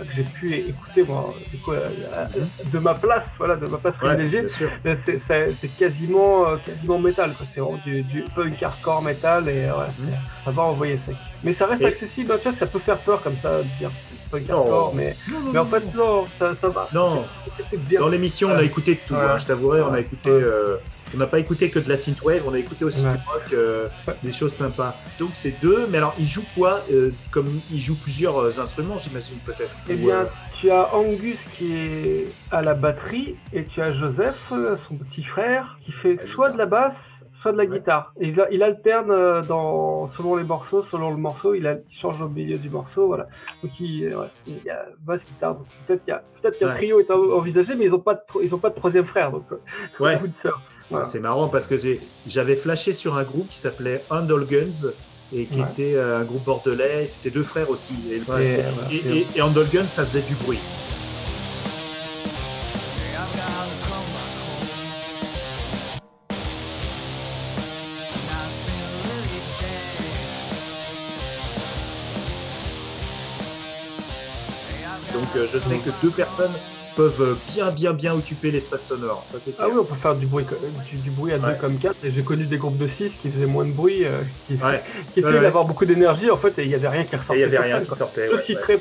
que 0.00 0.06
j'ai 0.16 0.22
pu 0.24 0.54
écouter 0.56 1.04
moi, 1.06 1.34
du 1.50 1.58
coup, 1.58 1.72
euh, 1.72 1.86
euh, 2.14 2.26
de 2.72 2.78
ma 2.78 2.94
place, 2.94 3.24
voilà, 3.38 3.56
de 3.56 3.66
ma 3.66 3.76
place 3.78 3.94
privilégiée. 3.96 4.46
Euh, 4.86 4.96
C'est, 5.60 5.76
quasiment, 5.76 6.48
euh, 6.48 6.56
quasiment 6.64 6.98
métal, 6.98 7.32
quoi. 7.34 7.46
C'est 7.54 7.60
vraiment 7.60 7.78
du, 7.84 8.02
du 8.02 8.24
punk 8.34 8.62
hardcore 8.62 9.02
métal 9.02 9.48
et 9.48 9.64
euh, 9.66 9.72
ouais, 9.72 9.86
Mhm. 9.98 10.10
ça 10.44 10.50
va 10.50 10.62
envoyer 10.62 10.98
sec. 11.06 11.16
Mais 11.44 11.54
ça 11.54 11.66
reste 11.66 11.82
Et- 11.82 11.86
accessible, 11.86 12.32
hein, 12.32 12.36
tu 12.42 12.48
vois, 12.48 12.58
ça 12.58 12.66
peut 12.66 12.78
faire 12.78 12.98
peur 12.98 13.22
comme 13.22 13.36
ça 13.42 13.58
de 13.58 13.68
dire 13.78 13.90
punk 14.30 14.48
hardcore, 14.48 14.94
mais, 14.94 15.16
mais 15.52 15.58
en 15.58 15.66
fait, 15.66 15.82
non, 15.94 16.26
ça, 16.38 16.52
ça 16.60 16.68
va. 16.68 16.88
Non, 16.94 17.24
bien. 17.88 18.00
dans 18.00 18.08
l'émission, 18.08 18.48
on 18.50 18.56
a 18.56 18.62
écouté 18.62 18.94
de 18.94 19.00
tout. 19.06 19.14
Ouais. 19.14 19.20
hein, 19.20 19.38
je 19.38 19.46
t'avouerai, 19.46 19.82
on 19.82 19.92
a 19.92 20.00
écouté. 20.00 20.30
Ouais. 20.30 20.40
euh, 20.42 20.76
on 21.14 21.18
n'a 21.18 21.26
pas 21.26 21.38
écouté 21.38 21.70
que 21.70 21.78
de 21.78 21.88
la 21.88 21.96
synthwave, 21.96 22.42
on 22.46 22.54
a 22.54 22.58
écouté 22.58 22.84
aussi 22.84 23.04
Ouais. 23.04 23.12
du 23.12 23.18
rock, 23.28 23.52
euh, 23.52 23.88
Ouais. 24.08 24.14
des 24.22 24.32
choses 24.32 24.52
sympas. 24.52 24.94
Donc 25.18 25.30
c'est 25.34 25.60
deux. 25.60 25.86
Mais 25.90 25.98
alors, 25.98 26.14
ils 26.18 26.26
jouent 26.26 26.44
quoi 26.54 26.80
euh, 26.92 27.10
Comme 27.30 27.48
ils 27.70 27.80
jouent 27.80 27.98
plusieurs 28.02 28.38
euh, 28.38 28.60
instruments, 28.60 28.98
j'imagine 28.98 29.36
peut-être? 29.44 29.74
Eh 29.88 29.94
bien, 29.94 30.20
euh, 30.20 30.24
tu 30.60 30.70
as 30.70 30.94
Angus 30.94 31.38
qui 31.56 31.74
est 31.76 32.26
à 32.50 32.62
la 32.62 32.74
batterie 32.74 33.36
et 33.52 33.64
tu 33.66 33.80
as 33.82 33.92
Joseph, 33.92 34.38
son 34.48 34.96
petit 34.96 35.24
frère, 35.24 35.78
qui 35.84 35.92
fait 35.92 36.18
soit 36.34 36.50
de 36.50 36.58
la 36.58 36.66
basse, 36.66 36.92
soit 37.40 37.50
de 37.52 37.56
la 37.58 37.64
Ouais. 37.64 37.78
guitare. 37.78 38.12
Et 38.20 38.28
il, 38.28 38.46
il 38.52 38.62
alterne 38.62 39.44
dans, 39.48 40.10
selon 40.16 40.36
les 40.36 40.44
morceaux, 40.44 40.84
selon 40.92 41.10
le 41.10 41.16
morceau, 41.16 41.54
il, 41.54 41.66
a- 41.66 41.72
il 41.74 41.98
change 42.00 42.20
au 42.22 42.28
milieu 42.28 42.56
du 42.56 42.70
morceau, 42.70 43.08
voilà. 43.08 43.26
Donc 43.64 43.72
il, 43.80 44.14
ouais, 44.14 44.26
il 44.46 44.62
y 44.64 44.70
a 44.70 44.84
basse, 45.00 45.20
guitare. 45.26 45.56
Donc 45.56 45.66
peut-être 45.88 46.04
qu'il 46.04 46.12
y 46.12 46.16
a, 46.16 46.22
peut-être 46.40 46.58
qu'un 46.60 46.68
Ouais. 46.68 46.74
trio 46.76 47.00
est 47.00 47.10
en- 47.10 47.32
envisagé, 47.36 47.74
mais 47.74 47.86
ils 47.86 47.90
n'ont 47.90 47.98
pas, 47.98 48.14
de 48.14 48.20
tro- 48.28 48.42
ils 48.42 48.54
ont 48.54 48.58
pas 48.58 48.70
de 48.70 48.76
troisième 48.76 49.06
frère, 49.06 49.32
donc 49.32 49.44
Ouais. 49.98 50.14
beaucoup 50.14 50.28
de 50.28 50.32
sœurs. 50.42 50.62
C'est 51.04 51.20
marrant 51.20 51.48
parce 51.48 51.66
que 51.66 51.74
j'avais 52.26 52.56
flashé 52.56 52.92
sur 52.92 53.16
un 53.16 53.24
groupe 53.24 53.48
qui 53.48 53.58
s'appelait 53.58 54.04
Handle 54.10 54.46
Guns 54.46 54.90
et 55.34 55.46
qui 55.46 55.60
Ouais. 55.60 55.66
était 55.72 55.94
euh, 55.96 56.18
un 56.20 56.24
groupe 56.24 56.44
bordelais. 56.44 57.06
C'était 57.06 57.30
deux 57.30 57.42
frères 57.42 57.70
aussi. 57.70 57.94
Et- 58.10 58.18
et- 59.18 59.26
et 59.36 59.42
Handle 59.42 59.66
Guns, 59.72 59.88
ça 59.88 60.04
faisait 60.04 60.22
du 60.22 60.34
bruit. 60.34 60.58
Je 75.52 75.58
sais 75.58 75.76
que 75.78 75.90
deux 76.02 76.10
personnes 76.10 76.52
peuvent 76.94 77.38
bien, 77.48 77.70
bien, 77.70 77.92
bien 77.94 78.12
occuper 78.14 78.50
l'espace 78.50 78.86
sonore. 78.88 79.22
Ça 79.24 79.38
c'est 79.38 79.54
Ah 79.58 79.64
oui, 79.66 79.76
on 79.80 79.84
peut 79.84 79.94
faire 79.96 80.14
du 80.14 80.26
bruit, 80.26 80.44
du, 80.90 80.96
du 80.98 81.10
bruit 81.10 81.32
à 81.32 81.38
Ouais. 81.38 81.52
deux 81.54 81.58
comme 81.58 81.78
quatre. 81.78 81.96
Et 82.04 82.12
j'ai 82.12 82.22
connu 82.22 82.44
des 82.44 82.58
groupes 82.58 82.76
de 82.76 82.86
six 82.98 83.10
qui 83.22 83.30
faisaient 83.30 83.46
moins 83.46 83.64
de 83.64 83.72
bruit, 83.72 84.04
euh, 84.04 84.20
qui, 84.46 84.54
Ouais. 84.54 84.82
qui 85.14 85.20
essayaient 85.20 85.36
Ouais, 85.36 85.40
d'avoir 85.40 85.64
beaucoup 85.64 85.86
d'énergie 85.86 86.30
en 86.30 86.36
fait, 86.36 86.58
et 86.58 86.64
il 86.64 86.70
y 86.70 86.74
avait 86.74 86.88
rien 86.88 87.04
qui 87.04 87.16
ressortait. 87.16 87.34
il 87.40 87.48
n'y 87.48 87.56
avait 87.56 87.58
rien 87.66 87.80
qui 87.80 87.88
quoi. 87.88 87.96
sortait. 87.96 88.28
Je 88.28 88.34
ouais. 88.36 88.44
citerai, 88.46 88.80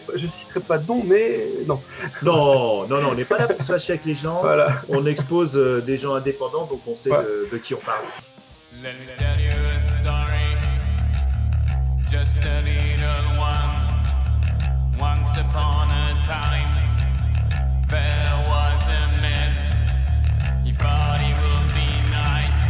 pas 0.68 0.78
de 0.78 0.88
nom, 0.88 1.02
mais 1.06 1.48
non. 1.66 1.80
Non, 2.22 2.86
non, 2.88 3.02
non, 3.02 3.10
on 3.12 3.16
n'est 3.16 3.24
pas 3.26 3.38
là 3.38 3.48
pour 3.48 3.62
se 3.62 3.72
fâcher 3.72 3.94
avec 3.94 4.06
les 4.06 4.16
gens. 4.16 4.42
Voilà. 4.42 4.82
On 4.90 5.06
expose 5.06 5.56
euh, 5.58 5.80
des 5.82 5.96
gens 5.96 6.14
indépendants, 6.16 6.66
donc 6.66 6.82
on 6.88 6.96
sait 6.96 7.12
Ouais. 7.12 7.24
de, 7.24 7.50
de 7.54 7.58
qui 7.60 7.74
on 7.76 7.78
parle. 7.80 8.04
Let 8.84 8.94
me 8.94 9.08
tell 9.18 9.40
you 9.40 9.52
a 9.52 9.80
story. 10.02 10.58
Just 12.12 12.44
a 12.46 12.60
little 12.62 13.40
one. 13.40 13.71
Once 15.02 15.36
upon 15.36 15.90
a 15.90 16.14
time, 16.20 16.78
there 17.90 18.36
was 18.48 18.82
a 18.88 19.04
man. 19.20 20.64
He 20.64 20.74
thought 20.74 21.20
he 21.20 21.34
would 21.42 21.74
be 21.74 21.90
nice, 22.12 22.62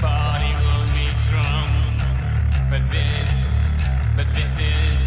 thought 0.00 0.42
he 0.42 0.52
would 0.66 0.90
be 0.92 1.14
strong. 1.26 1.70
But 2.68 2.82
this, 2.90 3.30
but 4.16 4.26
this 4.34 4.58
is, 4.58 4.98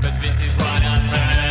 but 0.00 0.14
this 0.22 0.40
is 0.40 0.54
what 0.54 0.80
I've 0.84 1.41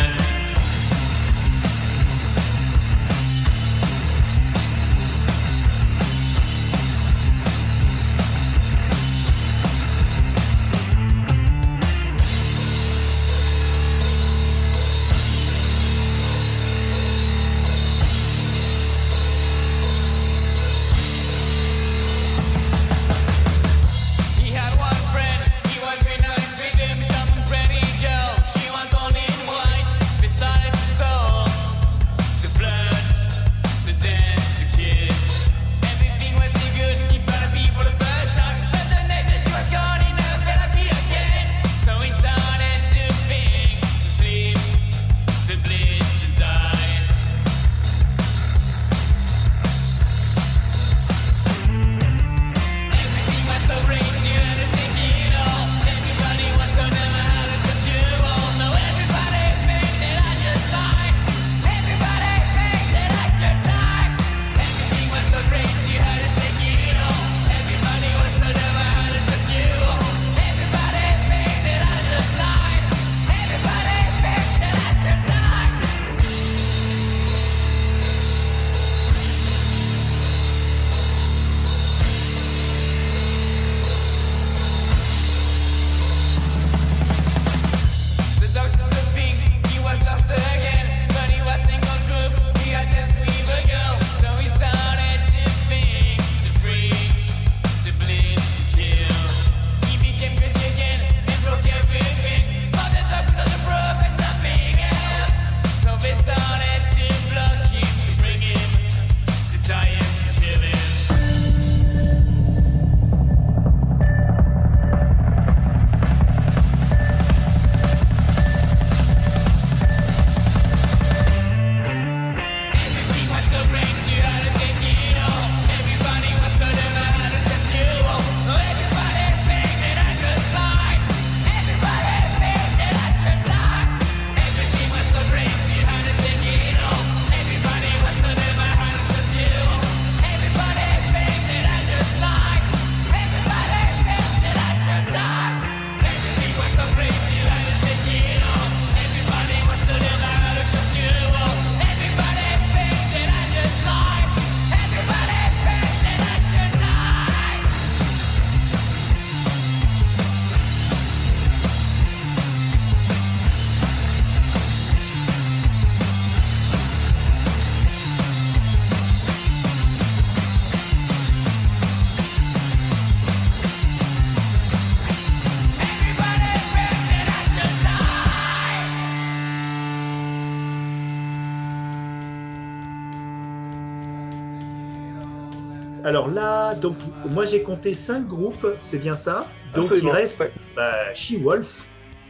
Alors 186.22 186.34
là, 186.34 186.74
donc 186.74 186.94
moi 187.30 187.44
j'ai 187.44 187.62
compté 187.62 187.94
cinq 187.94 188.26
groupes, 188.26 188.66
c'est 188.82 188.98
bien 188.98 189.14
ça. 189.14 189.46
Donc 189.74 189.90
il 189.94 190.08
reste 190.08 190.40
ouais. 190.40 190.52
bah, 190.76 190.92
She-Wolf. 191.14 191.86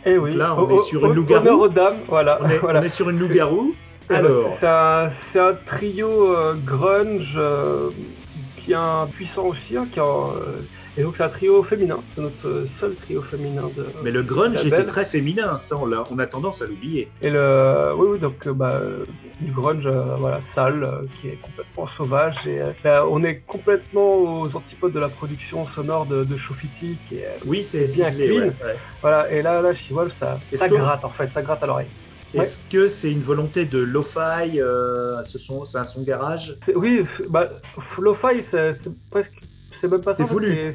Eh 0.07 0.17
oui. 0.19 0.35
là, 0.35 0.55
on 0.57 0.63
Au- 0.63 0.71
est 0.71 0.73
au- 0.75 0.79
sur 0.81 1.05
une 1.05 1.11
au- 1.11 1.15
loup-garou. 1.15 1.69
voilà. 2.09 2.39
On 2.43 2.49
est, 2.49 2.59
voilà. 2.63 2.81
on 2.81 2.83
est 2.83 2.89
sur 2.89 3.11
une 3.11 3.19
loup-garou. 3.19 3.73
Alors, 4.09 4.57
C'est 5.33 5.39
un, 5.39 5.55
trio 5.67 6.35
euh, 6.35 6.55
grunge 6.65 7.35
euh, 7.37 7.91
bien 8.67 9.09
puissant 9.13 9.43
aussi, 9.47 9.77
hein, 9.77 9.87
qui 9.93 10.01
a, 10.01 10.05
euh, 10.05 10.59
et 10.97 11.03
donc 11.03 11.15
c'est 11.17 11.25
un 11.25 11.29
trio 11.29 11.63
féminin, 11.63 11.99
c'est 12.15 12.21
notre 12.21 12.67
seul 12.81 12.95
trio 12.97 13.23
féminin 13.23 13.63
de. 13.77 13.87
mais 14.05 14.11
le 14.11 14.23
grunge 14.23 14.65
était 14.67 14.85
très 14.85 15.05
féminin, 15.05 15.59
ça 15.59 15.77
on 15.77 15.91
a, 15.93 16.05
on 16.11 16.19
a 16.19 16.27
tendance 16.27 16.61
à 16.63 16.67
l'oublier. 16.67 17.11
Et 17.23 17.31
le, 17.31 17.93
oui, 17.97 18.09
oui, 18.13 18.19
donc 18.19 18.47
euh, 18.47 18.53
bah, 18.53 18.81
du 19.41 19.51
grunge, 19.53 19.87
euh, 19.87 20.17
voilà, 20.19 20.41
sale, 20.55 20.85
euh, 20.85 21.03
qui 21.21 21.29
est 21.29 21.39
complètement 21.41 21.89
sauvage. 21.97 22.35
Et 22.47 22.61
euh, 22.61 22.67
là, 22.85 23.07
on 23.09 23.23
est 23.25 23.37
complètement 23.41 24.13
aux 24.13 24.47
antipodes 24.57 24.93
de 24.93 25.01
la 25.01 25.09
production 25.09 25.65
sonore 25.67 26.07
de, 26.07 26.25
de 26.25 26.37
Shofiti, 26.37 26.97
qui 27.09 27.17
est, 27.17 27.39
Oui, 27.47 27.63
c'est 27.65 27.85
bien 27.95 28.11
clean. 28.11 28.35
ouais, 28.37 28.45
ouais. 28.65 28.77
voilà. 29.01 29.31
Et 29.33 29.43
là, 29.43 29.61
là, 29.63 29.75
She-Wolf, 29.75 30.15
ça, 30.21 30.39
ça 30.55 30.69
que- 30.69 30.75
gratte 30.75 31.05
en 31.05 31.11
fait, 31.11 31.29
ça 31.33 31.43
gratte 31.43 31.63
à 31.63 31.67
l'oreille. 31.67 31.89
Est-ce 32.35 32.61
que 32.71 32.89
c'est 32.89 33.13
une 33.13 33.21
volonté 33.21 33.67
de 33.67 33.79
lo-fi 33.79 34.59
euh, 34.59 35.23
ce 35.23 35.39
C'est 35.67 35.77
un 35.79 35.85
son 35.85 36.03
garage? 36.03 36.57
Oui, 36.75 37.05
bah, 37.29 37.49
lo-fi, 37.99 38.43
c'est 38.51 38.79
presque, 39.11 39.33
c'est 39.83 39.89
même 39.91 40.01
pas 40.01 40.17
ça. 40.17 40.25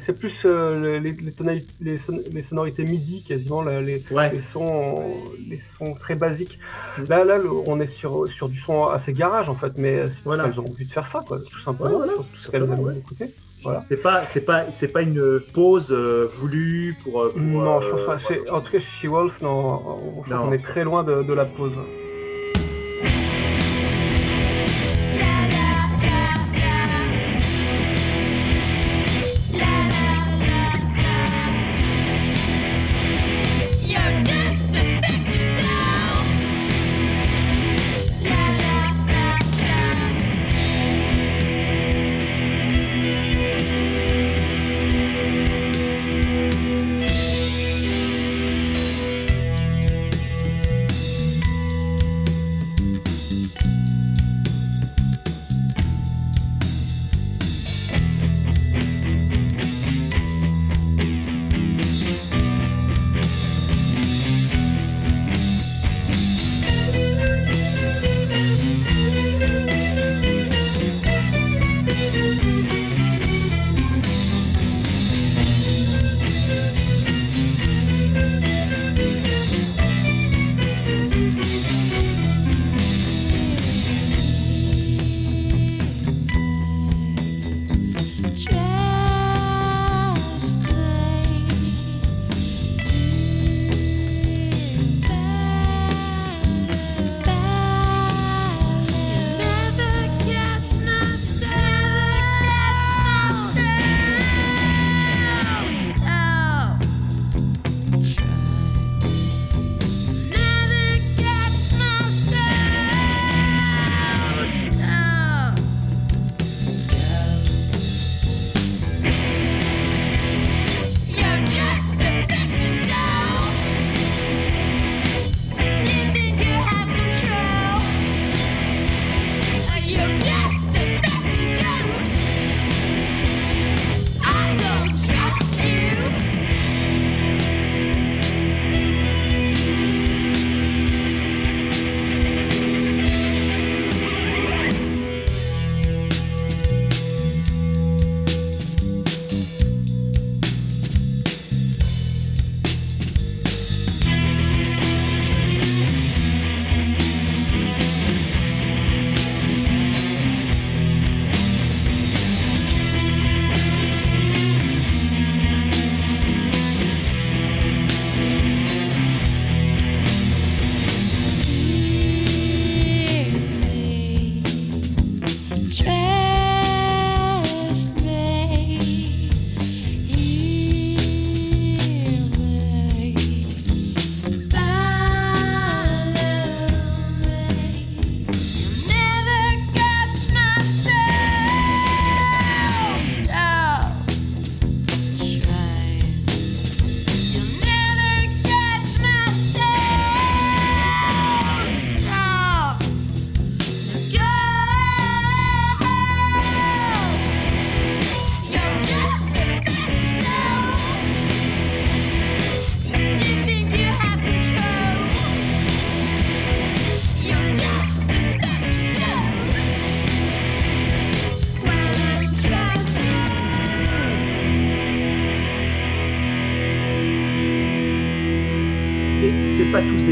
C'est 0.06 0.12
plus 0.12 0.32
euh, 0.44 1.00
les, 1.00 1.10
les, 1.12 1.32
tonalités- 1.32 1.74
les, 1.80 1.98
son- 2.06 2.22
les 2.32 2.44
sonorités 2.48 2.84
MIDI, 2.84 3.24
quasiment 3.26 3.62
là, 3.62 3.80
les, 3.80 4.04
Ouais. 4.12 4.30
les 4.32 4.40
sons, 4.52 5.02
les 5.48 5.60
sons 5.78 5.94
très 5.94 6.14
basiques. 6.14 6.58
Mm. 6.98 7.02
Là, 7.08 7.24
là, 7.24 7.38
le- 7.38 7.50
on 7.50 7.80
est 7.80 7.90
sur 7.98 8.28
sur 8.36 8.48
du 8.48 8.60
son 8.60 8.84
assez 8.84 9.12
garage 9.12 9.48
en 9.48 9.56
fait, 9.56 9.72
mais 9.76 10.04
Voilà. 10.24 10.46
elles 10.46 10.60
ont 10.60 10.64
envie 10.68 10.86
de 10.86 10.92
faire 10.92 11.08
ça, 11.12 11.18
quoi, 11.26 11.38
tout 11.38 11.60
simplement. 11.64 11.90
Ouais, 11.90 11.96
voilà, 11.96 12.12
Surtout 12.12 12.28
tout 12.44 12.50
qu'elles 12.52 12.60
simplement, 12.60 12.76
aiment 12.82 12.94
ouais. 12.94 12.98
écouter. 12.98 13.34
Voilà. 13.64 13.80
C'est 13.88 14.00
pas, 14.00 14.24
c'est 14.24 14.42
pas, 14.44 14.70
c'est 14.70 14.86
pas 14.92 15.02
une 15.02 15.40
pause 15.52 15.92
euh, 15.92 16.26
voulue 16.30 16.94
pour. 17.02 17.22
euh, 17.22 17.30
pour, 17.32 17.40
Non, 17.40 17.78
euh, 17.78 17.80
je 17.80 17.90
pense 17.90 18.22
pas. 18.22 18.54
En 18.54 18.60
tout 18.60 18.70
cas, 18.70 18.78
chez 18.78 18.84
She-Wolf, 19.02 19.42
non, 19.42 20.22
on, 20.28 20.30
Non. 20.30 20.52
est 20.52 20.58
très 20.58 20.84
loin 20.84 21.02
de, 21.02 21.24
de 21.24 21.32
la 21.32 21.44
pause. 21.44 21.72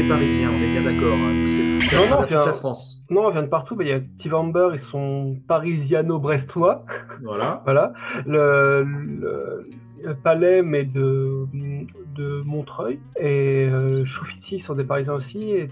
Des 0.01 0.07
Parisiens, 0.07 0.51
on 0.51 0.61
est 0.61 0.71
bien 0.79 0.83
d'accord. 0.83 1.17
hein. 1.17 1.45
C'est 1.47 1.63
Non, 1.95 2.21
toute 2.21 2.31
un- 2.31 2.45
la 2.45 2.53
France. 2.53 3.03
Non, 3.09 3.25
on 3.27 3.31
vient 3.31 3.41
de 3.43 3.47
partout. 3.47 3.75
Il 3.81 3.87
y 3.87 3.91
a 3.91 3.99
Steve 4.19 4.35
Amber 4.35 4.69
et 4.75 4.79
son 4.91 5.37
parisiano-brestois. 5.47 6.85
Voilà. 7.23 7.61
Voilà. 7.65 7.93
Le, 8.25 8.83
le, 8.83 9.69
le 10.03 10.13
palais, 10.15 10.61
mais 10.61 10.83
de, 10.83 11.45
de 12.15 12.41
Montreuil. 12.45 12.99
Et 13.19 13.67
euh, 13.71 14.05
Choufiti 14.05 14.59
sont 14.67 14.75
des 14.75 14.83
Parisiens 14.83 15.13
aussi. 15.13 15.39
Et 15.51 15.69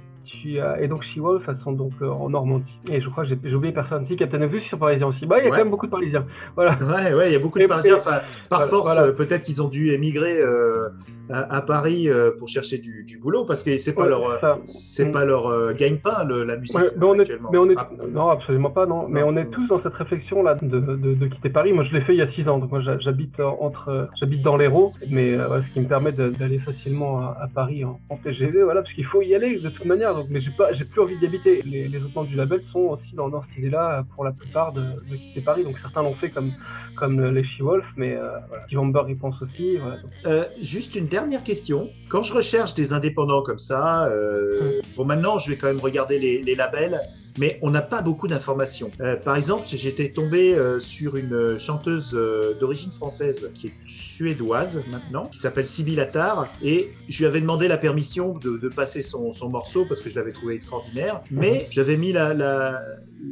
as- 0.59 0.81
et 0.81 0.87
donc 0.87 1.03
She-Wolf, 1.13 1.43
elles 1.47 1.57
sont 1.63 1.71
donc 1.73 1.93
euh, 2.01 2.09
en 2.09 2.29
Normandie. 2.29 2.65
Et 2.89 3.01
je 3.01 3.09
crois 3.09 3.25
que 3.25 3.31
j'ai 3.43 3.55
oublié 3.55 3.73
personne 3.73 4.03
aussi, 4.05 4.15
Captain 4.15 4.41
Obvious 4.41 4.61
sur 4.69 4.77
Parisien 4.77 5.07
aussi. 5.07 5.25
Bah, 5.25 5.37
il 5.39 5.43
y 5.43 5.47
a 5.47 5.49
Ouais. 5.49 5.51
quand 5.51 5.63
même 5.63 5.69
beaucoup 5.71 5.85
de 5.87 5.91
Parisiens. 5.91 6.25
Voilà. 6.55 6.77
Ouais, 6.81 7.13
ouais, 7.13 7.29
il 7.29 7.33
y 7.33 7.35
a 7.35 7.39
beaucoup 7.39 7.59
de 7.59 7.63
Et- 7.63 7.67
Parisiens. 7.67 7.95
Enfin, 7.97 8.19
par 8.49 8.59
voilà, 8.59 8.67
force, 8.67 8.93
voilà. 8.95 9.07
euh, 9.09 9.13
peut-être 9.13 9.43
qu'ils 9.45 9.61
ont 9.61 9.67
dû 9.69 9.91
émigrer 9.91 10.39
euh, 10.41 10.89
à, 11.29 11.57
à 11.57 11.61
Paris 11.61 12.09
euh, 12.09 12.31
pour 12.37 12.47
chercher 12.47 12.77
du, 12.77 13.03
du 13.03 13.17
boulot 13.17 13.45
parce 13.45 13.63
que 13.63 13.77
c'est 13.77 13.93
pas 13.95 14.03
Ouais, 14.03 14.09
leur, 14.09 14.43
euh, 14.43 14.55
c'est 14.65 15.05
Mm. 15.05 15.11
pas 15.11 15.25
leur 15.25 15.47
euh, 15.47 15.73
gagne-pain 15.73 16.23
le- 16.25 16.43
la 16.43 16.57
musique 16.57 16.75
Ouais, 16.77 16.89
mais 16.97 17.05
on 17.05 17.15
est, 17.15 17.21
actuellement. 17.21 17.49
mais 17.51 17.57
on 17.57 17.69
est, 17.69 17.75
Ah, 17.77 17.89
non, 18.11 18.29
absolument 18.29 18.69
pas, 18.71 18.85
non. 18.85 19.07
Mais 19.09 19.21
Non. 19.21 19.29
on 19.29 19.37
est 19.37 19.45
tous 19.49 19.67
dans 19.67 19.81
cette 19.81 19.93
réflexion 19.95 20.43
là 20.43 20.55
de, 20.55 20.79
de, 20.79 21.13
de 21.15 21.27
quitter 21.27 21.49
Paris. 21.49 21.73
Moi, 21.73 21.83
je 21.83 21.93
l'ai 21.93 22.01
fait 22.01 22.13
il 22.13 22.17
y 22.19 22.21
a 22.21 22.31
six 22.31 22.47
ans. 22.47 22.59
Donc 22.59 22.71
moi, 22.71 22.81
j'ha- 22.81 22.99
j'habite 22.99 23.39
euh, 23.39 23.45
entre, 23.59 23.89
euh, 23.89 24.05
j'habite 24.19 24.41
dans 24.43 24.55
l'Hérault, 24.55 24.91
mais 25.09 25.33
euh, 25.33 25.61
ce 25.61 25.73
qui 25.73 25.79
me 25.81 25.87
permet 25.87 26.11
d'aller 26.11 26.57
facilement 26.57 27.19
à, 27.19 27.37
à 27.41 27.47
Paris 27.47 27.83
en, 27.85 27.99
en 28.09 28.17
TGV, 28.17 28.63
voilà, 28.63 28.81
parce 28.81 28.93
qu'il 28.93 29.05
faut 29.05 29.21
y 29.21 29.33
aller 29.35 29.59
de 29.59 29.69
toute 29.69 29.85
manière. 29.85 30.13
Donc, 30.13 30.24
mais 30.31 30.41
j'ai 30.41 30.51
pas, 30.51 30.73
j'ai 30.73 30.85
plus 30.85 31.01
envie 31.01 31.17
d'y 31.17 31.25
habiter. 31.25 31.61
Les, 31.63 31.87
les 31.87 31.97
autres 32.03 32.15
membres 32.15 32.29
du 32.29 32.35
label 32.35 32.61
sont 32.71 32.79
aussi 32.79 33.13
dans, 33.13 33.29
dans 33.29 33.41
cette 33.43 33.57
idée-là 33.57 34.05
pour 34.13 34.23
la 34.23 34.31
plupart 34.31 34.73
de, 34.73 34.81
de 34.81 35.15
quitter 35.15 35.41
Paris. 35.41 35.63
Donc 35.63 35.77
certains 35.79 36.03
l'ont 36.03 36.13
fait 36.13 36.29
comme, 36.29 36.51
comme 36.95 37.23
les 37.23 37.43
She-Wolf, 37.43 37.85
mais 37.97 38.15
euh, 38.15 38.29
voilà. 38.47 38.65
Steve 38.65 38.79
Amber 38.79 39.03
y 39.09 39.15
pense 39.15 39.41
aussi. 39.41 39.77
Voilà. 39.77 39.97
Euh, 40.25 40.43
juste 40.61 40.95
une 40.95 41.07
dernière 41.07 41.43
question. 41.43 41.89
Quand 42.09 42.23
je 42.23 42.33
recherche 42.33 42.73
des 42.73 42.93
indépendants 42.93 43.43
comme 43.43 43.59
ça, 43.59 44.07
euh, 44.07 44.81
bon 44.95 45.05
maintenant 45.05 45.37
je 45.37 45.49
vais 45.49 45.57
quand 45.57 45.67
même 45.67 45.79
regarder 45.79 46.19
les, 46.19 46.41
les 46.41 46.55
labels, 46.55 47.01
mais 47.37 47.59
on 47.61 47.69
n'a 47.69 47.81
pas 47.81 48.01
beaucoup 48.01 48.27
d'informations. 48.27 48.91
Euh, 49.01 49.15
par 49.15 49.35
exemple, 49.35 49.65
j'étais 49.67 50.09
tombé 50.09 50.55
euh, 50.55 50.79
sur 50.79 51.15
une 51.17 51.57
chanteuse 51.59 52.11
euh, 52.13 52.53
d'origine 52.59 52.91
française 52.91 53.51
qui 53.53 53.67
est 53.67 53.73
suédoise 53.87 54.83
maintenant, 54.89 55.25
qui 55.25 55.37
s'appelle 55.39 55.67
Sybille 55.67 55.99
Attard, 55.99 56.47
et 56.63 56.91
je 57.09 57.19
lui 57.19 57.25
avais 57.25 57.41
demandé 57.41 57.67
la 57.67 57.77
permission 57.77 58.33
de, 58.37 58.57
de 58.57 58.69
passer 58.69 59.01
son, 59.01 59.33
son 59.33 59.49
morceau 59.49 59.85
parce 59.85 60.01
que 60.01 60.09
je 60.09 60.15
l'avais 60.15 60.31
trouvé 60.31 60.55
extraordinaire, 60.55 61.21
mais 61.31 61.67
j'avais 61.71 61.97
mis 61.97 62.11
la- 62.13 62.33
la- 62.33 62.81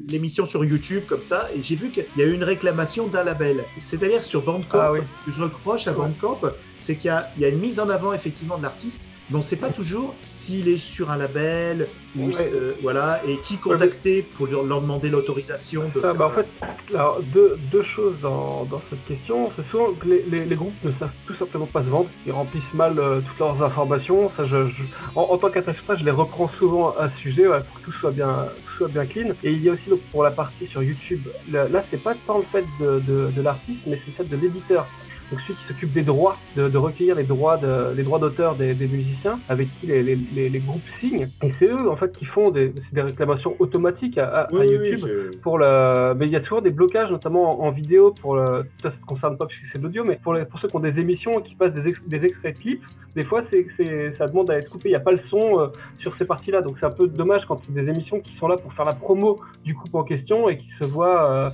l'émission 0.10 0.46
sur 0.46 0.66
YouTube 0.66 1.04
comme 1.08 1.22
ça, 1.22 1.50
et 1.56 1.62
j'ai 1.62 1.76
vu 1.76 1.90
qu'il 1.92 2.06
y 2.18 2.22
a 2.22 2.26
eu 2.26 2.34
une 2.34 2.44
réclamation 2.44 3.08
d'un 3.08 3.24
label. 3.24 3.64
C'est-à-dire 3.80 4.24
sur 4.24 4.42
Bandcamp, 4.42 4.80
Ah 4.80 4.92
oui. 4.92 5.00
ce 5.26 5.32
que 5.32 5.38
je 5.38 5.42
reproche 5.44 5.88
à. 5.88 5.94
Bandcamp, 5.94 6.40
c'est 6.80 6.96
qu'il 6.96 7.14
y 7.38 7.42
y 7.42 7.46
a 7.46 7.50
une 7.50 7.60
mise 7.60 7.80
en 7.80 7.90
avant 7.90 8.12
effectivement 8.14 8.58
de 8.58 8.64
l'artiste, 8.64 9.08
mais 9.34 9.38
on 9.38 9.40
ne 9.40 9.44
sait 9.44 9.56
pas 9.56 9.70
toujours 9.72 10.14
s'il 10.26 10.68
est 10.70 10.78
sur 10.78 11.10
un 11.10 11.18
label 11.18 11.88
ou 12.16 12.28
Ouais. 12.28 12.52
euh, 12.54 12.74
voilà 12.84 13.20
et 13.28 13.38
qui 13.40 13.58
contacter 13.58 14.22
pour 14.22 14.46
leur, 14.46 14.64
demander 14.82 15.10
l'autorisation 15.10 15.90
de. 15.96 16.00
Ça, 16.00 16.12
faire 16.12 16.16
bah, 16.16 16.26
en 16.28 16.30
fait, 16.30 16.46
alors, 16.94 17.20
deux, 17.34 17.58
deux 17.72 17.82
choses 17.82 18.14
dans, 18.22 18.66
dans 18.66 18.82
cette 18.92 19.04
question. 19.06 19.50
C'est 19.56 19.68
souvent 19.72 19.92
que 19.94 20.08
les, 20.08 20.24
les, 20.30 20.46
les 20.46 20.56
groupes 20.56 20.76
ne 20.84 20.92
savent 21.00 21.12
tout 21.26 21.34
simplement 21.36 21.66
pas 21.66 21.82
se 21.82 21.88
vendre. 21.90 22.10
Ils 22.28 22.32
remplissent 22.32 22.74
mal 22.76 23.00
euh, 23.00 23.22
toutes 23.22 23.40
leurs 23.40 23.64
informations. 23.64 24.32
Ça, 24.38 24.44
je, 24.44 24.64
je- 24.66 24.84
en, 25.16 25.22
en 25.24 25.38
tant 25.40 25.50
qu'attaché, 25.50 25.80
je 26.00 26.06
les 26.06 26.12
reprends 26.12 26.50
souvent 26.60 26.92
à 26.96 27.10
ce 27.10 27.18
sujet 27.18 27.46
pour 27.46 27.80
que 27.80 27.86
tout 27.86 27.94
soit 27.94 28.12
bien, 28.12 28.46
tout 28.64 28.74
soit 28.78 28.88
bien 28.90 29.08
clean. 29.08 29.30
Et 29.44 29.52
il 29.52 29.64
y 29.64 29.70
a 29.70 29.74
aussi 29.74 29.90
donc, 29.90 30.02
pour 30.12 30.24
la 30.24 30.30
partie 30.32 30.68
sur 30.68 30.84
YouTube, 30.84 31.28
là, 31.52 31.66
c'est 31.90 32.02
pas 32.04 32.14
tant 32.28 32.38
le 32.38 32.44
fait 32.52 32.66
de, 32.80 33.00
de, 33.00 33.32
de 33.32 33.42
l'artiste, 33.42 33.80
mais 33.88 34.00
c'est 34.06 34.12
le 34.12 34.24
fait 34.24 34.36
de 34.38 34.40
l'éditeur. 34.40 34.86
Donc 35.34 35.42
celui 35.42 35.56
qui 35.56 35.66
s'occupe 35.68 35.94
des 35.94 36.04
droits, 36.04 36.38
de, 36.56 36.70
de 36.70 36.78
recueillir 36.78 37.16
les 37.16 37.24
droits 37.24 37.58
de, 37.58 37.92
les 37.96 38.04
droits 38.04 38.20
d'auteur 38.20 38.54
des, 38.56 38.76
des 38.76 38.88
musiciens 38.88 39.40
avec 39.50 39.68
qui 39.80 39.88
les, 39.88 40.04
les, 40.04 40.16
les, 40.36 40.48
les 40.48 40.60
groupes 40.60 40.84
signent. 41.00 41.26
Et 41.42 41.52
c'est 41.58 41.66
eux 41.66 41.90
en 41.90 41.96
fait 41.96 42.16
qui 42.16 42.26
font 42.26 42.52
des, 42.52 42.72
c'est 42.76 42.94
des 42.94 43.02
réclamations 43.02 43.56
automatiques 43.58 44.20
à, 44.20 44.28
à- 44.28 44.48
Oui, 44.52 44.60
à 44.60 44.62
oui, 44.66 44.78
oui, 44.80 44.90
YouTube 44.92 45.10
pour 45.42 45.58
le 45.58 46.14
mais 46.18 46.28
il 46.28 46.32
y 46.32 46.36
a 46.36 46.40
toujours 46.42 46.62
des 46.62 46.70
blocages 46.70 47.10
notamment 47.10 47.64
en, 47.64 47.68
en 47.68 47.72
vidéo 47.72 48.14
pour 48.22 48.36
le 48.36 48.66
ça 48.84 48.90
ne 48.90 49.06
concerne 49.08 49.36
pas 49.38 49.48
puisque 49.48 49.64
c'est 49.72 49.80
de 49.80 49.84
l'audio 49.86 50.04
mais 50.06 50.20
pour 50.22 50.36
les 50.36 50.46
pour 50.46 50.60
ceux 50.60 50.68
qui 50.68 50.76
ont 50.76 50.80
des 50.82 51.00
émissions 51.00 51.32
et 51.40 51.42
qui 51.42 51.56
passent 51.56 51.74
des, 51.74 51.90
ex- 51.90 52.02
des 52.06 52.24
extraits 52.24 52.56
de 52.56 52.62
clips 52.62 52.84
des 53.16 53.26
fois 53.26 53.42
c'est 53.52 53.66
c'est 53.78 54.14
ça 54.18 54.28
demande 54.28 54.52
à 54.52 54.58
être 54.60 54.70
coupé 54.70 54.90
il 54.90 54.92
n'y 54.92 54.96
a 54.96 55.00
pas 55.00 55.12
le 55.14 55.22
son 55.32 55.60
euh, 55.60 55.68
sur 55.98 56.16
ces 56.18 56.26
parties 56.26 56.52
là 56.52 56.62
donc 56.62 56.78
c'est 56.80 56.86
un 56.86 56.92
peu 56.92 57.08
dommage 57.08 57.44
quand 57.48 57.60
il 57.70 57.76
y 57.76 57.80
a 57.80 57.84
des 57.84 57.90
émissions 57.90 58.20
qui 58.20 58.36
sont 58.38 58.48
là 58.48 58.56
pour 58.58 58.72
faire 58.74 58.86
la 58.86 58.94
promo 58.94 59.40
du 59.66 59.74
groupe 59.74 59.96
en 59.96 60.04
question 60.04 60.48
et 60.50 60.58
qui 60.58 60.70
se 60.80 60.86
voient 60.86 61.32
euh, 61.32 61.50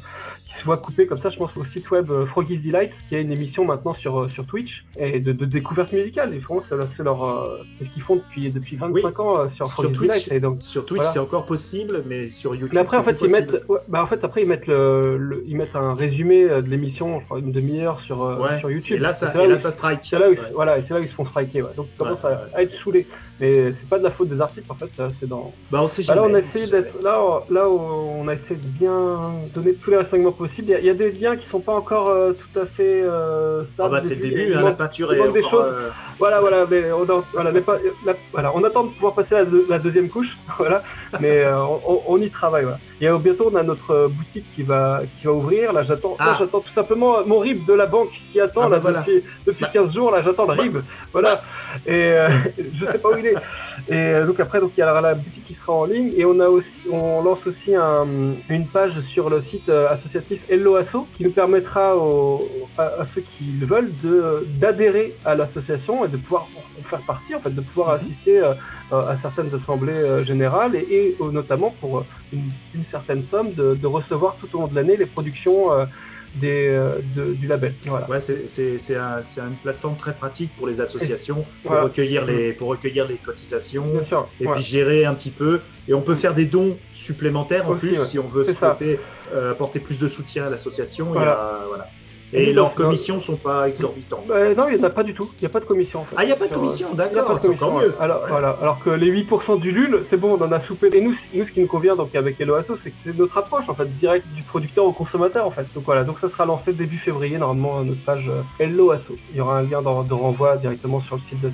qui 0.49 0.59
se 0.59 0.65
voient 0.65 0.77
couper 0.77 1.05
comme 1.05 1.17
ça 1.17 1.29
je 1.29 1.37
pense 1.37 1.55
au 1.55 1.63
site 1.65 1.89
web 1.91 2.05
euh, 2.09 2.25
Froggy's 2.25 2.61
Delight 2.61 2.91
qui 3.07 3.15
a 3.15 3.19
une 3.19 3.31
émission 3.31 3.65
maintenant 3.65 3.93
sur 3.93 4.19
euh, 4.21 4.29
sur 4.29 4.45
Twitch 4.45 4.83
et 4.97 5.19
de, 5.19 5.31
de 5.31 5.45
découverte 5.45 5.91
musicale 5.93 6.31
ils 6.33 6.41
font 6.41 6.61
c'est 6.67 7.03
leur 7.03 7.23
euh, 7.23 7.59
ce 7.79 7.85
qu'ils 7.85 8.01
font 8.01 8.15
depuis 8.15 8.49
depuis 8.49 8.75
25 8.75 8.93
Oui. 8.93 9.03
ans 9.05 9.35
sur 9.55 9.67
Sur 9.67 9.71
Froggy's 9.71 9.97
Twitch, 9.97 10.09
Delight 10.09 10.31
et 10.31 10.39
donc 10.39 10.61
sur 10.61 10.83
Twitch 10.85 10.97
voilà. 10.97 11.11
c'est 11.11 11.19
encore 11.19 11.45
possible, 11.45 12.03
mais 12.07 12.29
sur 12.29 12.55
YouTube. 12.55 12.71
mais 12.73 12.79
après, 12.81 12.97
en 12.97 13.03
fait, 13.03 13.17
ils 13.21 13.31
mettent, 13.31 13.63
ouais, 13.67 13.79
bah, 13.89 14.01
en 14.01 14.05
fait, 14.05 14.23
après, 14.23 14.41
ils 14.41 14.47
mettent 14.47 14.67
le, 14.67 15.17
le- 15.17 15.43
ils 15.47 15.55
mettent 15.55 15.75
un 15.75 15.93
résumé 15.93 16.43
de 16.47 16.67
l'émission, 16.69 17.21
une 17.37 17.51
demi-heure 17.51 18.01
sur, 18.01 18.21
Ouais. 18.21 18.59
sur 18.59 18.69
YouTube. 18.71 18.97
Et 18.97 18.99
là, 18.99 19.13
ça, 19.13 19.33
et 19.43 19.47
là, 19.47 19.57
ça 19.57 19.71
strike. 19.71 19.99
c'est 20.03 20.19
là 20.19 20.27
où, 20.29 20.31
Ouais. 20.33 20.39
voilà, 20.53 20.77
et 20.77 20.83
c'est 20.87 20.93
là 20.93 20.99
où 20.99 21.03
ils 21.03 21.09
se 21.09 21.13
font 21.13 21.25
striker. 21.25 21.63
Donc, 21.75 21.87
ils 21.93 21.97
commencent 21.97 22.25
à, 22.25 22.47
à 22.53 22.61
être 22.63 22.73
saoulés. 22.83 23.05
Mais 23.39 23.71
c'est 23.79 23.89
pas 23.89 23.97
de 23.97 24.03
la 24.03 24.09
faute 24.11 24.27
des 24.27 24.41
artistes, 24.41 24.69
en 24.69 24.75
fait, 24.75 24.89
c'est 25.19 25.27
dans. 25.29 25.53
Bah, 25.71 25.79
on 25.81 25.87
sait 25.87 26.03
Bah, 26.03 26.15
jamais. 26.15 26.27
là, 26.27 26.33
on 26.33 26.35
a 26.35 26.39
essayé 26.49 26.67
d'être, 26.67 27.01
là, 27.01 27.21
on- 27.23 27.53
là, 27.53 27.69
où 27.69 27.79
on 27.79 28.27
a 28.27 28.33
essayé 28.33 28.55
de 28.55 28.67
bien 28.67 29.31
donner 29.55 29.73
tous 29.75 29.91
les 29.91 29.97
renseignements 29.97 30.31
possibles. 30.33 30.67
Il 30.67 30.71
y 30.71 30.75
a, 30.75 30.79
il 30.79 30.85
y 30.85 30.89
a 30.89 30.93
des 30.93 31.11
liens 31.11 31.37
qui 31.37 31.47
sont 31.47 31.61
pas 31.61 31.73
encore 31.73 32.09
euh, 32.09 32.33
tout 32.33 32.59
à 32.59 32.65
fait. 32.65 33.01
Euh, 33.03 33.63
Ah 33.77 33.87
bah, 33.87 34.01
c'est 34.01 34.15
le 34.15 34.21
début, 34.21 34.53
hein, 34.55 34.61
la 34.63 34.71
peinture 34.73 35.13
est 35.13 35.31
des 35.31 35.39
encore. 35.39 35.51
choses. 35.51 35.65
euh, 35.73 35.89
Voilà, 36.19 36.41
voilà, 36.41 36.65
mais 36.69 36.91
on, 36.91 37.03
a- 37.03 37.23
voilà, 37.33 37.51
n'est 37.53 37.61
pas- 37.61 37.77
la- 38.05 38.13
voilà, 38.33 38.51
on 38.53 38.61
attend 38.65 38.83
de 38.83 38.89
pouvoir 38.89 39.13
passer 39.13 39.35
à 39.35 39.39
la, 39.39 39.45
deux- 39.45 39.65
la 39.69 39.79
deuxième 39.79 40.09
couche, 40.09 40.35
voilà, 40.57 40.83
mais 41.19 41.41
euh, 41.43 41.57
on, 41.87 42.01
on 42.07 42.17
y 42.17 42.29
travaille. 42.29 42.63
Voilà. 42.63 42.79
Et 43.01 43.07
euh, 43.07 43.17
bientôt, 43.17 43.49
on 43.51 43.55
a 43.55 43.63
notre 43.63 43.91
euh, 43.91 44.07
boutique 44.07 44.45
qui 44.55 44.63
va, 44.63 45.01
qui 45.19 45.25
va 45.25 45.33
ouvrir. 45.33 45.73
Là, 45.73 45.83
j'attends, 45.83 46.15
Ah. 46.19 46.35
j'attends 46.39 46.59
tout 46.59 46.73
simplement 46.73 47.25
mon 47.25 47.39
RIB 47.39 47.65
de 47.65 47.73
la 47.73 47.85
banque 47.85 48.09
qui 48.31 48.39
attend 48.39 48.61
Ah 48.63 48.69
bah 48.69 48.75
là, 48.75 48.79
voilà. 48.81 48.99
depuis, 48.99 49.23
depuis 49.45 49.61
Bah. 49.63 49.69
15 49.73 49.93
jours. 49.93 50.11
Là, 50.11 50.21
j'attends 50.21 50.45
le 50.45 50.53
RIB, 50.53 50.77
voilà. 51.13 51.41
Et 51.85 51.91
euh, 52.13 52.29
je 52.79 52.85
sais 52.85 52.97
pas 52.99 53.09
où 53.09 53.17
il 53.17 53.25
est. 53.27 53.35
Et 53.87 53.93
euh, 53.93 54.25
donc 54.25 54.39
après, 54.39 54.59
donc 54.59 54.71
il 54.77 54.81
y 54.81 54.83
aura 54.83 54.99
la 55.01 55.13
boutique 55.15 55.45
qui 55.45 55.53
sera 55.53 55.73
en 55.73 55.85
ligne 55.85 56.11
et 56.15 56.25
on 56.25 56.39
a 56.39 56.47
aussi, 56.47 56.67
on 56.91 57.23
lance 57.23 57.39
aussi 57.47 57.73
un- 57.75 58.05
une 58.49 58.67
page 58.67 58.93
sur 59.07 59.29
le 59.29 59.41
site 59.49 59.69
euh, 59.69 59.87
associatif 59.89 60.41
Hello 60.49 60.75
Asso 60.75 61.07
qui 61.15 61.23
nous 61.23 61.31
permettra 61.31 61.95
aux, 61.95 62.41
à, 62.77 62.83
à 62.83 63.05
ceux 63.15 63.21
qui 63.21 63.45
le 63.59 63.65
veulent 63.65 63.91
de 64.03 64.45
d'adhérer 64.59 65.15
à 65.25 65.33
l'association 65.35 66.03
et 66.05 66.09
de 66.09 66.17
pouvoir 66.17 66.47
en 66.77 66.83
faire 66.89 66.99
partie, 67.01 67.33
en 67.35 67.39
fait, 67.39 67.51
de 67.55 67.61
pouvoir 67.61 67.93
Mhm. 67.95 67.95
assister 68.03 68.39
euh, 68.39 68.53
à 68.91 69.17
certaines 69.21 69.51
assemblées 69.53 69.93
euh, 69.93 70.23
générales 70.23 70.75
et, 70.75 70.87
et, 70.89 71.17
euh, 71.21 71.31
notamment 71.31 71.73
pour 71.79 72.05
une, 72.33 72.49
une 72.75 72.83
certaine 72.91 73.23
somme 73.29 73.53
de, 73.53 73.75
de 73.75 73.87
recevoir 73.87 74.35
tout 74.39 74.47
au 74.57 74.61
long 74.61 74.67
de 74.67 74.75
l'année 74.75 74.97
les 74.97 75.05
productions 75.05 75.71
euh, 75.73 75.85
des, 76.35 76.67
euh, 76.67 76.99
de- 77.15 77.33
du 77.33 77.47
label. 77.47 77.73
Voilà. 77.87 78.07
Ouais, 78.07 78.19
c'est- 78.19 78.43
c'est 78.47 78.77
c'est 78.77 78.95
un- 78.95 79.23
c'est 79.23 79.41
une 79.41 79.55
plateforme 79.63 79.95
très 79.95 80.13
pratique 80.13 80.51
pour 80.57 80.67
les 80.67 80.79
associations, 80.79 81.43
pour, 81.63 81.71
Voilà. 81.71 81.83
recueillir 81.85 82.23
les, 82.25 82.53
pour 82.53 82.67
recueillir 82.69 83.07
les 83.07 83.15
cotisations, 83.15 83.87
sûr. 84.07 84.27
et 84.39 84.45
ouais. 84.45 84.53
puis 84.53 84.61
gérer 84.63 85.05
un 85.05 85.15
petit 85.15 85.31
peu. 85.31 85.59
Et 85.87 85.93
on 85.95 86.01
peut 86.01 86.13
faire 86.13 86.35
des 86.35 86.45
dons 86.45 86.77
supplémentaires 86.91 87.67
en 87.67 87.71
Aussi, 87.71 87.79
plus 87.79 87.99
ouais. 87.99 88.05
si 88.05 88.19
on 88.19 88.27
veut 88.27 88.43
souhaiter 88.43 88.99
euh, 89.33 89.51
apporter 89.51 89.79
plus 89.79 89.97
de 89.99 90.07
soutien 90.07 90.45
à 90.45 90.49
l'association. 90.51 91.07
Voilà. 91.07 91.61
Et 92.31 92.53
leurs 92.53 92.73
commissions 92.73 93.19
sont 93.19 93.35
pas 93.37 93.67
exorbitantes. 93.67 94.25
Euh, 94.29 94.53
non, 94.55 94.65
il 94.69 94.77
n'y 94.77 94.81
en 94.81 94.87
a 94.87 94.89
pas 94.89 95.03
du 95.03 95.13
tout. 95.13 95.29
Il 95.37 95.41
n'y 95.41 95.47
a 95.47 95.49
pas 95.49 95.59
de 95.59 95.65
commission. 95.65 96.01
En 96.01 96.03
fait. 96.03 96.15
Ah, 96.17 96.23
il 96.23 96.27
n'y 96.27 96.33
a 96.33 96.35
pas 96.35 96.47
de 96.47 96.53
commission, 96.53 96.93
d'accord, 96.93 97.39
c'est 97.39 97.49
encore 97.49 97.79
mieux. 97.79 97.95
Alors, 97.99 98.23
Ouais. 98.23 98.29
voilà. 98.29 98.57
Alors 98.61 98.79
que 98.83 98.89
les 98.89 99.09
8% 99.11 99.59
du 99.59 99.71
LUL, 99.71 100.05
c'est 100.09 100.17
bon, 100.17 100.37
on 100.39 100.43
en 100.43 100.51
a 100.51 100.61
soupé. 100.61 100.89
Et 100.93 101.01
nous, 101.01 101.15
nous, 101.33 101.45
ce 101.45 101.51
qui 101.51 101.61
nous 101.61 101.67
convient 101.67 101.95
donc 101.95 102.13
avec 102.15 102.39
Hello 102.39 102.55
Asso, 102.55 102.77
c'est 102.83 102.91
que 102.91 102.95
c'est 103.03 103.17
notre 103.17 103.37
approche 103.37 103.67
en 103.67 103.73
fait, 103.73 103.85
direct 103.99 104.25
du 104.35 104.43
producteur 104.43 104.85
au 104.85 104.91
consommateur 104.91 105.45
en 105.47 105.51
fait. 105.51 105.65
Donc 105.73 105.83
voilà, 105.85 106.03
donc 106.03 106.17
ça 106.19 106.29
sera 106.29 106.45
lancé 106.45 106.73
début 106.73 106.97
février 106.97 107.37
normalement 107.37 107.79
à 107.79 107.83
notre 107.83 108.03
page 108.03 108.29
euh, 108.29 108.41
Hello 108.63 108.91
Asso. 108.91 109.13
Il 109.31 109.37
y 109.37 109.41
aura 109.41 109.57
un 109.59 109.63
lien 109.63 109.81
de, 109.81 109.87
renvoi 109.87 110.57
directement 110.57 111.01
sur 111.01 111.15
le 111.15 111.21
site 111.29 111.41
de 111.41 111.49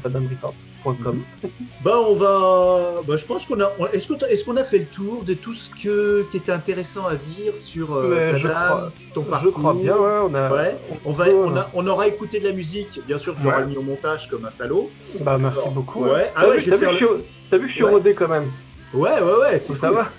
Bah, 1.83 1.99
on 2.07 2.13
va. 2.15 3.01
Bah, 3.07 3.15
je 3.15 3.25
pense 3.25 3.45
qu'on 3.45 3.59
a. 3.61 3.71
Est-ce 3.93 4.07
qu'on 4.45 4.57
est 4.57 4.61
a 4.61 4.63
fait 4.63 4.77
le 4.79 4.85
tour 4.85 5.23
de 5.23 5.33
tout 5.33 5.53
ce 5.53 5.69
que... 5.69 6.23
qui 6.31 6.37
était 6.37 6.51
intéressant 6.51 7.05
à 7.07 7.15
dire 7.15 7.55
sur 7.57 7.93
euh, 7.95 8.15
Mais 8.15 8.39
je 8.39 8.47
Saddam, 8.47 8.67
crois- 8.67 8.91
ton 9.13 9.23
Je 9.23 9.29
parcours? 9.29 9.53
crois 9.53 9.73
bien, 9.73 9.95
ouais, 9.95 10.19
on 10.29 10.33
a. 10.33 10.51
Ouais. 10.51 10.77
On, 11.05 11.11
va, 11.11 11.25
on, 11.29 11.55
a- 11.57 11.69
on 11.73 11.87
aura 11.87 12.07
écouté 12.07 12.39
de 12.39 12.47
la 12.47 12.53
musique, 12.53 12.99
bien 13.07 13.17
sûr, 13.17 13.35
que 13.35 13.41
j'aurai 13.41 13.63
Ouais. 13.63 13.67
mis 13.67 13.77
au 13.77 13.81
montage 13.81 14.27
comme 14.29 14.45
un 14.45 14.49
salaud. 14.49 14.89
Bah 15.21 15.37
merci 15.39 15.57
Alors, 15.59 15.71
beaucoup. 15.71 16.03
ouais. 16.05 16.31
Ah 16.35 16.41
T'as 16.41 16.47
ouais, 16.49 16.57
vu, 16.57 16.61
je 16.63 16.71
vu 16.71 16.77
que 16.79 16.91
je 16.91 16.97
suis- 16.97 17.05
t'as 17.49 17.57
vu 17.57 17.63
que 17.63 17.69
je 17.69 17.75
suis 17.75 17.83
Ouais. 17.83 17.91
rodé 17.91 18.13
quand 18.13 18.27
même. 18.27 18.51
Ouais, 18.95 19.19
ouais, 19.21 19.37
ouais, 19.41 19.59
c'est 19.59 19.77
Ça 19.77 19.89
cool. 19.89 19.97
va 19.97 20.09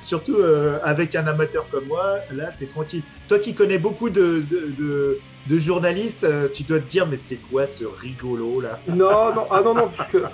Surtout 0.00 0.36
euh, 0.36 0.78
avec 0.84 1.14
un 1.14 1.26
amateur 1.26 1.66
comme 1.70 1.84
moi, 1.86 2.16
là, 2.32 2.50
t'es 2.58 2.66
tranquille. 2.66 3.02
Toi 3.28 3.38
qui 3.38 3.54
connais 3.54 3.78
beaucoup 3.78 4.10
de, 4.10 4.42
de, 4.50 4.72
de- 4.78 5.18
de 5.48 5.58
journalistes, 5.58 6.24
euh, 6.24 6.48
tu 6.52 6.62
dois 6.62 6.78
te 6.78 6.86
dire, 6.86 7.06
mais 7.06 7.16
c'est 7.16 7.36
quoi 7.36 7.66
ce 7.66 7.84
rigolo 7.84 8.60
là? 8.60 8.78
Non, 8.88 9.34
non, 9.34 9.46
ah 9.50 9.60
non, 9.62 9.74
non, 9.74 9.88
puisque. 9.88 10.24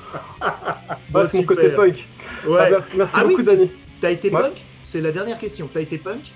Bon, 1.10 1.20
Ah, 1.20 1.28
c'est 1.28 1.38
mon 1.38 1.44
côté 1.44 1.70
punk. 1.70 2.04
Ah, 2.44 2.48
Ouais. 2.48 2.70
merci 2.70 2.84
merci 2.96 3.12
Ah 3.14 3.22
oui, 3.24 3.30
beaucoup, 3.30 3.42
Dani. 3.42 3.70
T'as 4.00 4.10
été 4.10 4.30
Ouais. 4.30 4.40
punk? 4.42 4.64
C'est 4.84 5.00
la 5.00 5.10
dernière 5.10 5.38
question. 5.38 5.68
T'as 5.72 5.80
été 5.80 5.98
punk? 5.98 6.32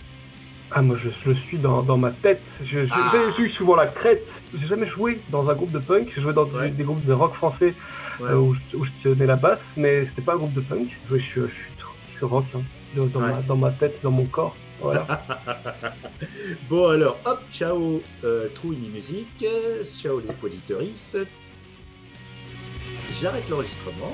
Ah, 0.70 0.80
moi, 0.82 0.96
je, 1.02 1.10
je 1.26 1.38
suis 1.40 1.58
dans, 1.58 1.82
dans 1.82 1.98
ma 1.98 2.10
tête. 2.10 2.40
Je- 2.64 2.86
je- 2.86 2.90
Ah. 2.92 3.12
Eu 3.38 3.50
souvent 3.50 3.76
la 3.76 3.86
crête. 3.86 4.26
J'ai 4.58 4.66
jamais 4.66 4.86
joué 4.88 5.20
dans 5.30 5.48
un 5.50 5.54
groupe 5.54 5.70
de 5.70 5.78
punk. 5.78 6.10
J'ai 6.14 6.22
joué 6.22 6.32
dans 6.32 6.44
des 6.46 6.82
groupes 6.84 7.04
de 7.04 7.12
rock 7.12 7.34
français 7.34 7.74
Ouais. 8.22 8.30
euh, 8.30 8.36
où, 8.38 8.54
je, 8.54 8.76
où 8.76 8.84
je 8.84 8.90
tenais 9.02 9.26
la 9.26 9.36
basse, 9.36 9.58
mais 9.76 10.06
c'était 10.06 10.22
pas 10.22 10.34
un 10.34 10.36
groupe 10.36 10.52
de 10.54 10.60
punk. 10.60 10.88
Je, 11.10 11.16
je, 11.16 11.22
suis- 11.22 11.40
je 11.40 11.46
suis 11.46 11.72
tr- 11.78 11.94
je 12.12 12.16
suis 12.18 12.26
rock 12.26 12.44
hein, 12.54 12.60
dans, 12.96 13.04
Ouais. 13.20 13.32
ma, 13.32 13.42
dans 13.42 13.56
ma 13.56 13.70
tête, 13.70 13.98
dans 14.02 14.10
mon 14.10 14.26
corps. 14.26 14.56
Voilà. 14.80 15.06
Bon 16.68 16.88
alors, 16.88 17.18
hop, 17.24 17.40
ciao 17.50 18.00
euh, 18.24 18.48
Trouini 18.54 18.88
Musique, 18.88 19.44
ciao 19.84 20.20
les 20.20 20.28
auditeuristes. 20.42 21.18
J'arrête 23.20 23.48
l'enregistrement. 23.48 24.12